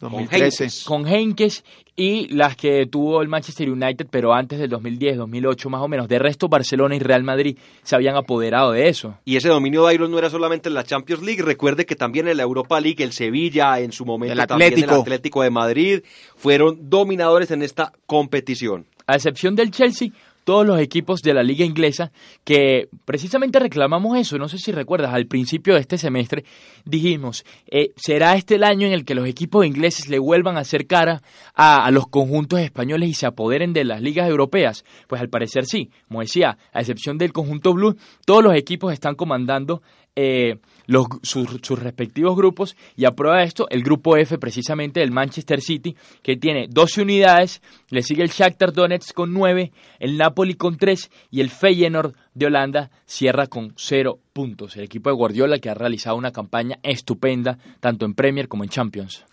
con 0.86 1.08
Henkes 1.08 1.64
y 1.96 2.28
las 2.30 2.56
que 2.56 2.88
tuvo 2.88 3.22
el 3.22 3.28
Manchester 3.28 3.70
United, 3.70 4.08
pero 4.10 4.34
antes 4.34 4.58
del 4.58 4.70
2010, 4.70 5.18
2008 5.18 5.70
más 5.70 5.82
o 5.82 5.88
menos. 5.88 6.08
De 6.08 6.18
resto, 6.18 6.50
Barcelona 6.50 6.96
y 6.96 7.00
Real 7.00 7.24
Madrid 7.24 7.58
se 7.84 7.96
habían 7.96 8.16
apoderado 8.16 8.72
de 8.72 8.90
eso. 8.90 9.18
Y 9.26 9.36
ese 9.36 9.50
dominio 9.50 9.86
de 9.86 9.94
Iron 9.94 10.10
no 10.10 10.18
era 10.18 10.30
solamente 10.30 10.70
en 10.70 10.76
la 10.76 10.84
Champions 10.84 11.22
League, 11.22 11.44
recuerde 11.44 11.86
que 11.86 11.96
también 11.96 12.28
en 12.28 12.38
la 12.38 12.44
Europa 12.44 12.80
League, 12.80 13.04
el 13.04 13.14
Sevilla, 13.14 13.80
en 13.80 13.92
su 13.92 14.06
momento 14.06 14.34
el 14.34 14.48
también 14.48 14.74
el 14.74 14.90
Atlético 14.90 15.44
de 15.44 15.50
Madrid, 15.52 16.02
fueron 16.36 16.90
dominadores 16.90 17.52
en 17.52 17.62
esta 17.62 17.94
competición. 18.08 18.86
A 19.08 19.16
excepción 19.16 19.56
del 19.56 19.72
Chelsea, 19.72 20.10
todos 20.44 20.66
los 20.66 20.80
equipos 20.80 21.22
de 21.22 21.34
la 21.34 21.44
liga 21.44 21.66
inglesa 21.66 22.12
que 22.44 22.90
precisamente 23.06 23.60
reclamamos 23.60 24.18
eso, 24.18 24.38
no 24.38 24.48
sé 24.48 24.58
si 24.58 24.72
recuerdas, 24.72 25.14
al 25.14 25.26
principio 25.26 25.76
de 25.76 25.82
este 25.82 25.98
semestre 25.98 26.44
dijimos, 26.86 27.46
eh, 27.68 27.92
¿será 27.96 28.36
este 28.36 28.56
el 28.56 28.64
año 28.64 28.88
en 28.88 28.94
el 28.94 29.06
que 29.06 29.16
los 29.16 29.28
equipos 29.28 29.66
ingleses 29.66 30.10
le 30.10 30.20
vuelvan 30.20 30.58
a 30.58 30.62
hacer 30.62 30.86
cara 30.86 31.22
a, 31.54 31.90
los 31.92 32.08
conjuntos 32.08 32.60
españoles 32.60 33.10
y 33.10 33.14
se 33.14 33.26
apoderen 33.26 33.74
de 33.74 33.86
las 33.86 34.02
ligas 34.02 34.30
europeas? 34.30 34.84
Pues 35.08 35.22
al 35.22 35.30
parecer 35.30 35.66
sí, 35.66 35.90
como 36.08 36.22
decía, 36.22 36.58
a 36.74 36.80
excepción 36.80 37.18
del 37.18 37.34
conjunto 37.34 37.74
blue, 37.74 37.96
todos 38.26 38.44
los 38.44 38.56
equipos 38.56 38.94
están 38.94 39.16
comandando 39.16 39.82
eh, 40.16 40.58
los, 40.86 41.08
sus, 41.24 41.80
respectivos 41.80 42.36
grupos 42.36 42.76
y 42.96 43.06
a 43.06 43.12
prueba 43.12 43.40
de 43.40 43.46
esto 43.46 43.68
el 43.70 43.84
grupo 43.84 44.18
F 44.18 44.38
precisamente 44.38 45.00
del 45.00 45.12
Manchester 45.12 45.62
City 45.62 45.96
que 46.22 46.36
tiene 46.36 46.68
12 46.70 47.02
unidades, 47.02 47.62
le 47.90 48.04
sigue 48.04 48.24
el 48.24 48.30
Shakhtar 48.30 48.74
Donetsk 48.74 49.14
con 49.14 49.34
9, 49.34 49.72
el 50.00 50.18
Napoli 50.18 50.56
con 50.56 50.78
3 50.78 51.10
y 51.32 51.42
el 51.42 51.50
Feyenoord 51.50 52.14
de 52.34 52.46
Holanda 52.46 52.92
cierra 53.06 53.48
con 53.48 53.74
0 53.78 54.20
puntos. 54.34 54.76
El 54.76 54.84
equipo 54.84 55.10
de 55.10 55.16
Guardiola 55.16 55.60
que 55.60 55.70
ha 55.70 55.74
realizado 55.74 56.16
una 56.16 56.32
campaña 56.32 56.78
estupenda 56.84 57.58
tanto 57.80 58.06
en 58.06 58.14
Premier 58.14 58.48
como 58.48 58.64
en 58.64 58.70
Champions. 58.70 59.26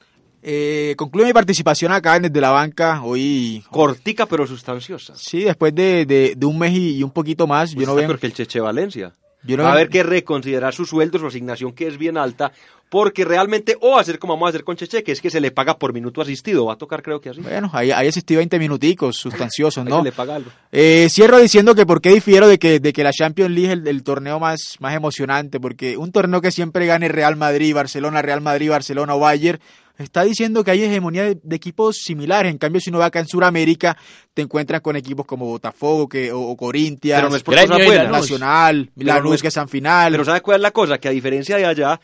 Eh, 0.42 0.94
concluye 0.96 1.26
mi 1.26 1.32
participación 1.34 1.92
acá 1.92 2.18
desde 2.18 2.40
la 2.40 2.50
banca 2.50 3.02
hoy. 3.02 3.62
Cortica 3.70 4.24
pero 4.24 4.46
sustanciosa. 4.46 5.14
Sí, 5.16 5.42
después 5.42 5.74
de, 5.74 6.06
de, 6.06 6.46
un 6.46 6.58
mes 6.58 6.72
y, 6.72 7.02
un 7.02 7.10
poquito 7.10 7.46
más. 7.46 7.74
yo 7.74 7.84
no 7.84 7.94
veo. 7.94 8.16
que 8.16 8.26
el 8.26 8.32
Cheche 8.32 8.60
Valencia 8.60 9.14
va 9.48 9.68
a 9.68 9.72
haber 9.72 9.88
que 9.88 10.02
reconsiderar 10.02 10.74
su 10.74 10.84
sueldo, 10.84 11.18
su 11.18 11.26
asignación 11.26 11.72
que 11.72 11.86
es 11.86 11.98
bien 11.98 12.16
alta, 12.16 12.52
porque 12.90 13.24
realmente, 13.24 13.76
o 13.80 13.98
hacer 13.98 14.18
como 14.18 14.34
vamos 14.34 14.48
a 14.48 14.50
hacer 14.50 14.64
con 14.64 14.76
Cheche, 14.76 15.04
que 15.04 15.12
es 15.12 15.20
que 15.20 15.30
se 15.30 15.40
le 15.40 15.52
paga 15.52 15.78
por 15.78 15.92
minuto 15.92 16.20
asistido, 16.20 16.66
va 16.66 16.74
a 16.74 16.76
tocar 16.76 17.02
creo 17.02 17.20
que 17.20 17.30
así. 17.30 17.40
Bueno, 17.40 17.70
ahí, 17.72 17.92
ahí 17.92 18.08
asistió 18.08 18.38
20 18.38 18.58
minuticos 18.58 19.16
sustanciosos, 19.16 19.84
¿no? 19.86 20.02
le 20.02 20.10
paga 20.10 20.34
algo. 20.34 20.50
Eh, 20.72 21.06
cierro 21.08 21.38
diciendo 21.38 21.76
que 21.76 21.86
por 21.86 22.00
qué 22.00 22.10
difiero 22.10 22.48
de 22.48 22.58
que, 22.58 22.80
de 22.80 22.92
que 22.92 23.04
la 23.04 23.12
Champions 23.12 23.52
League 23.52 23.72
es 23.72 23.86
el, 23.86 24.02
torneo 24.02 24.40
más, 24.40 24.76
más 24.80 24.94
emocionante, 24.94 25.60
porque 25.60 25.96
un 25.96 26.10
torneo 26.10 26.40
que 26.40 26.50
siempre 26.50 26.84
gane 26.86 27.08
Real 27.08 27.36
Madrid, 27.36 27.74
Barcelona, 27.74 28.22
Real 28.22 28.40
Madrid, 28.40 28.70
Barcelona 28.70 29.14
o 29.14 29.20
Bayern, 29.20 29.60
está 30.04 30.22
diciendo 30.22 30.64
que 30.64 30.70
hay 30.70 30.82
hegemonía 30.82 31.34
de, 31.34 31.56
equipos 31.56 31.98
similares. 31.98 32.50
En 32.50 32.58
cambio, 32.58 32.80
si 32.80 32.90
uno 32.90 32.98
va 32.98 33.06
acá 33.06 33.20
en 33.20 33.26
Sudamérica, 33.26 33.96
te 34.34 34.42
encuentras 34.42 34.80
con 34.80 34.96
equipos 34.96 35.26
como 35.26 35.46
Botafogo 35.46 36.08
que, 36.08 36.32
o, 36.32 36.56
Corintia, 36.56 37.16
pero 37.16 37.30
no 37.30 37.36
es 37.36 37.42
por 37.42 37.54
cosa 37.54 37.74
buena. 37.74 38.04
Nacional, 38.04 38.90
Lanús, 38.96 39.42
que 39.42 39.48
es 39.48 39.54
San 39.54 39.68
Final. 39.68 40.12
Pero 40.12 40.24
¿sabes 40.24 40.42
cuál 40.42 40.56
es 40.56 40.62
la 40.62 40.70
cosa? 40.70 40.98
Que 40.98 41.08
a 41.08 41.12
diferencia 41.12 41.56
de 41.56 41.66
allá, 41.66 42.00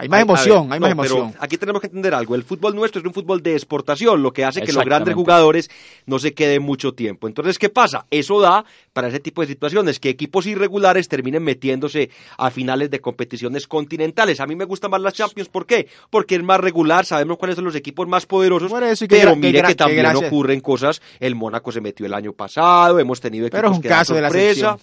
Hay 0.00 0.08
más 0.08 0.22
emoción, 0.22 0.72
hay 0.72 0.78
más 0.78 0.92
emoción. 0.92 1.34
aquí 1.40 1.58
tenemos 1.58 1.80
que 1.80 1.88
entender 1.88 2.14
algo. 2.14 2.36
El 2.36 2.44
fútbol 2.44 2.72
nuestro 2.76 3.00
es 3.00 3.06
un 3.06 3.12
fútbol 3.12 3.42
de 3.42 3.54
exportación, 3.54 4.22
lo 4.22 4.32
que 4.32 4.44
hace 4.44 4.62
que 4.62 4.72
los 4.72 4.84
grandes 4.84 5.12
jugadores 5.12 5.68
no 6.06 6.20
se 6.20 6.34
queden 6.34 6.62
mucho 6.62 6.92
tiempo. 6.92 7.26
Entonces, 7.26 7.58
¿qué 7.58 7.68
pasa? 7.68 8.06
Eso 8.08 8.40
da 8.40 8.64
para 8.92 9.08
ese 9.08 9.18
tipo 9.18 9.40
de 9.40 9.48
situaciones, 9.48 9.98
que 9.98 10.08
equipos 10.08 10.46
irregulares 10.46 11.08
terminen 11.08 11.42
metiéndose 11.42 12.10
a 12.36 12.50
finales 12.50 12.92
de 12.92 13.00
competiciones 13.00 13.66
continentales. 13.66 14.38
A 14.38 14.46
mí 14.46 14.54
me 14.54 14.66
gustan 14.66 14.92
más 14.92 15.00
las 15.00 15.14
Champions, 15.14 15.48
¿por 15.48 15.66
qué? 15.66 15.88
Porque 16.10 16.36
es 16.36 16.44
más 16.44 16.60
regular, 16.60 17.04
sabemos 17.04 17.36
cuáles 17.36 17.56
son 17.56 17.64
los 17.64 17.74
equipos 17.74 18.06
más 18.06 18.24
poderosos, 18.24 18.72
pero 19.08 19.34
mire 19.34 19.62
que, 19.64 19.74
también 19.74 20.06
ocurren 20.14 20.60
cosas. 20.60 21.02
El 21.18 21.34
Mónaco 21.34 21.72
se 21.72 21.80
metió 21.80 22.06
el 22.06 22.14
año 22.14 22.32
pasado, 22.32 23.00
hemos 23.00 23.20
tenido 23.20 23.46
equipos 23.46 23.58
pero 23.58 23.70
es 23.72 23.76
un 23.76 23.82
que 23.82 23.88
caso 23.88 24.14
de 24.14 24.20
la 24.20 24.78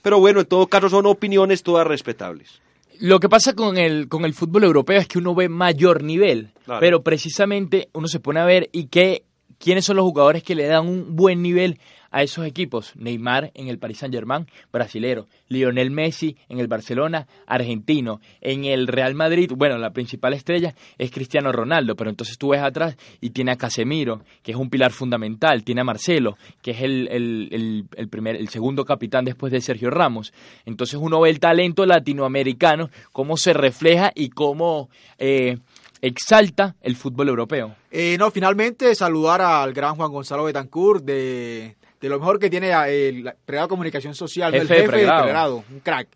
pero 0.00 0.20
bueno, 0.20 0.40
en 0.40 0.46
todo 0.46 0.66
caso 0.68 0.88
son 0.88 1.04
opiniones 1.04 1.62
todas 1.62 1.86
respetables. 1.86 2.62
Lo 3.00 3.20
que 3.20 3.28
pasa 3.28 3.54
con 3.54 3.76
el, 3.76 4.08
con 4.08 4.24
el 4.24 4.34
fútbol 4.34 4.64
europeo 4.64 4.98
es 4.98 5.08
que 5.08 5.18
uno 5.18 5.34
ve 5.34 5.48
mayor 5.48 6.02
nivel, 6.02 6.52
pero 6.80 7.02
precisamente 7.02 7.88
uno 7.92 8.08
se 8.08 8.20
pone 8.20 8.40
a 8.40 8.44
ver 8.44 8.68
y 8.72 8.86
qué, 8.86 9.24
quiénes 9.58 9.84
son 9.84 9.96
los 9.96 10.04
jugadores 10.04 10.42
que 10.42 10.54
le 10.54 10.66
dan 10.66 10.86
un 10.86 11.16
buen 11.16 11.42
nivel 11.42 11.78
a 12.10 12.22
esos 12.22 12.46
equipos. 12.46 12.92
Neymar 12.96 13.50
en 13.54 13.68
el 13.68 13.78
Paris 13.78 13.98
Saint-Germain, 13.98 14.46
brasilero. 14.72 15.26
Lionel 15.48 15.90
Messi 15.90 16.36
en 16.48 16.58
el 16.60 16.66
Barcelona, 16.66 17.26
argentino. 17.46 18.20
En 18.40 18.64
el 18.64 18.86
Real 18.86 19.14
Madrid, 19.14 19.52
bueno, 19.54 19.76
la 19.78 19.90
principal 19.90 20.32
estrella 20.32 20.74
es 20.98 21.10
Cristiano 21.10 21.52
Ronaldo, 21.52 21.94
pero 21.94 22.08
entonces 22.08 22.38
tú 22.38 22.48
ves 22.48 22.62
atrás 22.62 22.96
y 23.20 23.30
tiene 23.30 23.52
a 23.52 23.56
Casemiro, 23.56 24.22
que 24.42 24.52
es 24.52 24.56
un 24.56 24.70
pilar 24.70 24.92
fundamental. 24.92 25.62
Tiene 25.62 25.82
a 25.82 25.84
Marcelo, 25.84 26.38
que 26.62 26.70
es 26.70 26.80
el, 26.80 27.08
el, 27.96 28.08
primer, 28.08 28.36
el 28.36 28.48
segundo 28.48 28.84
capitán 28.84 29.24
después 29.26 29.52
de 29.52 29.60
Sergio 29.60 29.90
Ramos. 29.90 30.32
Entonces 30.64 30.98
uno 31.00 31.20
ve 31.20 31.30
el 31.30 31.38
talento 31.38 31.84
latinoamericano, 31.84 32.88
cómo 33.12 33.36
se 33.36 33.52
refleja 33.52 34.10
y 34.14 34.30
cómo... 34.30 34.88
Eh, 35.18 35.58
exalta 36.00 36.76
el 36.82 36.96
fútbol 36.96 37.28
europeo. 37.28 37.74
Eh, 37.90 38.16
no, 38.18 38.30
finalmente 38.30 38.94
saludar 38.94 39.40
al 39.40 39.72
gran 39.72 39.96
Juan 39.96 40.12
Gonzalo 40.12 40.44
Betancourt 40.44 41.04
de 41.04 41.76
de 42.00 42.08
lo 42.08 42.18
mejor 42.18 42.38
que 42.38 42.50
tiene 42.50 42.70
el 42.88 43.32
Pregrado 43.44 43.68
Comunicación 43.68 44.14
Social, 44.14 44.54
el 44.54 44.68
jefe 44.68 44.82
de 44.82 44.88
pregrado, 44.88 45.64
un 45.70 45.80
crack 45.80 46.08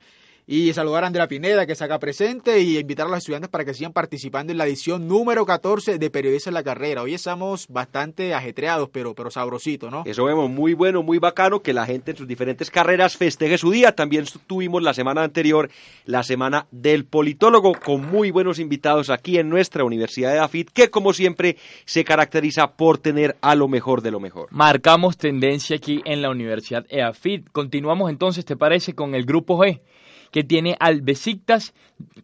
y 0.52 0.72
saludar 0.72 1.04
a 1.04 1.06
Andrea 1.06 1.28
Pineda 1.28 1.64
que 1.64 1.76
se 1.76 1.84
haga 1.84 2.00
presente 2.00 2.58
y 2.58 2.76
invitar 2.76 3.06
a 3.06 3.10
los 3.10 3.18
estudiantes 3.18 3.48
para 3.48 3.64
que 3.64 3.72
sigan 3.72 3.92
participando 3.92 4.50
en 4.50 4.58
la 4.58 4.66
edición 4.66 5.06
número 5.06 5.46
14 5.46 5.96
de 5.96 6.10
Periodistas 6.10 6.48
en 6.48 6.54
la 6.54 6.64
Carrera. 6.64 7.02
Hoy 7.02 7.14
estamos 7.14 7.68
bastante 7.68 8.34
ajetreados, 8.34 8.88
pero, 8.92 9.14
pero 9.14 9.30
sabrosito, 9.30 9.92
¿no? 9.92 10.02
Eso 10.06 10.24
vemos 10.24 10.50
muy 10.50 10.74
bueno, 10.74 11.04
muy 11.04 11.18
bacano 11.18 11.62
que 11.62 11.72
la 11.72 11.86
gente 11.86 12.10
en 12.10 12.16
sus 12.16 12.26
diferentes 12.26 12.68
carreras 12.68 13.16
festeje 13.16 13.58
su 13.58 13.70
día. 13.70 13.94
También 13.94 14.24
tuvimos 14.48 14.82
la 14.82 14.92
semana 14.92 15.22
anterior 15.22 15.70
la 16.04 16.24
semana 16.24 16.66
del 16.72 17.04
politólogo 17.04 17.74
con 17.74 18.10
muy 18.10 18.32
buenos 18.32 18.58
invitados 18.58 19.08
aquí 19.08 19.38
en 19.38 19.50
nuestra 19.50 19.84
Universidad 19.84 20.32
de 20.32 20.40
AFIT 20.40 20.70
que 20.70 20.90
como 20.90 21.12
siempre 21.12 21.58
se 21.84 22.02
caracteriza 22.02 22.72
por 22.72 22.98
tener 22.98 23.36
a 23.40 23.54
lo 23.54 23.68
mejor 23.68 24.02
de 24.02 24.10
lo 24.10 24.18
mejor. 24.18 24.48
Marcamos 24.50 25.16
tendencia 25.16 25.76
aquí 25.76 26.02
en 26.04 26.22
la 26.22 26.30
Universidad 26.30 26.86
EAFIT. 26.88 27.50
Continuamos 27.52 28.10
entonces, 28.10 28.44
¿te 28.44 28.56
parece? 28.56 28.96
Con 28.96 29.14
el 29.14 29.24
grupo 29.24 29.56
G 29.56 29.78
que 30.31 30.45
tiene 30.45 30.77
al 30.81 31.03
Besiktas, 31.03 31.75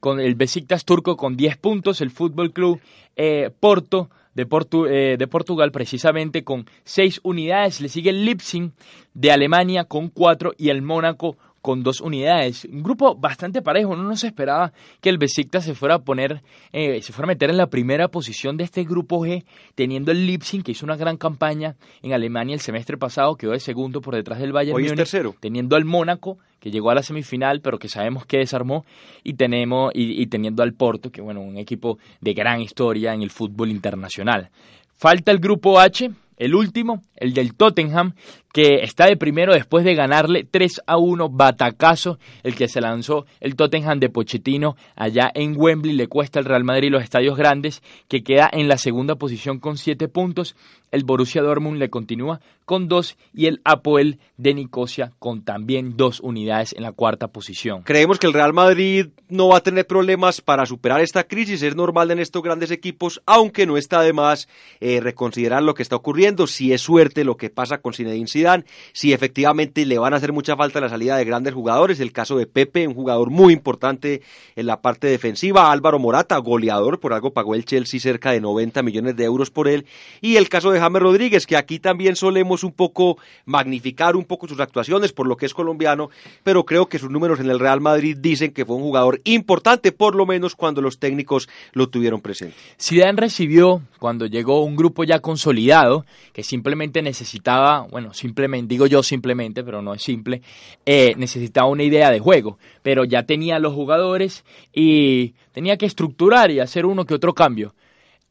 con 0.01 0.21
el 0.21 0.35
Besiktas 0.35 0.85
turco 0.85 1.17
con 1.17 1.37
10 1.37 1.57
puntos, 1.59 2.01
el 2.01 2.11
Fútbol 2.11 2.53
Club 2.53 2.81
eh, 3.17 3.51
Porto 3.61 4.11
de, 4.35 4.47
eh, 4.91 5.17
de, 5.19 5.27
Portugal 5.27 5.73
precisamente 5.73 6.45
con 6.45 6.67
6 6.85 7.21
unidades, 7.23 7.81
le 7.81 7.89
sigue 7.89 8.11
el 8.11 8.25
Leipzig 8.25 8.71
de 9.15 9.33
Alemania 9.33 9.85
con 9.85 10.09
4 10.09 10.55
y 10.59 10.69
el 10.69 10.83
Mónaco 10.83 11.39
con 11.67 11.83
dos 11.83 12.01
unidades. 12.01 12.65
Un 12.71 12.85
grupo 12.85 13.17
bastante 13.17 13.61
parejo. 13.61 13.91
Uno 13.91 14.05
no 14.05 14.15
se 14.15 14.29
esperaba 14.29 14.73
que 15.01 15.09
el 15.09 15.19
Besiktas 15.19 15.65
se 15.65 15.75
fuera 15.75 15.97
a 15.97 15.99
poner, 15.99 16.41
eh, 16.73 17.03
se 17.03 17.13
fuera 17.13 17.27
a 17.27 17.35
meter 17.35 17.51
en 17.51 17.57
la 17.57 17.67
primera 17.67 18.07
posición 18.07 18.57
de 18.57 18.63
este 18.63 18.85
grupo 18.85 19.27
G, 19.27 19.45
teniendo 19.75 20.13
el 20.13 20.27
Leipzig, 20.27 20.63
que 20.63 20.71
hizo 20.71 20.87
una 20.87 20.95
gran 20.95 21.17
campaña 21.17 21.75
en 22.03 22.13
Alemania 22.13 22.55
el 22.55 22.61
semestre 22.61 22.97
pasado, 22.97 23.35
quedó 23.35 23.51
de 23.51 23.59
segundo 23.59 24.01
por 24.01 24.15
detrás 24.15 24.39
del 24.39 24.53
Bayern 24.53 24.77
Hoy 24.77 24.87
tercero. 24.95 25.35
teniendo 25.41 25.75
al 25.75 25.85
Mónaco, 25.85 26.39
que 26.61 26.71
llegó 26.71 26.91
a 26.91 26.95
la 26.95 27.03
semifinal, 27.03 27.61
pero 27.61 27.81
que 27.81 27.89
sabemos 27.89 28.27
que 28.27 28.39
desarmó, 28.39 28.85
y 29.25 29.35
tenemos, 29.35 29.91
y, 29.93 30.23
y 30.23 30.29
teniendo 30.29 30.63
al 30.63 30.73
Porto, 30.73 31.11
que 31.11 31.21
bueno, 31.21 31.41
un 31.41 31.57
equipo 31.57 31.99
de 32.21 32.33
gran 32.33 32.61
historia 32.61 33.13
en 33.13 33.23
el 33.23 33.31
fútbol 33.31 33.71
internacional. 33.71 34.51
Falta 34.95 35.33
el 35.33 35.41
grupo 35.41 35.81
H, 35.81 36.13
el 36.37 36.55
último, 36.55 37.03
el 37.17 37.35
del 37.35 37.55
Tottenham, 37.55 38.15
que 38.53 38.77
está 38.83 39.07
de 39.07 39.17
primero 39.17 39.53
después 39.53 39.85
de 39.85 39.95
ganarle 39.95 40.45
3 40.51 40.83
a 40.87 40.97
1 40.97 41.29
batacazo, 41.29 42.19
el 42.43 42.55
que 42.55 42.69
se 42.69 42.81
lanzó 42.81 43.27
el 43.41 43.55
Tottenham 43.55 44.01
de 44.01 44.09
Pochettino 44.09 44.77
allá 44.95 45.31
en 45.35 45.55
Wembley, 45.57 45.95
le 45.95 46.09
cuesta 46.09 46.39
al 46.39 46.47
Real 46.47 46.65
Madrid 46.65 46.91
los 46.91 47.03
estadios 47.03 47.37
grandes, 47.37 47.83
que 48.09 48.23
queda 48.23 48.49
en 48.53 48.69
la 48.69 48.79
segunda 48.79 49.17
posición 49.17 49.59
con 49.59 49.77
7 49.77 50.09
puntos, 50.09 50.57
el 50.97 51.05
Borussia 51.05 51.43
Dortmund 51.43 51.79
le 51.79 51.91
continúa 51.91 52.41
con 52.65 52.89
2 52.89 53.17
y 53.33 53.47
el 53.47 53.61
Apoel 53.65 54.19
de 54.37 54.53
Nicosia 54.53 55.13
con 55.19 55.43
también 55.43 55.97
dos 55.97 56.21
unidades 56.21 56.75
en 56.77 56.83
la 56.83 56.93
cuarta 56.93 57.29
posición. 57.29 57.83
Creemos 57.83 58.19
que 58.19 58.27
el 58.27 58.33
Real 58.33 58.53
Madrid 58.53 59.07
no 59.29 59.49
va 59.49 59.59
a 59.59 59.63
tener 59.63 59.87
problemas 59.87 60.41
para 60.41 60.67
superar 60.67 61.01
esta 61.01 61.25
crisis, 61.25 61.63
es 61.63 61.77
normal 61.77 62.11
en 62.11 62.19
estos 62.19 62.43
grandes 62.43 62.71
equipos, 62.71 63.23
aunque 63.25 63.67
no 63.67 63.77
está 63.77 64.03
de 64.03 64.13
más 64.13 64.49
eh, 64.81 65.01
reconsiderar 65.01 65.63
lo 65.63 65.75
que 65.75 65.83
está 65.83 65.97
ocurriendo, 65.97 66.47
si 66.47 66.73
es 66.73 66.81
suerte 66.81 67.25
lo 67.25 67.37
que 67.37 67.51
pasa 67.51 67.79
con 67.79 67.95
Zinedine 67.95 68.27
Zidane, 68.27 68.65
si 68.93 69.13
efectivamente 69.13 69.87
le 69.87 69.99
van 69.99 70.15
a 70.15 70.17
hacer 70.17 70.33
mucha 70.33 70.57
falta 70.57 70.81
la 70.81 70.89
salida 70.89 71.17
de 71.17 71.25
grandes 71.25 71.55
jugadores, 71.55 72.01
el 72.01 72.13
caso 72.13 72.37
de 72.37 72.47
Pepe, 72.47 72.89
un 72.89 72.95
jugador 72.95 73.31
muy 73.31 73.53
importante 73.53 74.23
en 74.57 74.67
la 74.67 74.81
parte 74.81 75.07
defensiva, 75.07 75.71
Álvaro 75.71 75.99
Morata, 75.99 76.37
goleador, 76.39 76.99
por 76.99 77.13
algo 77.13 77.33
pagó 77.33 77.55
el 77.55 77.65
Chelsea 77.65 78.01
cerca 78.01 78.33
de 78.33 78.41
90 78.41 78.83
millones 78.83 79.17
de 79.17 79.25
euros 79.25 79.51
por 79.51 79.69
él, 79.69 79.87
y 80.21 80.37
el 80.37 80.49
caso 80.49 80.73
de 80.73 80.81
James 80.87 81.03
Rodríguez, 81.03 81.47
que 81.47 81.57
aquí 81.57 81.81
también 81.81 82.15
solemos 82.15 82.63
un 82.63 82.71
poco 82.71 83.19
magnificar 83.45 84.15
un 84.15 84.25
poco 84.25 84.47
sus 84.47 84.61
actuaciones 84.61 85.13
por 85.13 85.27
lo 85.27 85.37
que 85.37 85.47
es 85.47 85.53
colombiano, 85.53 86.11
pero 86.45 86.65
creo 86.65 86.87
que 86.87 87.01
sus 87.01 87.11
números 87.11 87.41
en 87.41 87.51
el 87.51 87.59
Real 87.59 87.81
Madrid 87.81 88.17
dicen 88.17 88.53
que 88.53 88.65
fue 88.65 88.77
un 88.77 88.83
jugador 88.83 89.21
importante, 89.25 89.91
por 89.91 90.15
lo 90.15 90.27
menos 90.27 90.55
cuando 90.55 90.81
los 90.81 91.01
técnicos 91.01 91.49
lo 91.73 91.89
tuvieron 91.89 92.21
presente. 92.21 92.55
Zidane 92.81 93.21
recibió, 93.21 93.83
cuando 93.99 94.27
llegó 94.27 94.63
un 94.63 94.77
grupo 94.77 95.03
ya 95.03 95.19
consolidado, 95.19 96.07
que 96.33 96.45
simplemente 96.45 97.03
necesitaba, 97.03 97.81
bueno, 97.91 98.15
simplemente, 98.15 98.69
digo 98.69 98.87
yo 98.87 99.03
simplemente, 99.03 99.65
pero 99.65 99.83
no 99.83 99.93
es 99.93 100.03
simple, 100.03 100.43
eh, 100.85 101.15
necesitaba 101.17 101.67
una 101.67 101.83
idea 101.83 102.13
de 102.13 102.21
juego, 102.21 102.59
pero 102.83 103.05
ya 103.05 103.25
tenía 103.25 103.59
los 103.59 103.75
jugadores 103.75 104.45
y 104.73 105.35
tenía 105.51 105.77
que 105.77 105.87
estructurar 105.87 106.53
y 106.53 106.61
hacer 106.61 106.87
uno 106.87 107.05
que 107.05 107.15
otro 107.15 107.35
cambio. 107.35 107.75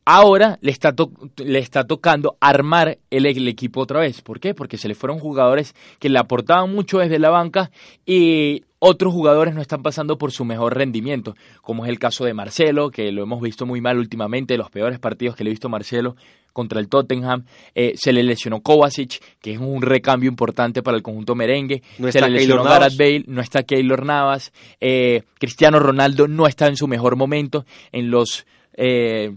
Ahora 0.06 0.60
le 0.62 0.72
está, 0.72 0.94
le 1.38 1.60
está 1.60 1.86
tocando 1.86 2.38
armar 2.40 3.00
el, 3.10 3.26
el, 3.26 3.48
equipo 3.48 3.82
otra 3.82 4.00
vez. 4.00 4.22
¿Por 4.22 4.40
qué? 4.40 4.54
Porque 4.54 4.78
se 4.78 4.88
le 4.88 4.94
fueron 4.94 5.20
jugadores 5.20 5.74
que 6.00 6.10
le 6.10 6.20
aportaban 6.20 6.74
mucho 6.74 7.00
desde 7.00 7.18
la 7.18 7.32
banca 7.32 7.72
y 8.06 8.64
otros 8.88 9.14
jugadores 9.14 9.56
no 9.56 9.62
están 9.62 9.82
pasando 9.82 10.20
por 10.20 10.32
su 10.32 10.46
mejor 10.46 10.76
rendimiento, 10.76 11.36
como 11.64 11.86
es 11.86 11.90
el 11.90 11.98
caso 11.98 12.24
de 12.24 12.36
Marcelo, 12.36 12.92
que 12.92 13.12
lo 13.12 13.24
hemos 13.24 13.42
visto 13.42 13.66
muy 13.66 13.82
mal 13.82 13.98
últimamente, 13.98 14.58
los 14.58 14.70
peores 14.70 15.00
partidos 15.00 15.36
que 15.36 15.44
le 15.44 15.50
he 15.50 15.54
visto 15.54 15.70
a 15.70 15.72
Marcelo 15.72 16.16
contra 16.54 16.80
el 16.80 16.88
Tottenham, 16.88 17.46
eh, 17.74 17.94
se 17.96 18.14
le 18.14 18.22
lesionó 18.22 18.62
Kovacic, 18.62 19.20
que 19.42 19.54
es 19.54 19.60
un 19.60 19.82
recambio 19.82 20.30
importante 20.30 20.84
para 20.84 20.98
el 20.98 21.04
conjunto 21.04 21.34
merengue, 21.34 21.82
no 21.98 22.12
se 22.12 22.22
le 22.22 22.30
lesionó 22.30 22.64
Gareth 22.64 22.96
Bale, 22.96 23.24
no 23.26 23.42
está 23.42 23.64
Keylor 23.64 24.06
Navas, 24.06 24.54
eh, 24.80 25.24
Cristiano 25.40 25.80
Ronaldo 25.80 26.28
no 26.28 26.46
está 26.46 26.68
en 26.68 26.78
su 26.78 26.88
mejor 26.88 27.16
momento, 27.16 27.66
en 27.92 28.12
los... 28.12 28.46
Eh, 28.78 29.32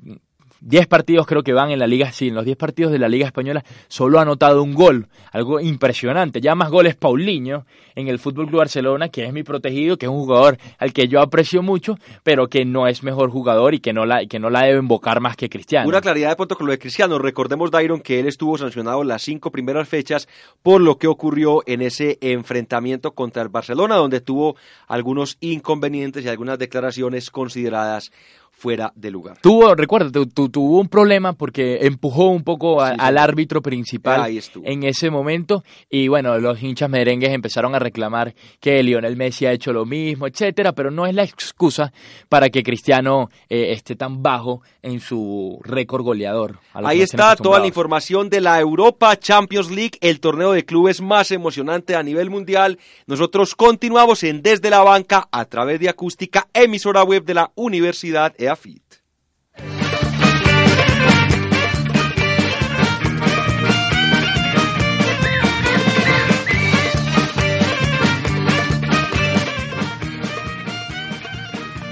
10 0.61 0.87
partidos 0.87 1.27
creo 1.27 1.43
que 1.43 1.53
van 1.53 1.71
en 1.71 1.79
la 1.79 1.87
Liga, 1.87 2.11
sí, 2.13 2.29
en 2.29 2.35
los 2.35 2.45
10 2.45 2.57
partidos 2.57 2.93
de 2.93 2.99
la 2.99 3.09
Liga 3.09 3.27
Española 3.27 3.65
solo 3.89 4.19
ha 4.19 4.23
anotado 4.23 4.63
un 4.63 4.75
gol, 4.75 5.09
algo 5.33 5.61
impresionante. 5.61 6.41
Ya 6.41 6.55
más 6.55 6.71
goles 6.71 6.97
Paulinho 6.97 7.65
en 7.95 8.09
el 8.09 8.19
Fútbol 8.19 8.47
Club 8.47 8.59
Barcelona, 8.59 9.09
que 9.09 9.25
es 9.25 9.33
mi 9.33 9.43
protegido, 9.43 9.97
que 9.97 10.07
es 10.07 10.11
un 10.11 10.19
jugador 10.19 10.59
al 10.79 10.93
que 10.93 11.09
yo 11.09 11.21
aprecio 11.21 11.63
mucho, 11.63 11.97
pero 12.23 12.49
que 12.49 12.65
no 12.65 12.87
es 12.87 13.03
mejor 13.03 13.31
jugador 13.31 13.75
y 13.75 13.81
que 13.81 13.93
no 13.93 14.07
la, 14.07 14.27
que 14.27 14.39
no 14.39 14.51
la 14.51 14.63
debe 14.63 14.79
invocar 14.79 15.21
más 15.21 15.37
que 15.37 15.49
Cristiano. 15.49 15.89
Una 15.89 16.01
claridad 16.01 16.31
de 16.31 16.37
punto 16.37 16.57
de 16.57 16.79
Cristiano. 16.79 17.19
Recordemos, 17.19 17.71
Dairon, 17.71 18.01
que 18.01 18.21
él 18.21 18.27
estuvo 18.27 18.59
sancionado 18.59 19.05
las 19.05 19.23
cinco 19.23 19.51
primeras 19.51 19.89
fechas 19.89 20.29
por 20.63 20.81
lo 20.81 20.99
que 20.99 21.07
ocurrió 21.07 21.63
en 21.67 21.83
ese 21.83 22.19
enfrentamiento 22.21 23.13
contra 23.13 23.43
el 23.43 23.49
Barcelona, 23.49 23.97
donde 23.97 24.21
tuvo 24.21 24.57
algunos 24.87 25.37
inconvenientes 25.41 26.25
y 26.25 26.29
algunas 26.29 26.59
declaraciones 26.59 27.31
consideradas 27.31 28.13
fuera 28.59 28.93
de 28.97 29.11
lugar. 29.13 29.39
Tuvo, 29.41 29.73
recuerda, 29.77 30.11
tuvo 30.11 30.81
un 30.81 30.89
problema 30.89 31.33
porque 31.33 31.79
empujó 31.83 32.29
un 32.29 32.43
poco 32.43 32.81
al 32.81 33.17
árbitro 33.17 33.63
principal 33.63 34.29
en 34.65 34.83
ese 34.83 35.11
momento 35.11 35.63
y 35.89 36.09
bueno, 36.09 36.37
los 36.39 36.61
hinchas 36.61 36.91
merengues 36.91 37.31
empezaron 37.31 37.77
a 37.77 37.79
reclamar 37.79 38.35
que 38.59 38.83
Lionel 38.83 39.17
Messi 39.17 39.47
ha 39.47 39.53
hecho 39.53 39.73
lo 39.73 39.87
mismo, 39.87 40.27
etcétera, 40.27 40.73
pero 40.73 40.91
no 40.91 41.07
es 41.07 41.15
la 41.15 41.23
excusa 41.23 41.93
para 42.29 42.49
que 42.49 42.65
Cristiano 42.65 43.29
eh, 43.49 43.73
esté 43.73 43.95
tan 43.95 44.25
bajo 44.25 44.63
en 44.83 44.99
su 44.99 45.61
récord 45.63 46.03
goleador. 46.03 46.59
Ahí 46.73 47.03
está 47.03 47.37
toda 47.37 47.61
la 47.61 47.67
información 47.69 48.29
de 48.29 48.41
la 48.41 48.59
Europa 48.59 49.17
Champions 49.19 49.71
League, 49.71 49.99
el 50.01 50.19
torneo 50.19 50.51
de 50.51 50.65
clubes 50.65 51.01
más 51.01 51.31
emocionante 51.31 51.95
a 51.95 52.03
nivel 52.03 52.29
mundial. 52.29 52.79
Nosotros 53.07 53.55
continuamos 53.55 54.25
en 54.25 54.43
Desde 54.43 54.71
la 54.71 54.83
Banca 54.83 55.29
a 55.31 55.45
través 55.45 55.79
de 55.79 55.89
Acústica, 55.89 56.49
emisora 56.53 57.05
web 57.05 57.25
de 57.25 57.35
la 57.35 57.53
Universidad 57.55 58.35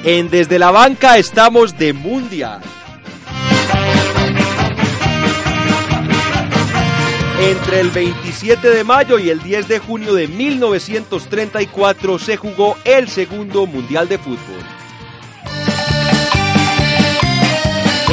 En 0.04 0.30
Desde 0.30 0.58
la 0.60 0.70
Banca 0.70 1.18
estamos 1.18 1.76
de 1.76 1.92
Mundial. 1.92 2.60
Entre 7.40 7.80
el 7.80 7.90
27 7.90 8.70
de 8.70 8.84
mayo 8.84 9.18
y 9.18 9.30
el 9.30 9.42
10 9.42 9.68
de 9.68 9.78
junio 9.80 10.14
de 10.14 10.28
1934 10.28 12.18
se 12.18 12.36
jugó 12.36 12.76
el 12.84 13.08
segundo 13.08 13.66
Mundial 13.66 14.08
de 14.08 14.18
Fútbol. 14.18 14.85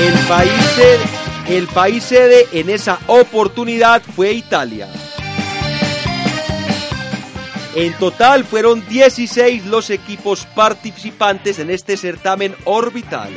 El 0.03 0.27
país, 0.27 0.51
sede, 0.75 1.57
el 1.57 1.67
país 1.67 2.03
sede 2.03 2.47
en 2.51 2.69
esa 2.69 2.99
oportunidad 3.07 4.01
fue 4.01 4.33
Italia. 4.33 4.89
En 7.73 7.93
total 7.97 8.43
fueron 8.43 8.85
16 8.85 9.65
los 9.67 9.89
equipos 9.89 10.45
participantes 10.45 11.57
en 11.59 11.69
este 11.69 11.95
certamen 11.95 12.53
orbital. 12.65 13.31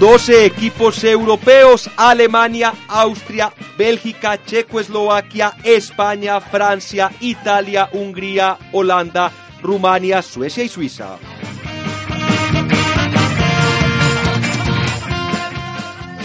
12 0.00 0.46
equipos 0.46 1.04
europeos, 1.04 1.90
Alemania, 1.98 2.72
Austria, 2.88 3.52
Bélgica, 3.76 4.42
Checoslovaquia, 4.42 5.52
España, 5.62 6.40
Francia, 6.40 7.10
Italia, 7.20 7.90
Hungría, 7.92 8.56
Holanda, 8.72 9.30
Rumania, 9.60 10.22
Suecia 10.22 10.64
y 10.64 10.70
Suiza. 10.70 11.18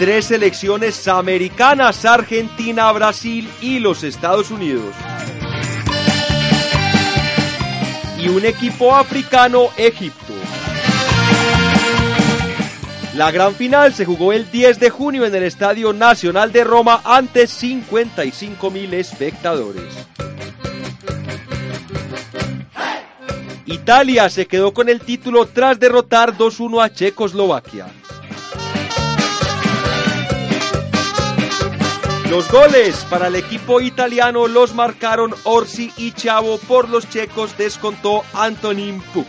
Tres 0.00 0.24
selecciones 0.28 1.06
americanas, 1.08 2.06
Argentina, 2.06 2.90
Brasil 2.90 3.46
y 3.60 3.80
los 3.80 4.02
Estados 4.02 4.50
Unidos. 4.50 4.94
Y 8.18 8.28
un 8.28 8.46
equipo 8.46 8.94
africano, 8.96 9.68
Egipto. 9.76 10.32
La 13.14 13.30
gran 13.30 13.54
final 13.54 13.92
se 13.92 14.06
jugó 14.06 14.32
el 14.32 14.50
10 14.50 14.80
de 14.80 14.88
junio 14.88 15.26
en 15.26 15.34
el 15.34 15.42
Estadio 15.42 15.92
Nacional 15.92 16.50
de 16.50 16.64
Roma 16.64 17.02
ante 17.04 17.46
55 17.46 18.70
mil 18.70 18.94
espectadores. 18.94 19.84
Italia 23.66 24.30
se 24.30 24.46
quedó 24.46 24.72
con 24.72 24.88
el 24.88 25.02
título 25.02 25.44
tras 25.44 25.78
derrotar 25.78 26.38
2-1 26.38 26.82
a 26.82 26.90
Checoslovaquia. 26.90 27.88
Los 32.30 32.48
goles 32.48 33.04
para 33.10 33.26
el 33.26 33.34
equipo 33.34 33.80
italiano 33.80 34.46
los 34.46 34.72
marcaron 34.72 35.34
Orsi 35.42 35.92
y 35.96 36.12
Chavo, 36.12 36.58
por 36.58 36.88
los 36.88 37.10
checos 37.10 37.58
descontó 37.58 38.22
Antonín 38.34 39.02
Puk. 39.12 39.26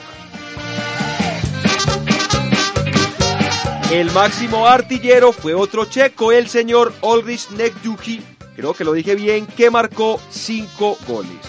El 3.89 4.11
máximo 4.11 4.67
artillero 4.67 5.31
fue 5.31 5.55
otro 5.55 5.85
checo, 5.85 6.31
el 6.31 6.47
señor 6.47 6.93
Olrich 7.01 7.49
Nekduki, 7.49 8.21
creo 8.55 8.75
que 8.75 8.83
lo 8.83 8.93
dije 8.93 9.15
bien, 9.15 9.47
que 9.47 9.71
marcó 9.71 10.21
cinco 10.29 10.95
goles. 11.07 11.39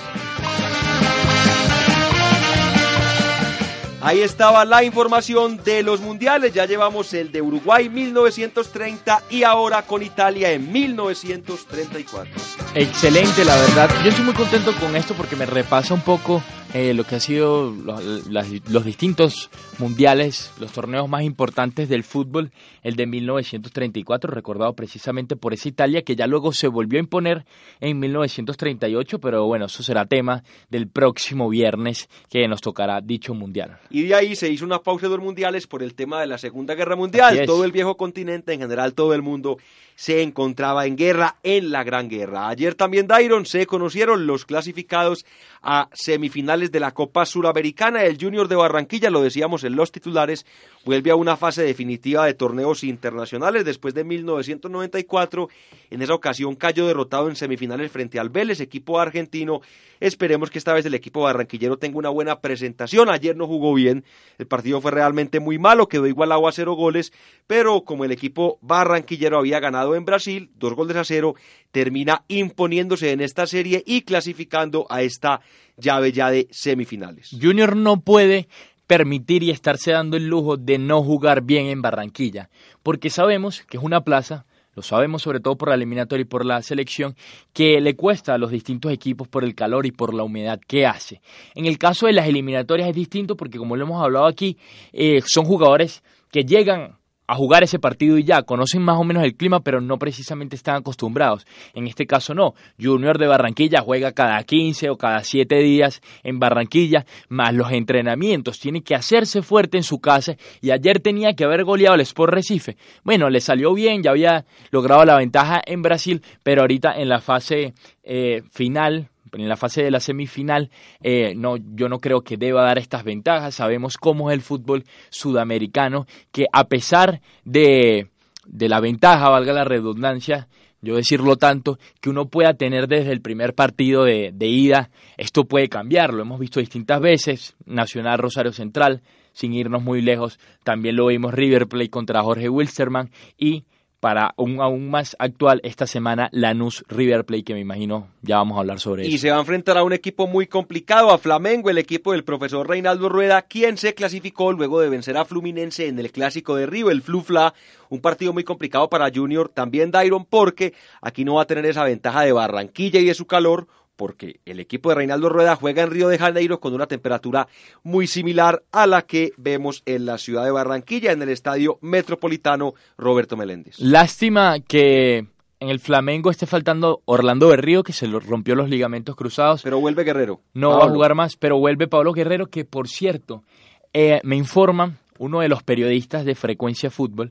Ahí 4.05 4.21
estaba 4.21 4.65
la 4.65 4.83
información 4.83 5.63
de 5.63 5.85
los 5.85 6.01
mundiales. 6.01 6.53
Ya 6.53 6.67
llevamos 6.67 7.15
el 7.15 7.31
de 7.31 7.41
Uruguay 7.41 7.89
1930 7.89 9.23
y 9.31 9.45
ahora 9.45 9.83
con 9.83 10.03
Italia 10.03 10.51
en 10.51 10.73
1934. 10.73 12.33
Excelente, 12.75 13.45
la 13.45 13.57
verdad. 13.57 13.89
Yo 14.03 14.11
estoy 14.11 14.25
muy 14.25 14.35
contento 14.35 14.75
con 14.81 14.97
esto 14.97 15.15
porque 15.15 15.37
me 15.37 15.47
repasa 15.47 15.95
un 15.95 16.01
poco 16.01 16.43
eh, 16.75 16.95
lo 16.95 17.05
que 17.05 17.17
ha 17.17 17.21
sido 17.21 17.71
los, 17.71 18.85
distintos 18.85 19.51
mundiales, 19.79 20.53
los 20.59 20.73
torneos 20.73 21.09
más 21.09 21.23
importantes 21.23 21.89
del 21.89 22.03
fútbol, 22.03 22.51
el 22.83 22.97
de 22.97 23.07
1934, 23.07 24.33
recordado 24.33 24.73
precisamente 24.75 25.37
por 25.37 25.53
esa 25.53 25.69
Italia 25.69 26.03
que 26.03 26.17
ya 26.17 26.27
luego 26.27 26.53
se 26.53 26.69
volvió 26.69 26.99
a 26.99 27.03
imponer 27.03 27.45
en 27.81 27.99
1938, 27.99 29.19
pero 29.19 29.47
bueno, 29.47 29.67
eso 29.67 29.83
será 29.83 30.07
tema 30.07 30.43
del 30.71 30.89
próximo 30.89 31.51
viernes 31.51 32.09
que 32.31 32.49
nos 32.49 32.63
tocará 32.63 33.03
dicho 33.03 33.35
mundial. 33.35 33.79
Y 33.91 34.05
de 34.05 34.15
ahí 34.15 34.35
se 34.35 34.51
hizo 34.51 34.65
una 34.65 34.79
pausa 34.79 35.09
de 35.09 35.17
los 35.17 35.25
mundiales 35.25 35.67
por 35.67 35.83
el 35.83 35.95
tema 35.95 36.21
de 36.21 36.27
la 36.27 36.39
Segunda 36.39 36.75
Guerra 36.75 36.97
Mundial. 36.97 37.45
Todo 37.45 37.65
el 37.65 37.73
viejo 37.73 37.97
continente, 37.97 38.55
en 38.55 38.61
general 38.61 38.95
todo 38.95 39.13
el 39.13 39.21
mundo, 39.21 39.59
se 40.03 40.21
encontraba 40.21 40.85
en 40.87 40.97
guerra 40.97 41.37
en 41.45 41.71
la 41.71 41.85
Gran 41.85 42.09
Guerra. 42.09 42.49
Ayer 42.49 42.75
también, 42.75 43.07
Dairon, 43.07 43.47
se 43.47 43.67
conocieron 43.67 44.27
los 44.27 44.45
clasificados 44.45 45.25
a 45.63 45.89
semifinales 45.93 46.73
de 46.73 46.81
la 46.81 46.91
Copa 46.91 47.25
Suramericana. 47.25 48.03
El 48.03 48.19
Junior 48.21 48.49
de 48.49 48.57
Barranquilla, 48.57 49.11
lo 49.11 49.23
decíamos 49.23 49.63
en 49.63 49.77
los 49.77 49.93
titulares, 49.93 50.45
vuelve 50.85 51.13
a 51.13 51.15
una 51.15 51.37
fase 51.37 51.63
definitiva 51.63 52.27
de 52.27 52.35
torneos 52.35 52.83
internacionales 52.83 53.65
después 53.65 53.95
de 53.95 54.03
1994. 54.03 55.49
En 55.91 56.03
esa 56.03 56.15
ocasión 56.15 56.57
cayó 56.57 56.89
derrotado 56.89 57.29
en 57.29 57.37
semifinales 57.37 57.93
frente 57.93 58.19
al 58.19 58.29
Vélez, 58.29 58.59
equipo 58.59 58.99
argentino. 58.99 59.61
Esperemos 60.01 60.51
que 60.51 60.59
esta 60.59 60.73
vez 60.73 60.85
el 60.85 60.95
equipo 60.95 61.21
barranquillero 61.21 61.77
tenga 61.77 61.99
una 61.99 62.09
buena 62.09 62.41
presentación. 62.41 63.09
Ayer 63.09 63.37
no 63.37 63.47
jugó 63.47 63.73
bien, 63.73 64.05
el 64.39 64.49
partido 64.49 64.81
fue 64.81 64.91
realmente 64.91 65.39
muy 65.39 65.61
malo, 65.61 65.87
quedó 65.87 66.09
igualado 66.09 66.49
a 66.49 66.53
cero 66.53 66.75
goles, 66.75 67.13
pero 67.47 67.85
como 67.85 68.05
el 68.05 68.11
equipo 68.11 68.59
barranquillero 68.63 69.39
había 69.39 69.61
ganado 69.61 69.92
en 69.95 70.05
Brasil, 70.05 70.51
dos 70.57 70.75
goles 70.75 70.97
a 70.97 71.05
cero, 71.05 71.35
termina 71.71 72.25
imponiéndose 72.29 73.13
en 73.13 73.21
esta 73.21 73.47
serie 73.47 73.83
y 73.87 74.03
clasificando 74.03 74.87
a 74.91 75.03
esta 75.03 75.41
llave 75.77 76.13
ya 76.13 76.31
de 76.31 76.49
semifinales. 76.51 77.31
Junior 77.41 77.77
no 77.77 78.01
puede 78.01 78.49
permitir 78.87 79.43
y 79.43 79.51
estarse 79.51 79.93
dando 79.93 80.17
el 80.17 80.27
lujo 80.27 80.57
de 80.57 80.79
no 80.79 81.03
jugar 81.03 81.43
bien 81.43 81.67
en 81.67 81.83
Barranquilla, 81.83 82.51
porque 82.83 83.11
sabemos 83.11 83.63
que 83.63 83.79
es 83.79 83.83
una 83.83 84.03
plaza, 84.03 84.45
lo 84.75 84.83
sabemos 84.83 85.23
sobre 85.23 85.41
todo 85.41 85.57
por 85.57 85.69
la 85.69 85.75
eliminatoria 85.75 86.23
y 86.23 86.27
por 86.27 86.45
la 86.45 86.63
selección, 86.63 87.15
que 87.53 87.81
le 87.81 87.95
cuesta 87.97 88.35
a 88.35 88.39
los 88.39 88.51
distintos 88.51 88.93
equipos 88.93 89.29
por 89.29 89.45
el 89.45 89.55
calor 89.55 89.87
y 89.87 89.93
por 89.93 90.15
la 90.15 90.25
humedad 90.25 90.61
que 90.67 90.87
hace. 90.87 91.21
En 91.55 91.67
el 91.67 91.79
caso 91.79 92.07
de 92.07 92.13
las 92.13 92.27
eliminatorias 92.27 92.89
es 92.89 92.95
distinto 92.95 93.37
porque 93.37 93.59
como 93.59 93.77
lo 93.77 93.85
hemos 93.85 94.03
hablado 94.03 94.27
aquí, 94.27 94.57
eh, 94.93 95.23
son 95.25 95.45
jugadores 95.45 96.03
que 96.31 96.45
llegan 96.45 96.99
a 97.27 97.35
jugar 97.37 97.63
ese 97.63 97.79
partido 97.79 98.19
y 98.19 98.25
ya, 98.25 98.43
conocen 98.43 98.83
más 98.83 98.99
o 98.99 99.05
menos 99.05 99.23
el 99.23 99.35
clima, 99.35 99.61
pero 99.61 99.81
no 99.81 99.99
precisamente 99.99 100.57
están 100.57 100.77
acostumbrados. 100.77 101.47
En 101.75 101.87
este 101.87 102.07
caso 102.07 102.35
no, 102.35 102.55
Junior 102.81 103.19
de 103.19 103.27
Barranquilla 103.27 103.81
juega 103.81 104.13
cada 104.13 104.43
15 104.43 104.91
o 104.91 104.97
cada 104.97 105.23
7 105.23 105.57
días 105.59 106.01
en 106.23 106.39
Barranquilla, 106.39 107.07
más 107.29 107.55
los 107.55 107.71
entrenamientos, 107.73 108.59
tiene 108.59 108.83
que 108.83 108.95
hacerse 108.95 109.43
fuerte 109.43 109.77
en 109.77 109.85
su 109.85 110.01
casa 110.01 110.37
y 110.61 110.71
ayer 110.71 111.01
tenía 111.01 111.35
que 111.35 111.45
haber 111.45 111.65
goleado 111.65 111.95
el 111.95 112.01
Sport 112.01 112.35
Recife. 112.35 112.77
Bueno, 113.05 113.31
le 113.31 113.41
salió 113.41 113.73
bien, 113.73 114.03
ya 114.03 114.11
había 114.11 114.45
logrado 114.71 115.05
la 115.05 115.17
ventaja 115.17 115.61
en 115.65 115.83
Brasil, 115.83 116.23
pero 116.43 116.63
ahorita 116.63 116.95
en 116.97 117.09
la 117.09 117.21
fase 117.21 117.75
eh, 118.03 118.43
final 118.51 119.09
en 119.33 119.49
la 119.49 119.57
fase 119.57 119.83
de 119.83 119.91
la 119.91 120.01
semifinal, 120.01 120.71
eh, 121.03 121.35
no, 121.35 121.57
yo 121.57 121.89
no 121.89 121.99
creo 121.99 122.23
que 122.23 122.37
deba 122.37 122.63
dar 122.63 122.79
estas 122.79 123.05
ventajas. 123.05 123.55
Sabemos 123.55 123.97
cómo 123.97 124.31
es 124.31 124.35
el 124.35 124.43
fútbol 124.43 124.85
sudamericano, 125.11 126.07
que 126.31 126.47
a 126.53 126.65
pesar 126.65 127.21
de, 127.45 128.09
de 128.47 128.69
la 128.69 128.81
ventaja, 128.81 129.29
valga 129.29 129.53
la 129.53 129.65
redundancia, 129.65 130.49
yo 130.81 130.97
decirlo 130.97 131.37
tanto, 131.37 131.79
que 132.01 132.11
uno 132.11 132.27
pueda 132.27 132.55
tener 132.55 132.89
desde 132.89 133.13
el 133.13 133.21
primer 133.21 133.55
partido 133.55 134.05
de, 134.05 134.33
de 134.35 134.47
ida, 134.49 134.91
esto 135.17 135.45
puede 135.45 135.69
cambiar, 135.69 136.13
lo 136.13 136.23
hemos 136.23 136.41
visto 136.41 136.61
distintas 136.61 137.01
veces, 137.01 137.55
Nacional 137.65 138.19
Rosario 138.19 138.53
Central, 138.53 139.03
sin 139.33 139.55
irnos 139.55 139.83
muy 139.83 140.03
lejos, 140.03 140.39
también 140.65 140.97
lo 140.97 141.07
vimos 141.07 141.33
River 141.33 141.69
Plate 141.69 141.89
contra 141.89 142.23
Jorge 142.23 142.49
Wilstermann 142.49 143.11
y 143.39 143.65
para 144.03 144.35
un 144.37 144.61
aún 144.61 144.91
más 144.91 145.15
actual 145.21 145.61
esta 145.63 145.87
semana 145.87 146.29
Lanús 146.33 146.85
River 146.89 147.25
Plate, 147.25 147.45
que 147.45 147.55
me 147.55 147.61
imagino 147.61 148.09
ya 148.21 148.39
vamos 148.39 148.57
a 148.57 148.61
hablar 148.63 148.81
sobre 148.81 149.05
eso. 149.05 149.13
Y 149.13 149.19
se 149.19 149.31
va 149.31 149.37
a 149.37 149.41
enfrentar 149.41 149.79
a 149.79 149.85
un 149.85 149.93
equipo 149.93 150.27
muy 150.27 150.49
complicado, 150.49 151.13
a 151.13 151.19
Flamengo, 151.19 151.71
el 151.71 151.79
equipo 151.79 152.11
del 152.11 152.25
profesor 152.25 152.69
Reinaldo 152.69 153.09
Rueda, 153.09 153.43
quien 153.43 153.77
se 153.77 153.95
clasificó 153.95 154.51
luego 154.51 154.81
de 154.81 154.89
vencer 154.89 155.17
a 155.17 155.25
Fluminense 155.25 155.87
en 155.87 156.01
el 156.01 156.11
clásico 156.11 156.57
de 156.57 156.67
Río, 156.67 156.91
el 156.91 157.01
Flufla, 157.01 157.55
un 157.91 158.01
partido 158.01 158.33
muy 158.33 158.43
complicado 158.43 158.91
para 158.91 159.09
Junior, 159.15 159.49
también 159.49 159.93
Dairon, 159.93 160.25
porque 160.25 160.75
aquí 161.01 161.25
no 161.25 161.35
va 161.35 161.43
a 161.43 161.47
tener 161.47 161.65
esa 161.67 161.85
ventaja 161.85 162.23
de 162.23 162.33
Barranquilla 162.33 162.99
y 162.99 163.05
de 163.05 163.15
su 163.15 163.29
calor, 163.29 163.69
porque 164.03 164.41
el 164.47 164.59
equipo 164.59 164.89
de 164.89 164.97
Reinaldo 164.97 165.29
Rueda 165.29 165.55
juega 165.55 165.85
en 165.85 165.91
Río 165.93 166.09
de 166.09 166.19
Janeiro 166.19 166.59
con 166.59 166.75
una 166.75 166.89
temperatura 166.89 167.47
muy 167.85 168.09
similar 168.09 168.65
a 168.73 168.89
la 168.89 169.03
que 169.03 169.31
vemos 169.37 169.85
en 169.87 170.07
la 170.07 170.19
ciudad 170.19 170.43
de 170.43 170.51
Barranquilla, 170.51 171.13
en 171.13 171.23
el 171.23 171.29
estadio 171.29 171.79
metropolitano 171.83 172.75
Roberto 172.99 173.37
Meléndez. 173.37 173.79
Lástima 173.79 174.59
que 174.59 175.19
en 175.19 175.69
el 175.69 175.79
Flamengo 175.79 176.33
esté 176.33 176.47
faltando 176.47 177.03
Orlando 177.05 177.47
Berrío, 177.47 177.85
que 177.85 177.93
se 177.93 178.09
lo 178.09 178.19
rompió 178.19 178.57
los 178.57 178.69
ligamentos 178.69 179.15
cruzados. 179.15 179.63
Pero 179.63 179.79
vuelve 179.79 180.03
Guerrero. 180.03 180.41
No 180.53 180.71
va 180.71 180.87
a 180.87 180.91
jugar 180.91 181.15
más, 181.15 181.37
pero 181.37 181.59
vuelve 181.59 181.87
Pablo 181.87 182.13
Guerrero, 182.13 182.49
que 182.49 182.65
por 182.65 182.89
cierto, 182.89 183.45
eh, 183.93 184.19
me 184.25 184.35
informa 184.35 184.97
uno 185.21 185.39
de 185.39 185.49
los 185.49 185.63
periodistas 185.63 186.25
de 186.25 186.35
Frecuencia 186.35 186.91
Fútbol, 186.91 187.31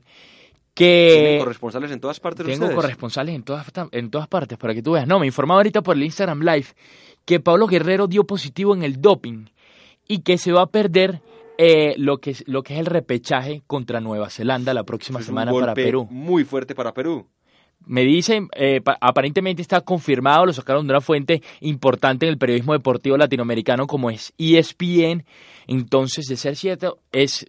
que... 0.74 1.10
¿Tienen 1.12 1.38
corresponsales 1.40 1.90
en 1.90 2.00
todas 2.00 2.20
partes 2.20 2.46
Tengo 2.46 2.74
corresponsales 2.74 3.34
en 3.34 3.42
todas, 3.42 3.66
en 3.90 4.10
todas 4.10 4.28
partes, 4.28 4.58
para 4.58 4.74
que 4.74 4.82
tú 4.82 4.92
veas. 4.92 5.06
No, 5.06 5.18
me 5.18 5.26
informaba 5.26 5.60
ahorita 5.60 5.82
por 5.82 5.96
el 5.96 6.02
Instagram 6.04 6.40
Live 6.40 6.66
que 7.24 7.40
Pablo 7.40 7.66
Guerrero 7.66 8.06
dio 8.06 8.24
positivo 8.24 8.74
en 8.74 8.82
el 8.82 9.00
doping 9.00 9.46
y 10.08 10.20
que 10.20 10.38
se 10.38 10.52
va 10.52 10.62
a 10.62 10.66
perder 10.66 11.22
eh, 11.58 11.94
lo, 11.96 12.18
que, 12.18 12.34
lo 12.46 12.62
que 12.62 12.74
es 12.74 12.80
el 12.80 12.86
repechaje 12.86 13.62
contra 13.66 14.00
Nueva 14.00 14.30
Zelanda 14.30 14.74
la 14.74 14.84
próxima 14.84 15.22
semana 15.22 15.52
para 15.52 15.74
Perú. 15.74 16.06
Muy 16.10 16.44
fuerte 16.44 16.74
para 16.74 16.92
Perú. 16.92 17.26
Me 17.84 18.02
dicen, 18.02 18.48
eh, 18.54 18.80
aparentemente 19.00 19.60
está 19.60 19.80
confirmado, 19.80 20.46
lo 20.46 20.52
sacaron 20.52 20.86
de 20.86 20.92
una 20.92 21.00
fuente 21.00 21.42
importante 21.60 22.26
en 22.26 22.32
el 22.32 22.38
periodismo 22.38 22.74
deportivo 22.74 23.16
latinoamericano 23.16 23.86
como 23.88 24.08
es 24.10 24.32
ESPN. 24.38 25.24
Entonces, 25.66 26.26
de 26.26 26.36
ser 26.36 26.54
cierto, 26.54 27.00
es, 27.10 27.46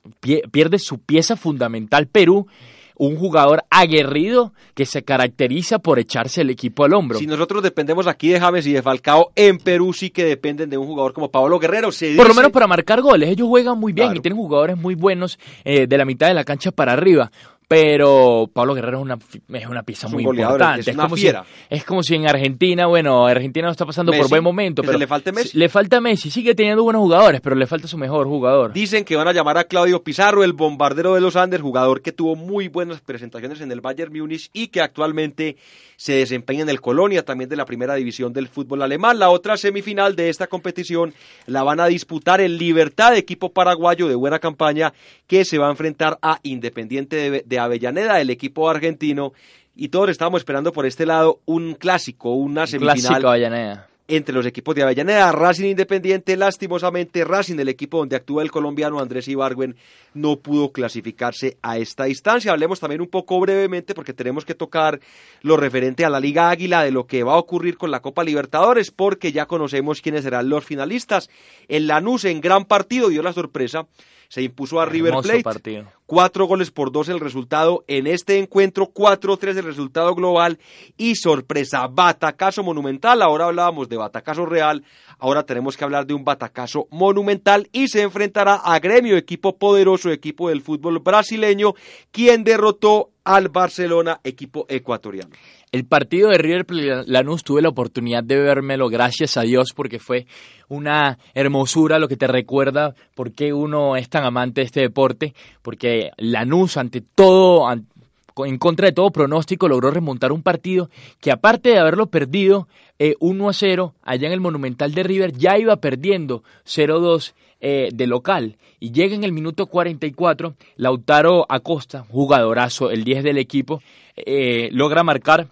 pierde 0.51 0.80
su 0.80 0.99
pieza 0.99 1.36
fundamental 1.36 2.07
Perú 2.07 2.47
un 2.96 3.18
jugador 3.18 3.64
aguerrido 3.70 4.54
que 4.74 4.86
se 4.86 5.04
caracteriza 5.04 5.80
por 5.80 6.00
echarse 6.00 6.41
el 6.41 6.50
equipo 6.50 6.84
al 6.84 6.94
hombro. 6.94 7.20
Si 7.20 7.28
nosotros 7.28 7.64
dependemos 7.64 8.08
aquí 8.08 8.30
de 8.30 8.39
James 8.39 8.66
y 8.68 8.74
de 8.74 8.82
Falcao, 8.82 9.32
en 9.36 9.58
Perú 9.58 9.94
sí 9.94 10.10
que 10.10 10.26
dependen 10.26 10.70
de 10.70 10.78
un 10.78 10.88
jugador 10.88 11.14
como 11.14 11.30
Pablo 11.32 11.60
Guerrero. 11.60 11.89
Por 12.16 12.28
lo 12.28 12.34
menos 12.34 12.52
para 12.52 12.68
marcar 12.68 13.02
goles, 13.02 13.30
ellos 13.30 13.48
juegan 13.48 13.80
muy 13.80 13.94
bien 13.94 14.16
y 14.16 14.20
tienen 14.20 14.38
jugadores 14.38 14.78
muy 14.78 14.96
buenos 14.96 15.39
eh, 15.64 15.88
de 15.88 15.98
la 15.98 16.06
mitad 16.06 16.28
de 16.28 16.34
la 16.34 16.44
cancha 16.44 16.72
para 16.72 16.94
arriba. 16.94 17.32
Pero 17.68 18.49
Pablo 18.53 18.74
Guerrero 18.74 18.97
es 18.99 19.03
una, 19.03 19.18
es 19.53 19.68
una 19.68 19.84
pieza 19.84 20.07
muy 20.07 20.24
importante. 20.24 20.91
Es, 20.91 20.97
como 20.97 21.18
Si, 21.18 21.32
es 21.70 21.84
como 21.84 22.03
si 22.03 22.16
en 22.16 22.28
Argentina, 22.28 22.88
bueno, 22.88 23.26
Argentina 23.26 23.68
no 23.68 23.72
está 23.72 23.86
pasando 23.86 24.11
por 24.11 24.30
buen 24.30 24.43
momento. 24.43 24.82
Pero 24.82 24.97
le 24.97 25.07
falta 25.07 25.32
Messi. 25.32 25.57
Le 25.57 25.70
falta 25.70 26.01
Messi, 26.01 26.30
sigue 26.30 26.55
teniendo 26.55 26.84
buenos 26.84 27.01
jugadores, 27.01 27.41
pero 27.41 27.55
le 27.55 27.66
falta 27.68 27.88
su 27.88 27.97
mejor 27.97 28.28
jugador. 28.28 28.74
Dicen 28.74 29.05
que 29.05 29.16
van 29.16 29.28
a 29.28 29.34
llamar 29.34 29.57
a 29.57 29.64
Claudio 29.66 30.03
Pizarro, 30.03 30.43
el 30.43 30.53
bombardero 30.53 31.16
de 31.16 31.22
los 31.22 31.36
Andes, 31.36 31.61
jugador 31.61 32.01
que 32.01 32.11
tuvo 32.11 32.36
muy 32.36 32.68
buenas 32.68 33.01
presentaciones 33.01 33.61
en 33.61 33.72
el 33.72 33.82
Bayern 33.82 34.14
Múnich 34.14 34.49
y 34.53 34.68
que 34.68 34.82
actualmente 34.82 35.57
se 35.95 36.14
desempeña 36.14 36.64
en 36.64 36.70
el 36.70 36.82
Colonia, 36.82 37.24
también 37.24 37.49
de 37.49 37.55
la 37.55 37.66
primera 37.66 37.95
división 37.95 38.34
del 38.34 38.47
fútbol 38.47 38.82
alemán. 38.82 39.20
La 39.20 39.30
otra 39.30 39.57
semifinal 39.57 40.16
de 40.16 40.30
esta 40.30 40.47
competición 40.47 41.14
la 41.45 41.64
van 41.64 41.80
a 41.80 41.88
disputar 41.88 42.41
el 42.41 42.57
Libertad, 42.57 43.16
equipo 43.16 43.53
paraguayo 43.53 44.07
de 44.07 44.16
buena 44.16 44.39
campaña, 44.39 44.93
que 45.28 45.45
se 45.45 45.57
va 45.57 45.68
a 45.68 45.72
enfrentar 45.72 46.20
a 46.22 46.39
Independiente 46.43 47.32
de, 47.32 47.43
de 47.45 47.53
Avellaneda, 47.60 48.22
el 48.22 48.30
equipo 48.30 48.70
argentino, 48.70 49.34
y 49.76 49.89
todos 49.89 50.10
estamos 50.10 50.41
esperando 50.41 50.72
por 50.72 50.86
este 50.86 51.06
lado 51.06 51.39
un 51.45 51.76
clásico, 51.76 52.34
una 52.34 52.68
semifinal. 52.68 52.99
Clásico 52.99 53.28
Avellaneda 53.28 53.88
entre 54.08 54.36
los 54.36 54.45
equipos 54.45 54.76
de 54.76 54.84
Avellaneda, 54.84 55.32
Racing 55.32 55.70
Independiente, 55.70 56.36
lastimosamente 56.36 57.24
Racing, 57.24 57.58
el 57.58 57.70
equipo 57.70 57.99
donde 57.99 58.18
actúa 58.18 58.43
el 58.43 58.51
colombiano 58.51 58.99
Andrés 58.99 59.28
Ibargüen, 59.28 59.78
no 60.14 60.39
pudo 60.39 60.72
clasificarse 60.72 61.58
a 61.62 61.78
esta 61.78 62.10
instancia. 62.10 62.51
Hablemos 62.51 62.80
también 62.80 63.01
un 63.01 63.08
poco 63.08 63.39
brevemente, 63.39 63.93
porque 63.93 64.14
tenemos 64.14 64.43
que 64.43 64.56
tocar 64.56 64.99
lo 65.41 65.56
referente 65.56 66.04
a 66.04 66.10
la 66.10 66.20
Liga 66.20 66.49
Águila, 66.49 66.84
de 66.84 66.91
lo 66.91 67.08
que 67.08 67.24
va 67.24 67.34
a 67.34 67.38
ocurrir 67.38 67.78
con 67.78 67.91
la 67.91 68.01
Copa 68.01 68.24
Libertadores, 68.24 68.91
porque 68.91 69.32
ya 69.32 69.45
conocemos 69.45 70.01
quiénes 70.01 70.24
serán 70.24 70.49
los 70.49 70.66
finalistas. 70.66 71.30
El 71.70 71.88
Lanús 71.88 72.26
en 72.26 72.41
gran 72.41 72.66
partido 72.66 73.08
dio 73.08 73.24
la 73.24 73.34
sorpresa 73.34 73.88
se 74.34 74.41
impuso 74.41 74.81
a 74.81 74.88
River 74.88 75.13
Plate. 75.21 75.86
Cuatro 76.07 76.47
goles 76.47 76.71
por 76.71 76.91
dos 76.91 77.07
el 77.07 77.19
resultado 77.19 77.84
en 77.86 78.07
este 78.07 78.39
encuentro, 78.39 78.88
cuatro 78.88 79.38
tres 79.38 79.55
el 79.57 79.63
resultado 79.63 80.15
global 80.15 80.57
y 80.97 81.13
sorpresa, 81.13 81.86
batacazo 81.86 82.63
monumental. 82.63 83.21
Ahora 83.21 83.45
hablábamos 83.45 83.89
de 83.89 83.97
batacazo 83.97 84.47
real, 84.47 84.84
ahora 85.19 85.43
tenemos 85.43 85.77
que 85.77 85.84
hablar 85.84 86.07
de 86.07 86.15
un 86.15 86.23
batacazo 86.23 86.88
monumental 86.89 87.69
y 87.71 87.89
se 87.89 88.01
enfrentará 88.01 88.55
a 88.55 88.79
Gremio, 88.79 89.17
equipo 89.17 89.55
poderoso, 89.55 90.09
equipo 90.09 90.49
del 90.49 90.63
fútbol 90.63 90.97
brasileño, 90.97 91.75
quien 92.09 92.43
derrotó 92.43 93.11
al 93.23 93.49
Barcelona, 93.49 94.19
equipo 94.23 94.65
ecuatoriano. 94.67 95.29
El 95.74 95.86
partido 95.86 96.30
de 96.30 96.38
River 96.38 96.67
Lanús 97.07 97.43
tuve 97.43 97.63
la 97.63 97.69
oportunidad 97.69 98.24
de 98.24 98.39
vérmelo, 98.39 98.89
gracias 98.89 99.38
a 99.38 99.41
Dios, 99.41 99.74
porque 99.76 99.97
fue 99.97 100.28
una 100.69 101.17
hermosura 101.34 101.97
lo 101.97 102.07
que 102.07 102.15
te 102.15 102.28
recuerda 102.28 102.93
por 103.15 103.32
qué 103.32 103.53
uno 103.53 103.95
es 103.95 104.07
tan 104.07 104.24
amante 104.24 104.61
de 104.61 104.65
este 104.65 104.82
deporte, 104.82 105.34
porque 105.63 106.11
Lanús, 106.17 106.78
ante 106.78 107.01
todo, 107.01 107.67
en 107.71 108.57
contra 108.59 108.86
de 108.86 108.91
todo 108.91 109.09
pronóstico, 109.09 109.67
logró 109.67 109.89
remontar 109.89 110.32
un 110.32 110.43
partido 110.43 110.91
que 111.19 111.32
aparte 111.32 111.69
de 111.69 111.80
haberlo 111.80 112.05
perdido 112.05 112.67
1 112.99 113.45
eh, 113.45 113.49
a 113.49 113.53
0 113.53 113.95
allá 114.03 114.28
en 114.28 114.34
el 114.34 114.41
Monumental 114.41 114.93
de 114.93 115.01
River, 115.01 115.32
ya 115.36 115.57
iba 115.57 115.78
perdiendo 115.78 116.43
0-2 116.67 117.34
eh, 117.61 117.89
de 117.91 118.05
local. 118.05 118.57
Y 118.80 118.91
llega 118.91 119.15
en 119.15 119.24
el 119.24 119.32
minuto 119.32 119.65
44, 119.65 120.53
Lautaro 120.76 121.47
Acosta, 121.49 122.05
jugadorazo, 122.07 122.91
el 122.91 123.03
10 123.03 123.24
del 123.24 123.39
equipo, 123.39 123.82
eh, 124.15 124.69
logra 124.71 125.01
marcar 125.01 125.47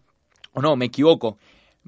o 0.54 0.62
no, 0.62 0.76
me 0.76 0.86
equivoco. 0.86 1.38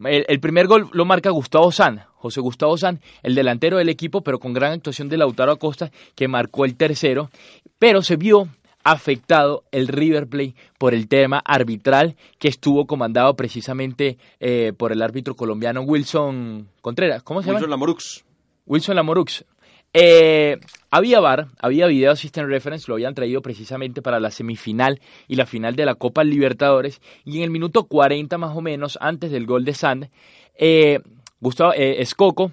El, 0.05 0.39
primer 0.39 0.67
gol 0.67 0.89
lo 0.91 1.05
marca 1.05 1.29
Gustavo 1.29 1.71
San, 1.71 2.03
José 2.15 2.41
Gustavo 2.41 2.77
San, 2.77 2.99
el 3.21 3.35
delantero 3.35 3.77
del 3.77 3.89
equipo, 3.89 4.21
pero 4.21 4.39
con 4.39 4.53
gran 4.53 4.71
actuación 4.71 5.07
de 5.07 5.17
Lautaro 5.17 5.51
Acosta, 5.51 5.91
que 6.15 6.27
marcó 6.27 6.65
el 6.65 6.75
tercero, 6.75 7.29
pero 7.77 8.01
se 8.01 8.15
vio 8.15 8.47
afectado 8.83 9.63
el 9.71 9.87
River 9.87 10.27
Plate 10.27 10.55
por 10.77 10.93
el 10.93 11.07
tema 11.07 11.41
arbitral 11.45 12.15
que 12.39 12.47
estuvo 12.47 12.85
comandado 12.85 13.35
precisamente 13.35 14.17
eh, 14.39 14.73
por 14.75 14.91
el 14.91 15.01
árbitro 15.01 15.35
colombiano 15.35 15.81
Wilson 15.81 16.69
Contreras. 16.81 17.23
¿Cómo 17.23 17.41
se 17.41 17.47
llama? 17.47 17.59
Wilson 17.59 17.69
Lamorux. 17.69 18.25
Wilson 18.65 18.95
Lamorux. 18.95 19.45
Eh, 19.93 20.57
había 20.89 21.19
VAR, 21.19 21.47
había 21.59 21.85
Video 21.85 22.11
Assistant 22.11 22.49
Reference, 22.49 22.85
lo 22.87 22.95
habían 22.95 23.13
traído 23.13 23.41
precisamente 23.41 24.01
para 24.01 24.19
la 24.19 24.31
semifinal 24.31 24.99
y 25.27 25.35
la 25.35 25.45
final 25.45 25.75
de 25.75 25.85
la 25.85 25.95
Copa 25.95 26.23
Libertadores. 26.23 26.99
Y 27.23 27.37
en 27.37 27.43
el 27.43 27.49
minuto 27.51 27.85
40 27.85 28.37
más 28.37 28.57
o 28.57 28.61
menos, 28.61 28.97
antes 28.99 29.31
del 29.31 29.45
gol 29.45 29.65
de 29.65 29.73
Sand, 29.73 30.09
eh, 30.55 30.99
Gustavo 31.39 31.73
eh, 31.73 32.01
Escoco, 32.01 32.51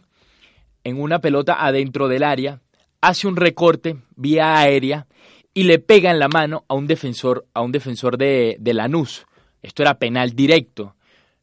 en 0.84 1.01
una 1.01 1.20
pelota 1.20 1.64
adentro 1.64 2.09
del 2.09 2.22
área, 2.22 2.61
hace 3.01 3.26
un 3.26 3.36
recorte 3.36 3.97
vía 4.16 4.59
aérea 4.59 5.07
y 5.55 5.64
le 5.64 5.78
pega 5.78 6.11
en 6.11 6.18
la 6.18 6.28
mano 6.28 6.64
a 6.68 6.74
un 6.74 6.86
defensor, 6.86 7.47
a 7.55 7.62
un 7.62 7.72
defensor 7.72 8.18
de, 8.18 8.57
de 8.61 8.74
Lanús. 8.74 9.26
Esto 9.62 9.82
era 9.82 9.99
penal 9.99 10.32
directo 10.32 10.95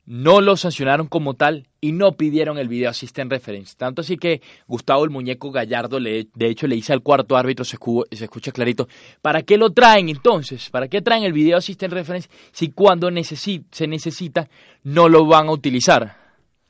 no 0.07 0.39
lo 0.39 0.55
sancionaron 0.55 1.07
como 1.07 1.33
tal 1.33 1.67
y 1.81 1.91
no 1.91 2.13
pidieron 2.13 2.57
el 2.57 2.69
video 2.69 2.89
assistant 2.89 3.29
reference. 3.29 3.75
Tanto 3.77 4.01
así 4.01 4.17
que 4.17 4.41
Gustavo 4.65 5.03
el 5.03 5.09
Muñeco 5.09 5.51
Gallardo, 5.51 5.99
le, 5.99 6.29
de 6.33 6.49
hecho, 6.49 6.65
le 6.65 6.75
dice 6.75 6.93
al 6.93 7.03
cuarto 7.03 7.35
árbitro, 7.35 7.65
se, 7.65 7.77
se, 8.11 8.23
escucha 8.23 8.51
clarito, 8.53 8.87
¿para 9.21 9.43
qué 9.43 9.57
lo 9.57 9.71
traen 9.71 10.07
entonces? 10.07 10.69
¿Para 10.69 10.87
qué 10.87 11.01
traen 11.01 11.23
el 11.23 11.33
video 11.33 11.57
assistant 11.57 11.93
reference 11.93 12.29
si 12.51 12.69
cuando 12.69 13.09
se 13.11 13.87
necesita 13.87 14.47
no 14.83 15.09
lo 15.09 15.25
van 15.25 15.49
a 15.49 15.51
utilizar? 15.51 16.26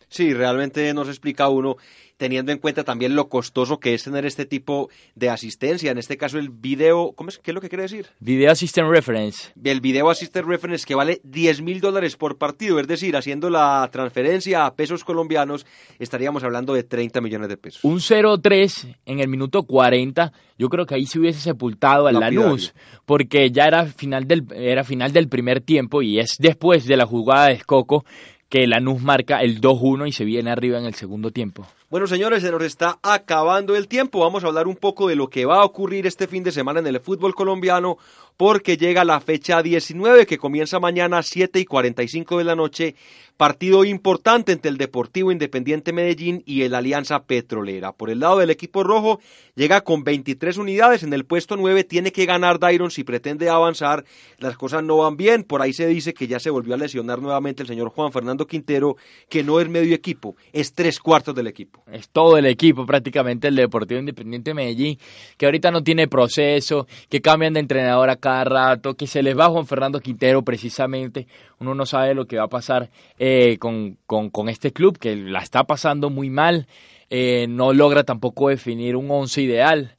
Sí, 0.10 0.34
realmente 0.34 0.94
nos 0.94 1.08
explica 1.08 1.50
uno 1.50 1.78
teniendo 2.18 2.52
en 2.52 2.58
cuenta 2.58 2.84
también 2.84 3.16
lo 3.16 3.30
costoso 3.30 3.80
que 3.80 3.94
es 3.94 4.04
tener 4.04 4.26
este 4.26 4.46
tipo 4.46 4.90
de 5.16 5.30
asistencia. 5.30 5.92
En 5.92 5.98
este 5.98 6.18
caso, 6.18 6.40
el 6.40 6.50
video, 6.50 7.14
¿cómo 7.16 7.30
es? 7.30 7.38
¿qué 7.38 7.52
es 7.52 7.56
lo 7.56 7.62
que 7.62 7.70
quiere 7.70 7.84
decir? 7.84 8.08
Video 8.20 8.52
Assistant 8.52 8.90
Reference. 8.90 9.52
El 9.64 9.82
Video 9.82 10.10
Assistant 10.10 10.48
Reference 10.48 10.86
que 10.86 10.96
vale 10.96 11.22
10 11.24 11.62
mil 11.62 11.80
dólares 11.80 12.18
por 12.18 12.38
partido, 12.38 12.80
es 12.80 12.88
decir, 12.88 13.16
haciendo 13.16 13.50
la 13.50 13.88
transferencia 13.92 14.66
a 14.66 14.76
pesos 14.76 15.04
colombianos, 15.04 15.66
estaríamos 16.00 16.44
hablando 16.44 16.74
de 16.74 16.84
30 16.84 17.22
millones 17.22 17.50
de 17.50 17.58
pesos. 17.58 17.84
Un 17.84 18.00
0-3 18.00 18.96
en 19.06 19.20
el 19.20 19.28
minuto 19.28 19.64
40, 19.64 20.34
yo 20.58 20.70
creo 20.70 20.86
que 20.86 20.96
ahí 20.96 21.06
se 21.06 21.20
hubiese 21.20 21.40
sepultado 21.40 22.08
a 22.08 22.12
Lanús, 22.12 22.74
porque 23.06 23.52
ya 23.52 23.66
era 23.66 23.86
final, 23.86 24.28
del, 24.28 24.46
era 24.56 24.84
final 24.84 25.14
del 25.14 25.30
primer 25.30 25.62
tiempo 25.62 26.02
y 26.02 26.20
es 26.20 26.36
después 26.40 26.86
de 26.86 26.98
la 26.98 27.06
jugada 27.06 27.48
de 27.48 27.54
Escoco 27.54 28.06
que 28.50 28.68
Lanús 28.68 29.02
marca 29.02 29.42
el 29.42 29.62
2-1 29.62 30.08
y 30.08 30.12
se 30.12 30.26
viene 30.26 30.52
arriba 30.52 30.80
en 30.80 30.86
el 30.86 30.94
segundo 30.94 31.32
tiempo. 31.32 31.66
Bueno, 31.90 32.06
señores, 32.06 32.44
se 32.44 32.52
nos 32.52 32.64
está 32.64 33.00
acabando 33.02 33.74
el 33.74 33.88
tiempo. 33.88 34.20
Vamos 34.20 34.44
a 34.44 34.48
hablar 34.48 34.68
un 34.68 34.76
poco 34.76 35.08
de 35.08 35.16
lo 35.16 35.30
que 35.30 35.46
va 35.46 35.62
a 35.62 35.64
ocurrir 35.64 36.06
este 36.06 36.28
fin 36.28 36.44
de 36.44 36.52
semana 36.52 36.82
en 36.82 36.88
el 36.88 37.00
fútbol 37.00 37.34
colombiano, 37.34 37.98
porque 38.36 38.76
llega 38.76 39.06
la 39.06 39.22
fecha 39.22 39.64
19 39.64 40.26
que 40.26 40.38
comienza 40.38 40.82
mañana 40.82 41.20
a 41.20 41.24
7 41.24 41.62
y 41.62 41.64
45 41.64 42.40
de 42.40 42.44
la 42.44 42.58
noche 42.58 42.96
Partido 43.38 43.86
importante 43.86 44.52
entre 44.52 44.72
el 44.72 44.78
Deportivo 44.78 45.32
Independiente 45.32 45.94
Medellín 45.94 46.42
y 46.48 46.64
el 46.64 46.74
Alianza 46.74 47.22
Petrolera. 47.26 47.92
Por 47.92 48.10
el 48.10 48.22
lado 48.22 48.40
del 48.40 48.50
equipo 48.50 48.84
rojo, 48.84 49.20
llega 49.54 49.82
con 49.82 50.04
23 50.04 50.58
unidades. 50.58 51.04
En 51.04 51.14
el 51.14 51.24
puesto 51.24 51.56
9 51.56 51.84
tiene 51.84 52.12
que 52.12 52.26
ganar 52.26 52.58
Dairon 52.58 52.90
si 52.90 53.04
pretende 53.04 53.48
avanzar. 53.48 54.06
Las 54.40 54.58
cosas 54.58 54.84
no 54.84 54.98
van 54.98 55.18
bien. 55.18 55.44
Por 55.44 55.62
ahí 55.62 55.72
se 55.72 55.86
dice 55.86 56.16
que 56.16 56.26
ya 56.26 56.40
se 56.40 56.50
volvió 56.50 56.74
a 56.74 56.78
lesionar 56.78 57.22
nuevamente 57.22 57.62
el 57.62 57.68
señor 57.68 57.90
Juan 57.90 58.12
Fernando 58.12 58.48
Quintero, 58.48 58.98
que 59.30 59.44
no 59.44 59.60
es 59.60 59.70
medio 59.70 59.94
equipo, 59.94 60.36
es 60.52 60.74
tres 60.74 61.00
cuartos 61.00 61.36
del 61.36 61.46
equipo. 61.46 61.84
Es 61.92 62.10
todo 62.10 62.38
el 62.38 62.46
equipo 62.46 62.86
prácticamente 62.86 63.48
el 63.48 63.56
Deportivo 63.56 64.00
Independiente 64.00 64.54
Medellín, 64.54 64.98
que 65.38 65.46
ahorita 65.46 65.72
no 65.72 65.84
tiene 65.84 66.08
proceso, 66.08 66.86
que 67.10 67.22
cambian 67.22 67.54
de 67.54 67.62
entrenador 67.62 68.10
a 68.10 68.18
cada 68.18 68.44
rato, 68.44 68.96
que 68.96 69.08
se 69.08 69.24
les 69.24 69.38
va 69.38 69.50
Juan 69.50 69.66
Fernando 69.66 70.00
Quintero 70.02 70.42
precisamente. 70.44 71.28
Uno 71.60 71.74
no 71.74 71.86
sabe 71.86 72.14
lo 72.14 72.26
que 72.26 72.38
va 72.38 72.44
a 72.44 72.50
pasar. 72.50 72.90
Eh, 73.18 73.58
con, 73.58 73.98
con, 74.06 74.50
este 74.50 74.72
club 74.72 74.98
que 74.98 75.16
la 75.16 75.40
está 75.40 75.64
pasando 75.64 76.10
muy 76.10 76.30
mal, 76.30 76.68
eh, 77.10 77.48
no 77.48 77.74
logra 77.74 78.04
tampoco 78.04 78.50
definir 78.50 78.96
un 78.96 79.10
once 79.10 79.42
ideal, 79.42 79.96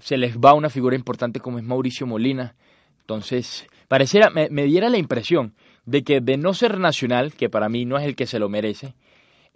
se 0.00 0.16
les 0.16 0.36
va 0.38 0.54
una 0.54 0.70
figura 0.70 0.96
importante 0.96 1.40
como 1.40 1.58
es 1.58 1.64
Mauricio 1.64 2.06
Molina, 2.06 2.54
entonces 3.00 3.66
pareciera, 3.88 4.30
me, 4.30 4.48
diera 4.64 4.88
la 4.88 4.98
impresión 4.98 5.54
de 5.84 6.02
que 6.02 6.20
de 6.20 6.36
no 6.36 6.54
ser 6.54 6.78
nacional, 6.78 7.32
que 7.32 7.48
para 7.48 7.68
mí 7.68 7.84
no 7.84 7.98
es 7.98 8.04
el 8.04 8.14
que 8.14 8.26
se 8.26 8.38
lo 8.38 8.48
merece, 8.48 8.94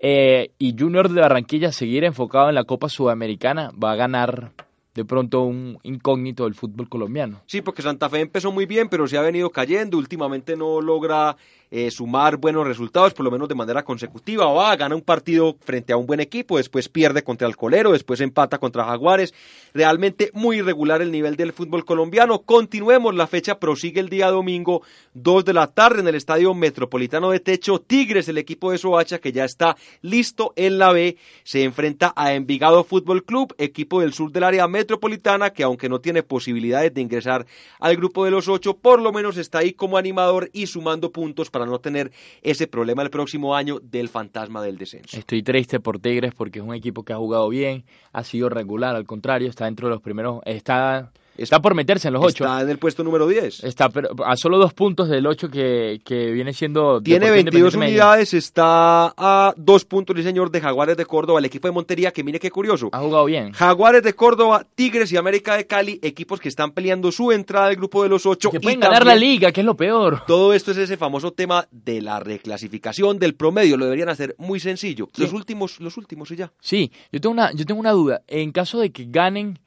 eh, 0.07 0.51
y 0.59 0.77
Junior 0.79 1.09
de 1.09 1.23
Barranquilla 1.23 1.73
seguir 1.73 2.05
enfocado 2.05 2.51
en 2.51 2.55
la 2.55 2.65
Copa 2.65 2.91
Sudamericana, 2.91 3.71
va 3.83 3.93
a 3.93 3.97
ganar 3.97 4.53
de 4.95 5.03
pronto 5.07 5.45
un 5.45 5.79
incógnito 5.83 6.45
del 6.45 6.55
fútbol 6.55 6.91
colombiano. 6.91 7.41
Sí, 7.47 7.63
porque 7.63 7.81
Santa 7.81 8.11
Fe 8.11 8.21
empezó 8.21 8.53
muy 8.53 8.67
bien, 8.67 8.91
pero 8.91 9.09
se 9.09 9.17
ha 9.17 9.23
venido 9.23 9.49
cayendo, 9.49 9.97
últimamente 9.97 10.57
no 10.57 10.83
logra 10.83 11.39
eh, 11.77 11.91
sumar 11.91 12.37
buenos 12.37 12.65
resultados, 12.65 13.15
por 13.15 13.25
lo 13.25 13.33
menos 13.33 13.49
de 13.49 13.57
manera 13.57 13.83
consecutiva. 13.83 14.47
Va, 14.53 14.77
gana 14.77 14.95
un 14.95 15.03
partido 15.03 15.57
frente 15.59 15.93
a 15.93 15.97
un 15.97 16.07
buen 16.07 16.21
equipo, 16.21 16.57
después 16.57 16.89
pierde 16.89 17.25
contra 17.25 17.49
el 17.49 17.57
Colero, 17.57 17.91
después 17.91 18.21
empata 18.21 18.59
contra 18.59 18.85
Jaguares. 18.85 19.35
Realmente 19.73 20.31
muy 20.35 20.59
irregular 20.59 21.03
el 21.03 21.11
nivel 21.11 21.35
del 21.35 21.53
fútbol 21.53 21.85
colombiano. 21.85 22.43
Continuemos, 22.43 23.17
la 23.17 23.27
fecha 23.27 23.59
prosigue 23.59 23.99
el 23.99 24.09
día 24.09 24.31
domingo, 24.31 24.83
2 25.15 25.45
de 25.45 25.53
la 25.53 25.67
tarde 25.67 25.99
en 25.99 26.07
el 26.07 26.15
Estadio 26.15 26.55
Metropolitano 26.55 27.33
de 27.33 27.41
Techo. 27.41 27.81
Tigres, 27.81 28.29
el 28.29 28.39
equipo 28.39 28.71
de 28.71 28.79
Soacha, 28.79 29.19
que 29.19 29.33
ya 29.33 29.45
está 29.45 29.77
listo 30.01 30.53
en 30.55 30.79
la 30.79 30.93
B, 30.93 31.17
se 31.43 31.65
enfrenta 31.65 32.13
a 32.15 32.35
Envigado 32.35 32.85
Fútbol 32.85 33.25
Club, 33.25 33.53
equipo 33.59 34.01
del 34.01 34.13
sur 34.13 34.31
del 34.31 34.45
área 34.45 34.69
metropolitana, 34.69 35.51
que 35.51 35.65
aunque 35.65 35.89
no 35.89 36.01
tiene 36.01 36.23
posibilidades 36.23 36.95
de 36.95 37.01
ingresar 37.01 37.47
al 37.81 37.97
grupo 37.97 38.25
de 38.25 38.31
los 38.31 38.47
ocho, 38.47 38.77
por 38.77 39.03
lo 39.03 39.11
menos 39.11 39.37
está 39.39 39.59
ahí 39.59 39.73
como 39.73 39.99
animador 39.99 40.51
y 40.53 40.69
sumando 40.69 41.11
puntos 41.11 41.51
para 41.51 41.64
no 41.67 41.79
tener 41.79 42.13
ese 42.43 42.67
problema 42.67 43.03
el 43.03 43.11
próximo 43.11 43.55
año 43.55 43.81
del 43.81 44.09
fantasma 44.09 44.63
del 44.63 44.79
descenso. 44.79 45.17
Estoy 45.17 45.43
triste 45.43 45.81
por 45.81 45.99
Tigres 45.99 46.35
porque 46.35 46.59
es 46.59 46.65
un 46.65 46.75
equipo 46.75 47.05
que 47.05 47.13
ha 47.13 47.17
jugado 47.17 47.49
bien, 47.49 47.85
ha 48.13 48.25
sido 48.25 48.49
regular, 48.49 48.97
al 48.97 49.07
contrario, 49.07 49.49
está 49.49 49.67
dentro 49.67 49.89
de 49.89 49.95
los 49.95 50.03
primeros, 50.03 50.41
está 50.45 51.13
Está 51.37 51.61
por 51.61 51.75
meterse 51.75 52.09
en 52.09 52.15
los 52.15 52.25
ocho. 52.25 52.45
Está 52.45 52.63
en 52.63 52.71
el 52.71 52.79
puesto 52.79 53.03
número 53.03 53.27
10. 53.27 53.65
Está 53.65 53.89
pero 53.89 54.11
a 54.25 54.37
solo 54.37 54.59
dos 54.59 54.73
puntos 54.73 55.09
del 55.09 55.27
ocho 55.27 55.49
que, 55.49 56.01
que 56.05 56.31
viene 56.31 56.53
siendo... 56.53 57.01
Tiene 57.01 57.31
22 57.31 57.75
unidades, 57.75 58.35
está 58.35 59.13
a 59.17 59.55
dos 59.57 59.85
puntos 59.85 60.17
el 60.17 60.23
señor 60.23 60.51
de 60.51 60.61
Jaguares 60.61 60.97
de 60.97 61.07
Córdoba, 61.07 61.39
el 61.39 61.45
equipo 61.45 61.69
de 61.69 61.73
Montería, 61.73 62.13
que 62.13 62.23
mire 62.23 62.39
qué 62.39 62.51
curioso. 62.51 62.89
Ha 62.93 63.01
jugado 63.01 63.25
bien. 63.25 63.53
Jaguares 63.53 64.03
de 64.03 64.15
Córdoba, 64.15 64.67
Tigres 64.75 65.13
y 65.13 65.17
América 65.17 65.57
de 65.57 65.67
Cali, 65.67 65.99
equipos 66.03 66.41
que 66.41 66.49
están 66.49 66.73
peleando 66.73 67.11
su 67.11 67.33
entrada 67.33 67.67
al 67.67 67.77
grupo 67.77 68.03
de 68.03 68.09
los 68.09 68.27
ocho. 68.27 68.51
Que 68.51 68.61
pueden 68.61 68.81
ganar 68.81 69.05
la 69.05 69.17
liga, 69.17 69.53
que 69.53 69.61
es 69.61 69.67
lo 69.67 69.77
peor. 69.77 70.23
Todo 70.27 70.55
esto 70.55 70.71
es 70.71 70.79
ese 70.79 70.97
famoso 70.97 71.33
tema 71.33 71.67
de 71.71 72.01
la 72.01 72.21
reclasificación 72.21 73.19
del 73.19 73.35
promedio, 73.35 73.77
lo 73.77 73.85
deberían 73.85 74.09
hacer 74.09 74.35
muy 74.39 74.61
sencillo. 74.61 75.09
Los 75.17 75.33
últimos, 75.33 75.81
los 75.81 75.97
últimos 75.97 76.31
y 76.31 76.37
ya. 76.37 76.53
Sí, 76.61 76.93
yo 77.13 77.21
tengo 77.21 77.33
una, 77.33 77.53
yo 77.53 77.65
tengo 77.65 77.81
una 77.81 77.93
duda. 77.93 78.23
En 78.27 78.53
caso 78.53 78.79
de 78.79 78.91
que 78.91 79.07
ganen 79.09 79.59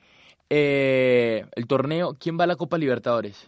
eh, 0.49 1.45
el 1.55 1.67
torneo, 1.67 2.15
¿quién 2.19 2.39
va 2.39 2.45
a 2.45 2.47
la 2.47 2.55
Copa 2.55 2.77
Libertadores? 2.77 3.47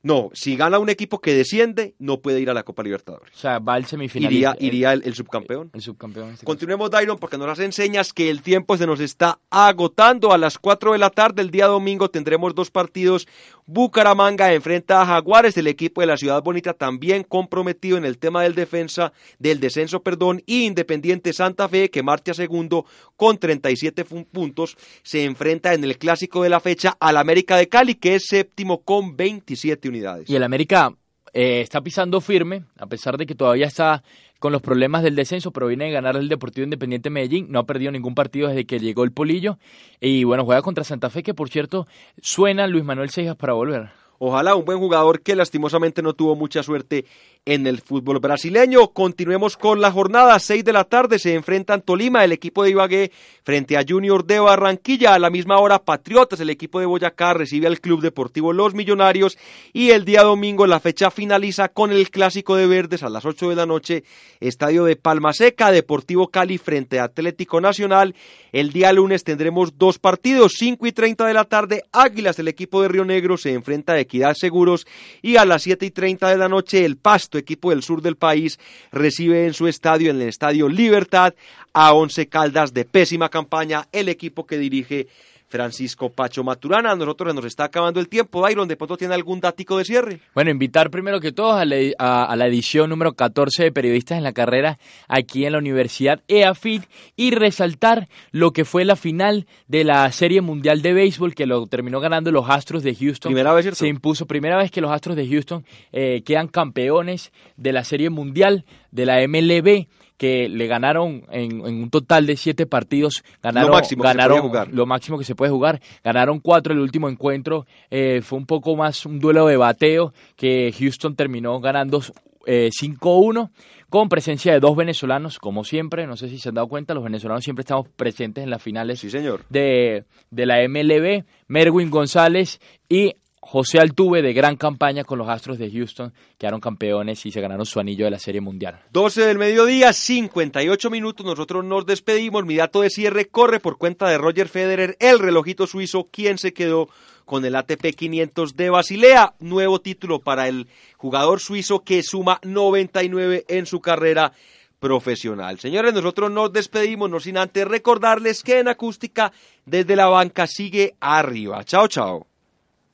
No, 0.00 0.30
si 0.32 0.56
gana 0.56 0.78
un 0.78 0.88
equipo 0.88 1.20
que 1.20 1.34
desciende, 1.34 1.94
no 1.98 2.20
puede 2.20 2.40
ir 2.40 2.50
a 2.50 2.54
la 2.54 2.62
Copa 2.62 2.84
Libertadores. 2.84 3.34
O 3.34 3.38
sea, 3.38 3.58
va 3.58 3.74
al 3.74 3.84
semifinal. 3.84 4.32
Iría, 4.32 4.56
iría 4.60 4.92
el, 4.92 5.12
subcampeón. 5.12 5.70
El 5.74 5.82
subcampeón. 5.82 6.30
Este 6.30 6.46
Continuemos, 6.46 6.88
Dairon, 6.90 7.18
porque 7.18 7.36
nos 7.36 7.58
enseñas 7.58 8.12
que 8.12 8.30
el 8.30 8.40
tiempo 8.40 8.76
se 8.76 8.86
nos 8.86 9.00
está 9.00 9.40
agotando. 9.50 10.32
A 10.32 10.38
las 10.38 10.58
4 10.58 10.92
de 10.92 10.98
la 10.98 11.10
tarde, 11.10 11.42
el 11.42 11.50
día 11.50 11.66
domingo, 11.66 12.10
tendremos 12.10 12.54
dos 12.54 12.70
partidos. 12.70 13.26
Bucaramanga 13.70 14.54
enfrenta 14.54 15.02
a 15.02 15.04
Jaguares, 15.04 15.58
el 15.58 15.66
equipo 15.66 16.00
de 16.00 16.06
la 16.06 16.16
Ciudad 16.16 16.42
Bonita 16.42 16.72
también 16.72 17.22
comprometido 17.22 17.98
en 17.98 18.06
el 18.06 18.16
tema 18.16 18.42
del 18.42 18.54
defensa, 18.54 19.12
del 19.38 19.60
descenso, 19.60 20.02
perdón, 20.02 20.42
y 20.46 20.64
Independiente 20.64 21.34
Santa 21.34 21.68
Fe, 21.68 21.90
que 21.90 22.02
marcha 22.02 22.32
segundo 22.32 22.86
con 23.14 23.36
37 23.36 24.06
puntos, 24.06 24.78
se 25.02 25.24
enfrenta 25.24 25.74
en 25.74 25.84
el 25.84 25.98
clásico 25.98 26.42
de 26.42 26.48
la 26.48 26.60
fecha 26.60 26.96
al 26.98 27.18
América 27.18 27.58
de 27.58 27.68
Cali, 27.68 27.96
que 27.96 28.14
es 28.14 28.24
séptimo 28.26 28.80
con 28.84 29.18
27 29.18 29.86
unidades. 29.86 30.30
Y 30.30 30.36
el 30.36 30.44
América 30.44 30.94
eh, 31.34 31.60
está 31.60 31.82
pisando 31.82 32.22
firme, 32.22 32.64
a 32.78 32.86
pesar 32.86 33.18
de 33.18 33.26
que 33.26 33.34
todavía 33.34 33.66
está 33.66 34.02
con 34.38 34.52
los 34.52 34.62
problemas 34.62 35.02
del 35.02 35.16
descenso, 35.16 35.52
pero 35.52 35.66
viene 35.66 35.88
a 35.88 35.90
ganar 35.90 36.16
el 36.16 36.28
Deportivo 36.28 36.64
Independiente 36.64 37.10
Medellín, 37.10 37.46
no 37.50 37.58
ha 37.58 37.66
perdido 37.66 37.92
ningún 37.92 38.14
partido 38.14 38.48
desde 38.48 38.66
que 38.66 38.78
llegó 38.78 39.04
el 39.04 39.12
Polillo, 39.12 39.58
y 40.00 40.24
bueno, 40.24 40.44
juega 40.44 40.62
contra 40.62 40.84
Santa 40.84 41.10
Fe, 41.10 41.22
que 41.22 41.34
por 41.34 41.48
cierto 41.48 41.86
suena 42.20 42.66
Luis 42.66 42.84
Manuel 42.84 43.10
Seijas 43.10 43.36
para 43.36 43.52
volver. 43.52 43.90
Ojalá 44.20 44.56
un 44.56 44.64
buen 44.64 44.78
jugador 44.78 45.20
que 45.22 45.36
lastimosamente 45.36 46.02
no 46.02 46.12
tuvo 46.12 46.34
mucha 46.34 46.64
suerte 46.64 47.04
en 47.44 47.66
el 47.66 47.80
fútbol 47.80 48.18
brasileño. 48.18 48.88
Continuemos 48.88 49.56
con 49.56 49.80
la 49.80 49.90
jornada. 49.90 50.38
Seis 50.38 50.64
de 50.64 50.72
la 50.72 50.84
tarde 50.84 51.18
se 51.18 51.34
enfrentan 51.34 51.82
Tolima, 51.82 52.24
el 52.24 52.32
equipo 52.32 52.62
de 52.62 52.70
Ibagué, 52.70 53.12
frente 53.42 53.76
a 53.76 53.84
Junior 53.88 54.24
de 54.24 54.38
Barranquilla. 54.38 55.14
A 55.14 55.18
la 55.18 55.30
misma 55.30 55.58
hora, 55.58 55.78
Patriotas, 55.78 56.40
el 56.40 56.50
equipo 56.50 56.80
de 56.80 56.86
Boyacá, 56.86 57.34
recibe 57.34 57.66
al 57.66 57.80
Club 57.80 58.02
Deportivo 58.02 58.52
Los 58.52 58.74
Millonarios. 58.74 59.38
Y 59.72 59.90
el 59.90 60.04
día 60.04 60.22
domingo 60.22 60.66
la 60.66 60.80
fecha 60.80 61.10
finaliza 61.10 61.68
con 61.68 61.90
el 61.90 62.10
Clásico 62.10 62.56
de 62.56 62.66
Verdes 62.66 63.02
a 63.02 63.08
las 63.08 63.24
ocho 63.24 63.48
de 63.48 63.56
la 63.56 63.66
noche. 63.66 64.04
Estadio 64.40 64.84
de 64.84 64.96
Palma 64.96 65.32
Seca, 65.32 65.72
Deportivo 65.72 66.28
Cali 66.28 66.58
frente 66.58 66.98
a 67.00 67.04
Atlético 67.04 67.60
Nacional. 67.60 68.14
El 68.52 68.72
día 68.72 68.92
lunes 68.92 69.24
tendremos 69.24 69.78
dos 69.78 69.98
partidos. 69.98 70.52
Cinco 70.58 70.86
y 70.86 70.92
treinta 70.92 71.26
de 71.26 71.34
la 71.34 71.44
tarde, 71.44 71.84
Águilas, 71.92 72.38
el 72.38 72.48
equipo 72.48 72.82
de 72.82 72.88
Río 72.88 73.04
Negro, 73.04 73.36
se 73.38 73.52
enfrenta 73.52 73.94
a 73.94 74.00
Equidad 74.00 74.34
Seguros. 74.34 74.86
Y 75.22 75.36
a 75.36 75.44
las 75.44 75.62
siete 75.62 75.86
y 75.86 75.90
treinta 75.90 76.28
de 76.28 76.36
la 76.36 76.48
noche, 76.48 76.84
el 76.84 76.96
Pasto 76.98 77.37
equipo 77.38 77.70
del 77.70 77.82
sur 77.82 78.02
del 78.02 78.16
país, 78.16 78.58
recibe 78.92 79.46
en 79.46 79.54
su 79.54 79.66
estadio, 79.66 80.10
en 80.10 80.20
el 80.20 80.28
Estadio 80.28 80.68
Libertad, 80.68 81.34
a 81.72 81.92
Once 81.92 82.26
Caldas 82.26 82.74
de 82.74 82.84
pésima 82.84 83.28
campaña, 83.28 83.88
el 83.92 84.08
equipo 84.08 84.46
que 84.46 84.58
dirige 84.58 85.06
Francisco 85.48 86.10
Pacho 86.10 86.44
Maturana. 86.44 86.92
A 86.92 86.96
nosotros 86.96 87.34
nos 87.34 87.44
está 87.44 87.64
acabando 87.64 88.00
el 88.00 88.08
tiempo. 88.08 88.42
Byron, 88.42 88.68
¿de 88.68 88.76
pronto 88.76 88.96
tiene 88.96 89.14
algún 89.14 89.40
dático 89.40 89.78
de 89.78 89.84
cierre? 89.84 90.20
Bueno, 90.34 90.50
invitar 90.50 90.90
primero 90.90 91.20
que 91.20 91.32
todo 91.32 91.52
a 91.52 91.64
la, 91.64 92.46
edición 92.46 92.90
número 92.90 93.14
14 93.14 93.64
de 93.64 93.72
Periodistas 93.72 94.18
en 94.18 94.24
la 94.24 94.32
Carrera 94.32 94.78
aquí 95.08 95.44
en 95.44 95.52
la 95.52 95.58
Universidad 95.58 96.20
EAFIT 96.28 96.84
y 97.16 97.30
resaltar 97.32 98.08
lo 98.30 98.52
que 98.52 98.64
fue 98.64 98.84
la 98.84 98.96
final 98.96 99.46
de 99.66 99.84
la 99.84 100.10
Serie 100.12 100.40
Mundial 100.40 100.82
de 100.82 100.92
Béisbol 100.92 101.34
que 101.34 101.46
lo 101.46 101.66
terminó 101.66 102.00
ganando 102.00 102.30
los 102.30 102.48
Astros 102.48 102.82
de 102.82 102.94
Houston. 102.94 103.30
Primera 103.32 103.52
vez, 103.52 103.64
¿cierto? 103.64 103.78
Se 103.78 103.88
impuso, 103.88 104.26
primera 104.26 104.56
vez 104.56 104.70
que 104.70 104.80
los 104.80 104.90
Astros 104.90 105.16
de 105.16 105.26
Houston 105.26 105.64
eh, 105.92 106.22
quedan 106.24 106.48
campeones 106.48 107.32
de 107.56 107.72
la 107.72 107.84
Serie 107.84 108.10
Mundial 108.10 108.64
de 108.90 109.06
la 109.06 109.26
MLB 109.26 109.86
que 110.18 110.48
le 110.48 110.66
ganaron 110.66 111.22
en, 111.30 111.60
un 111.62 111.88
total 111.90 112.26
de 112.26 112.36
siete 112.36 112.66
partidos, 112.66 113.24
ganaron, 113.42 113.70
lo 113.70 113.76
máximo, 113.76 114.02
ganaron 114.02 114.36
que 114.36 114.42
se 114.42 114.48
jugar. 114.48 114.68
lo 114.74 114.86
máximo 114.86 115.18
que 115.18 115.24
se 115.24 115.34
puede 115.34 115.50
jugar, 115.50 115.80
ganaron 116.04 116.40
cuatro 116.40 116.74
el 116.74 116.80
último 116.80 117.08
encuentro, 117.08 117.66
eh, 117.90 118.20
fue 118.22 118.38
un 118.38 118.46
poco 118.46 118.76
más 118.76 119.06
un 119.06 119.20
duelo 119.20 119.46
de 119.46 119.56
bateo 119.56 120.12
que 120.36 120.74
Houston 120.78 121.14
terminó 121.14 121.60
ganando 121.60 122.02
eh, 122.46 122.70
5-1 122.70 123.50
con 123.88 124.08
presencia 124.08 124.52
de 124.52 124.60
dos 124.60 124.76
venezolanos, 124.76 125.38
como 125.38 125.64
siempre, 125.64 126.06
no 126.06 126.16
sé 126.16 126.28
si 126.28 126.38
se 126.38 126.50
han 126.50 126.56
dado 126.56 126.68
cuenta, 126.68 126.92
los 126.94 127.04
venezolanos 127.04 127.44
siempre 127.44 127.62
estamos 127.62 127.88
presentes 127.88 128.44
en 128.44 128.50
las 128.50 128.62
finales 128.62 129.00
sí, 129.00 129.08
señor. 129.08 129.44
De, 129.48 130.04
de 130.30 130.46
la 130.46 130.56
MLB, 130.68 131.24
Merwin 131.46 131.90
González 131.90 132.60
y 132.88 133.14
José 133.50 133.78
Altuve 133.78 134.20
de 134.20 134.34
gran 134.34 134.56
campaña 134.56 135.04
con 135.04 135.18
los 135.18 135.26
Astros 135.26 135.56
de 135.58 135.70
Houston, 135.70 136.12
quedaron 136.36 136.60
campeones 136.60 137.24
y 137.24 137.30
se 137.30 137.40
ganaron 137.40 137.64
su 137.64 137.80
anillo 137.80 138.04
de 138.04 138.10
la 138.10 138.18
Serie 138.18 138.42
Mundial. 138.42 138.82
12 138.92 139.22
del 139.22 139.38
mediodía, 139.38 139.94
58 139.94 140.90
minutos, 140.90 141.24
nosotros 141.24 141.64
nos 141.64 141.86
despedimos, 141.86 142.44
mi 142.44 142.56
dato 142.56 142.82
de 142.82 142.90
cierre 142.90 143.28
corre 143.28 143.58
por 143.58 143.78
cuenta 143.78 144.06
de 144.06 144.18
Roger 144.18 144.50
Federer, 144.50 144.98
el 145.00 145.18
relojito 145.18 145.66
suizo, 145.66 146.08
quien 146.12 146.36
se 146.36 146.52
quedó 146.52 146.90
con 147.24 147.42
el 147.42 147.56
ATP 147.56 147.94
500 147.96 148.54
de 148.54 148.68
Basilea, 148.68 149.32
nuevo 149.38 149.80
título 149.80 150.18
para 150.20 150.46
el 150.46 150.68
jugador 150.98 151.40
suizo 151.40 151.80
que 151.80 152.02
suma 152.02 152.40
99 152.42 153.46
en 153.48 153.64
su 153.64 153.80
carrera 153.80 154.32
profesional. 154.78 155.58
Señores, 155.58 155.94
nosotros 155.94 156.30
nos 156.30 156.52
despedimos, 156.52 157.08
no 157.08 157.18
sin 157.18 157.38
antes 157.38 157.66
recordarles 157.66 158.42
que 158.42 158.58
en 158.58 158.68
acústica 158.68 159.32
desde 159.64 159.96
la 159.96 160.08
banca 160.08 160.46
sigue 160.46 160.96
arriba. 161.00 161.64
Chao, 161.64 161.88
chao. 161.88 162.26